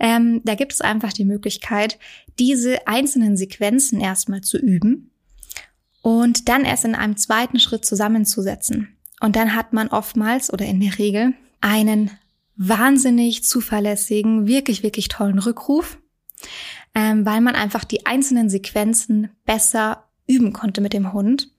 Ähm, 0.00 0.40
da 0.44 0.56
gibt 0.56 0.72
es 0.72 0.80
einfach 0.80 1.12
die 1.12 1.24
Möglichkeit, 1.24 1.98
diese 2.40 2.88
einzelnen 2.88 3.36
Sequenzen 3.36 4.00
erstmal 4.00 4.40
zu 4.40 4.58
üben 4.58 5.12
und 6.02 6.48
dann 6.48 6.64
erst 6.64 6.84
in 6.84 6.96
einem 6.96 7.16
zweiten 7.16 7.60
Schritt 7.60 7.84
zusammenzusetzen. 7.84 8.88
Und 9.24 9.36
dann 9.36 9.54
hat 9.54 9.72
man 9.72 9.88
oftmals 9.88 10.52
oder 10.52 10.66
in 10.66 10.80
der 10.80 10.98
Regel 10.98 11.34
einen 11.60 12.10
wahnsinnig 12.56 13.42
zuverlässigen, 13.42 14.46
wirklich, 14.46 14.82
wirklich 14.82 15.08
tollen 15.08 15.38
Rückruf 15.38 15.98
ähm, 16.94 17.26
weil 17.26 17.40
man 17.40 17.54
einfach 17.54 17.84
die 17.84 18.06
einzelnen 18.06 18.48
Sequenzen 18.48 19.30
besser 19.44 20.04
üben 20.26 20.52
konnte 20.52 20.80
mit 20.80 20.92
dem 20.92 21.12
Hund 21.12 21.50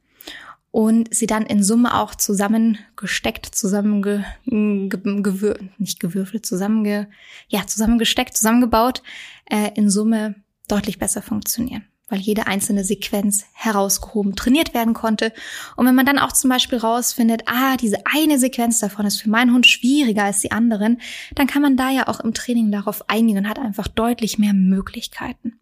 und 0.71 1.13
sie 1.13 1.27
dann 1.27 1.45
in 1.45 1.63
Summe 1.63 1.99
auch 1.99 2.15
zusammengesteckt, 2.15 3.45
zusammenge, 3.45 4.25
gewür, 4.45 5.57
nicht 5.77 5.99
gewürfelt, 5.99 6.45
zusammenge, 6.45 7.09
ja, 7.47 7.65
zusammengesteckt, 7.65 8.35
zusammengebaut, 8.35 9.01
äh, 9.45 9.71
in 9.75 9.89
Summe 9.89 10.35
deutlich 10.67 10.99
besser 10.99 11.21
funktionieren 11.21 11.85
weil 12.07 12.19
jede 12.19 12.47
einzelne 12.47 12.83
Sequenz 12.83 13.45
herausgehoben, 13.53 14.35
trainiert 14.35 14.73
werden 14.73 14.93
konnte. 14.93 15.33
Und 15.75 15.85
wenn 15.87 15.95
man 15.95 16.05
dann 16.05 16.19
auch 16.19 16.31
zum 16.31 16.49
Beispiel 16.49 16.77
rausfindet, 16.77 17.43
ah, 17.47 17.77
diese 17.77 17.97
eine 18.05 18.37
Sequenz 18.37 18.79
davon 18.79 19.05
ist 19.05 19.21
für 19.21 19.29
meinen 19.29 19.53
Hund 19.53 19.65
schwieriger 19.65 20.23
als 20.23 20.41
die 20.41 20.51
anderen, 20.51 21.01
dann 21.33 21.47
kann 21.47 21.61
man 21.61 21.77
da 21.77 21.89
ja 21.89 22.07
auch 22.07 22.19
im 22.19 22.33
Training 22.33 22.71
darauf 22.71 23.09
eingehen 23.09 23.37
und 23.37 23.49
hat 23.49 23.59
einfach 23.59 23.87
deutlich 23.87 24.37
mehr 24.37 24.53
Möglichkeiten. 24.53 25.59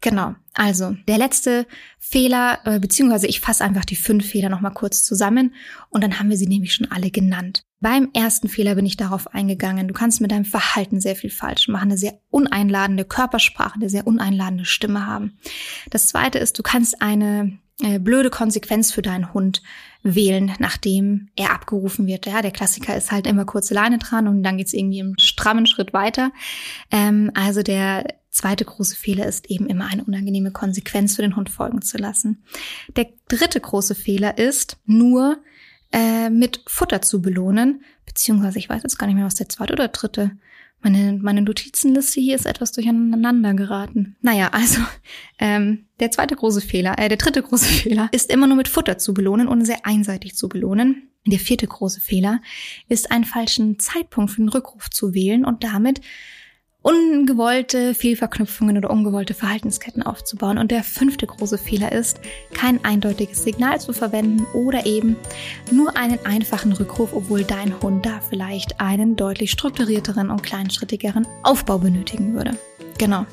Genau, 0.00 0.34
also 0.54 0.96
der 1.08 1.18
letzte 1.18 1.66
Fehler, 1.98 2.60
äh, 2.64 2.78
beziehungsweise 2.78 3.26
ich 3.26 3.40
fasse 3.40 3.64
einfach 3.64 3.84
die 3.84 3.96
fünf 3.96 4.26
Fehler 4.26 4.48
nochmal 4.48 4.74
kurz 4.74 5.02
zusammen 5.02 5.54
und 5.88 6.04
dann 6.04 6.18
haben 6.18 6.30
wir 6.30 6.36
sie 6.36 6.46
nämlich 6.46 6.74
schon 6.74 6.90
alle 6.90 7.10
genannt. 7.10 7.62
Beim 7.80 8.10
ersten 8.14 8.48
Fehler 8.48 8.74
bin 8.74 8.86
ich 8.86 8.96
darauf 8.96 9.34
eingegangen, 9.34 9.88
du 9.88 9.94
kannst 9.94 10.20
mit 10.20 10.30
deinem 10.30 10.44
Verhalten 10.44 11.00
sehr 11.00 11.16
viel 11.16 11.30
falsch 11.30 11.68
machen, 11.68 11.90
eine 11.90 11.98
sehr 11.98 12.18
uneinladende 12.30 13.04
Körpersprache, 13.04 13.74
eine 13.74 13.90
sehr 13.90 14.06
uneinladende 14.06 14.64
Stimme 14.64 15.06
haben. 15.06 15.38
Das 15.90 16.08
zweite 16.08 16.38
ist, 16.38 16.58
du 16.58 16.62
kannst 16.62 17.02
eine 17.02 17.58
äh, 17.82 17.98
blöde 17.98 18.30
Konsequenz 18.30 18.92
für 18.92 19.02
deinen 19.02 19.34
Hund 19.34 19.62
wählen, 20.02 20.54
nachdem 20.58 21.28
er 21.36 21.52
abgerufen 21.52 22.06
wird. 22.06 22.24
Ja, 22.24 22.40
der 22.40 22.50
Klassiker 22.50 22.96
ist 22.96 23.12
halt 23.12 23.26
immer 23.26 23.44
kurze 23.44 23.74
Leine 23.74 23.98
dran 23.98 24.28
und 24.28 24.42
dann 24.42 24.56
geht's 24.56 24.72
irgendwie 24.72 25.00
im 25.00 25.14
strammen 25.18 25.66
Schritt 25.66 25.92
weiter. 25.92 26.32
Ähm, 26.90 27.30
also 27.34 27.62
der 27.62 28.06
zweite 28.36 28.64
große 28.64 28.96
Fehler 28.96 29.26
ist 29.26 29.50
eben 29.50 29.66
immer 29.66 29.86
eine 29.86 30.04
unangenehme 30.04 30.50
Konsequenz 30.50 31.16
für 31.16 31.22
den 31.22 31.36
Hund 31.36 31.50
folgen 31.50 31.82
zu 31.82 31.96
lassen. 31.96 32.44
Der 32.94 33.08
dritte 33.28 33.60
große 33.60 33.94
Fehler 33.94 34.38
ist 34.38 34.76
nur 34.84 35.38
äh, 35.92 36.28
mit 36.30 36.60
Futter 36.66 37.00
zu 37.00 37.22
belohnen, 37.22 37.82
beziehungsweise 38.04 38.58
ich 38.58 38.68
weiß 38.68 38.82
jetzt 38.82 38.98
gar 38.98 39.06
nicht 39.06 39.16
mehr, 39.16 39.24
was 39.24 39.36
der 39.36 39.48
zweite 39.48 39.72
oder 39.72 39.88
dritte. 39.88 40.32
Meine, 40.82 41.14
meine 41.14 41.40
Notizenliste 41.40 42.20
hier 42.20 42.36
ist 42.36 42.44
etwas 42.44 42.72
durcheinander 42.72 43.54
geraten. 43.54 44.16
Naja, 44.20 44.50
also 44.52 44.82
ähm, 45.38 45.86
der 45.98 46.10
zweite 46.10 46.36
große 46.36 46.60
Fehler, 46.60 46.98
äh, 46.98 47.08
der 47.08 47.18
dritte 47.18 47.42
große 47.42 47.64
Fehler 47.82 48.08
ist 48.12 48.30
immer 48.30 48.46
nur 48.46 48.56
mit 48.56 48.68
Futter 48.68 48.98
zu 48.98 49.14
belohnen 49.14 49.48
und 49.48 49.64
sehr 49.64 49.86
einseitig 49.86 50.36
zu 50.36 50.48
belohnen. 50.48 51.08
Der 51.26 51.40
vierte 51.40 51.66
große 51.66 52.00
Fehler 52.00 52.40
ist 52.88 53.10
einen 53.10 53.24
falschen 53.24 53.78
Zeitpunkt 53.78 54.30
für 54.30 54.42
den 54.42 54.48
Rückruf 54.48 54.90
zu 54.90 55.14
wählen 55.14 55.44
und 55.44 55.64
damit 55.64 56.00
ungewollte 56.86 57.94
Fehlverknüpfungen 57.94 58.78
oder 58.78 58.90
ungewollte 58.90 59.34
Verhaltensketten 59.34 60.04
aufzubauen. 60.04 60.56
Und 60.56 60.70
der 60.70 60.84
fünfte 60.84 61.26
große 61.26 61.58
Fehler 61.58 61.90
ist, 61.90 62.20
kein 62.54 62.84
eindeutiges 62.84 63.42
Signal 63.42 63.80
zu 63.80 63.92
verwenden 63.92 64.46
oder 64.54 64.86
eben 64.86 65.16
nur 65.72 65.96
einen 65.96 66.24
einfachen 66.24 66.72
Rückruf, 66.72 67.12
obwohl 67.12 67.42
dein 67.42 67.80
Hund 67.82 68.06
da 68.06 68.20
vielleicht 68.28 68.80
einen 68.80 69.16
deutlich 69.16 69.50
strukturierteren 69.50 70.30
und 70.30 70.44
kleinschrittigeren 70.44 71.26
Aufbau 71.42 71.78
benötigen 71.78 72.34
würde. 72.34 72.56
Genau. 72.98 73.26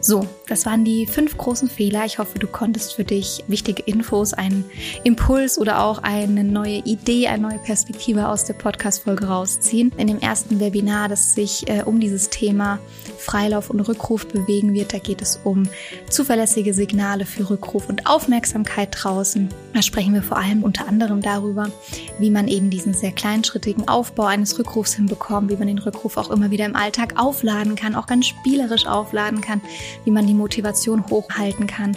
So, 0.00 0.26
das 0.46 0.66
waren 0.66 0.84
die 0.84 1.06
fünf 1.06 1.36
großen 1.38 1.68
Fehler. 1.68 2.04
Ich 2.04 2.18
hoffe, 2.18 2.38
du 2.38 2.46
konntest 2.46 2.94
für 2.94 3.04
dich 3.04 3.44
wichtige 3.48 3.82
Infos, 3.82 4.34
einen 4.34 4.64
Impuls 5.02 5.58
oder 5.58 5.82
auch 5.82 6.02
eine 6.02 6.44
neue 6.44 6.78
Idee, 6.84 7.28
eine 7.28 7.48
neue 7.48 7.58
Perspektive 7.58 8.28
aus 8.28 8.44
der 8.44 8.54
Podcast-Folge 8.54 9.26
rausziehen. 9.26 9.92
In 9.96 10.06
dem 10.06 10.20
ersten 10.20 10.60
Webinar, 10.60 11.08
das 11.08 11.34
sich 11.34 11.68
äh, 11.68 11.82
um 11.84 12.00
dieses 12.00 12.28
Thema 12.30 12.78
Freilauf 13.18 13.70
und 13.70 13.80
Rückruf 13.80 14.26
bewegen 14.26 14.74
wird, 14.74 14.92
da 14.92 14.98
geht 14.98 15.22
es 15.22 15.40
um 15.44 15.68
zuverlässige 16.10 16.74
Signale 16.74 17.24
für 17.24 17.48
Rückruf 17.48 17.88
und 17.88 18.06
Aufmerksamkeit 18.06 18.90
draußen. 18.92 19.48
Da 19.72 19.82
sprechen 19.82 20.12
wir 20.12 20.22
vor 20.22 20.36
allem 20.36 20.62
unter 20.62 20.86
anderem 20.86 21.22
darüber, 21.22 21.70
wie 22.18 22.30
man 22.30 22.48
eben 22.48 22.68
diesen 22.68 22.92
sehr 22.92 23.12
kleinschrittigen 23.12 23.88
Aufbau 23.88 24.24
eines 24.24 24.58
Rückrufs 24.58 24.94
hinbekommt, 24.94 25.50
wie 25.50 25.56
man 25.56 25.68
den 25.68 25.78
Rückruf 25.78 26.16
auch 26.18 26.30
immer 26.30 26.50
wieder 26.50 26.66
im 26.66 26.76
Alltag 26.76 27.14
aufladen 27.16 27.76
kann, 27.76 27.94
auch 27.94 28.06
ganz 28.06 28.26
spielerisch 28.26 28.86
aufladen 28.86 29.40
kann, 29.54 29.70
wie 30.04 30.10
man 30.10 30.26
die 30.26 30.34
Motivation 30.34 31.04
hochhalten 31.08 31.66
kann. 31.66 31.96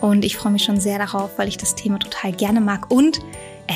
Und 0.00 0.24
ich 0.24 0.36
freue 0.36 0.52
mich 0.52 0.64
schon 0.64 0.80
sehr 0.80 0.98
darauf, 0.98 1.30
weil 1.36 1.48
ich 1.48 1.56
das 1.56 1.74
Thema 1.74 1.98
total 1.98 2.32
gerne 2.32 2.60
mag 2.60 2.90
und 2.90 3.20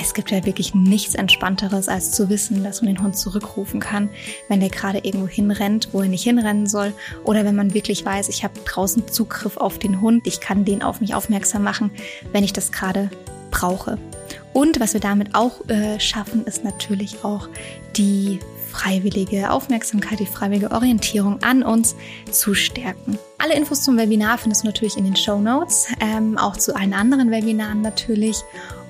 es 0.01 0.15
gibt 0.15 0.31
ja 0.31 0.47
wirklich 0.47 0.75
nichts 0.75 1.15
Entspannteres, 1.15 1.87
als 1.87 2.13
zu 2.13 2.31
wissen, 2.31 2.65
dass 2.65 2.81
man 2.81 2.95
den 2.95 3.03
Hund 3.03 3.15
zurückrufen 3.15 3.79
kann, 3.79 4.09
wenn 4.49 4.61
der 4.61 4.71
gerade 4.71 5.01
irgendwo 5.03 5.29
hinrennt, 5.29 5.91
wo 5.93 6.01
er 6.01 6.09
nicht 6.09 6.23
hinrennen 6.23 6.67
soll. 6.67 6.95
Oder 7.25 7.45
wenn 7.45 7.55
man 7.55 7.75
wirklich 7.75 8.03
weiß, 8.03 8.31
ich 8.31 8.43
habe 8.43 8.59
draußen 8.65 9.07
Zugriff 9.09 9.59
auf 9.59 9.79
den 9.79 10.01
Hund, 10.01 10.27
ich 10.27 10.41
kann 10.41 10.65
den 10.65 10.83
auf 10.83 11.03
mich 11.03 11.15
aufmerksam 11.15 11.63
machen, 11.63 11.91
wenn 12.33 12.43
ich 12.43 12.55
das 12.55 12.73
gerade 12.73 13.11
brauche. 13.51 13.99
Und 14.55 14.81
was 14.81 14.95
wir 14.95 15.01
damit 15.01 15.35
auch 15.35 15.69
äh, 15.69 16.01
schaffen, 16.01 16.47
ist 16.47 16.65
natürlich 16.65 17.23
auch 17.23 17.49
die 17.95 18.39
freiwillige 18.73 19.51
Aufmerksamkeit, 19.51 20.19
die 20.19 20.27
freiwillige 20.27 20.71
Orientierung 20.71 21.43
an 21.43 21.63
uns 21.63 21.95
zu 22.31 22.55
stärken. 22.55 23.19
Alle 23.39 23.55
Infos 23.55 23.83
zum 23.83 23.99
Webinar 23.99 24.39
findest 24.39 24.63
du 24.63 24.69
natürlich 24.69 24.97
in 24.97 25.05
den 25.05 25.17
Show 25.17 25.39
Notes, 25.39 25.89
ähm, 26.01 26.39
auch 26.39 26.57
zu 26.57 26.75
allen 26.75 26.95
anderen 26.95 27.31
Webinaren 27.31 27.83
natürlich. 27.83 28.43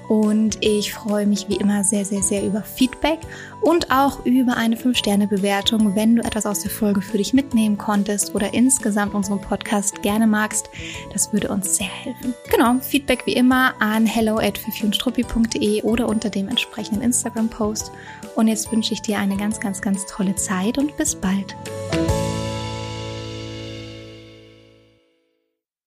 Und 0.08 0.58
ich 0.60 0.92
freue 0.92 1.26
mich 1.26 1.48
wie 1.48 1.56
immer 1.56 1.84
sehr, 1.84 2.04
sehr, 2.04 2.22
sehr 2.22 2.44
über 2.44 2.62
Feedback 2.62 3.20
und 3.62 3.90
auch 3.90 4.26
über 4.26 4.56
eine 4.56 4.76
5-Sterne-Bewertung, 4.76 5.96
wenn 5.96 6.16
du 6.16 6.22
etwas 6.22 6.44
aus 6.44 6.60
der 6.60 6.70
Folge 6.70 7.00
für 7.00 7.16
dich 7.16 7.32
mitnehmen 7.32 7.78
konntest 7.78 8.34
oder 8.34 8.52
insgesamt 8.52 9.14
unseren 9.14 9.40
Podcast 9.40 10.02
gerne 10.02 10.26
magst. 10.26 10.68
Das 11.12 11.32
würde 11.32 11.48
uns 11.48 11.76
sehr 11.76 11.86
helfen. 11.86 12.34
Genau, 12.50 12.74
Feedback 12.80 13.24
wie 13.24 13.32
immer 13.32 13.74
an 13.80 14.04
hello 14.04 14.36
at 14.36 14.60
oder 15.82 16.08
unter 16.08 16.28
dem 16.28 16.48
entsprechenden 16.48 17.02
Instagram-Post. 17.02 17.90
Und 18.34 18.48
jetzt 18.48 18.72
wünsche 18.72 18.94
ich 18.94 19.02
dir 19.02 19.18
eine 19.18 19.36
ganz, 19.36 19.60
ganz, 19.60 19.80
ganz 19.80 20.06
tolle 20.06 20.34
Zeit 20.36 20.78
und 20.78 20.96
bis 20.96 21.14
bald. 21.14 21.54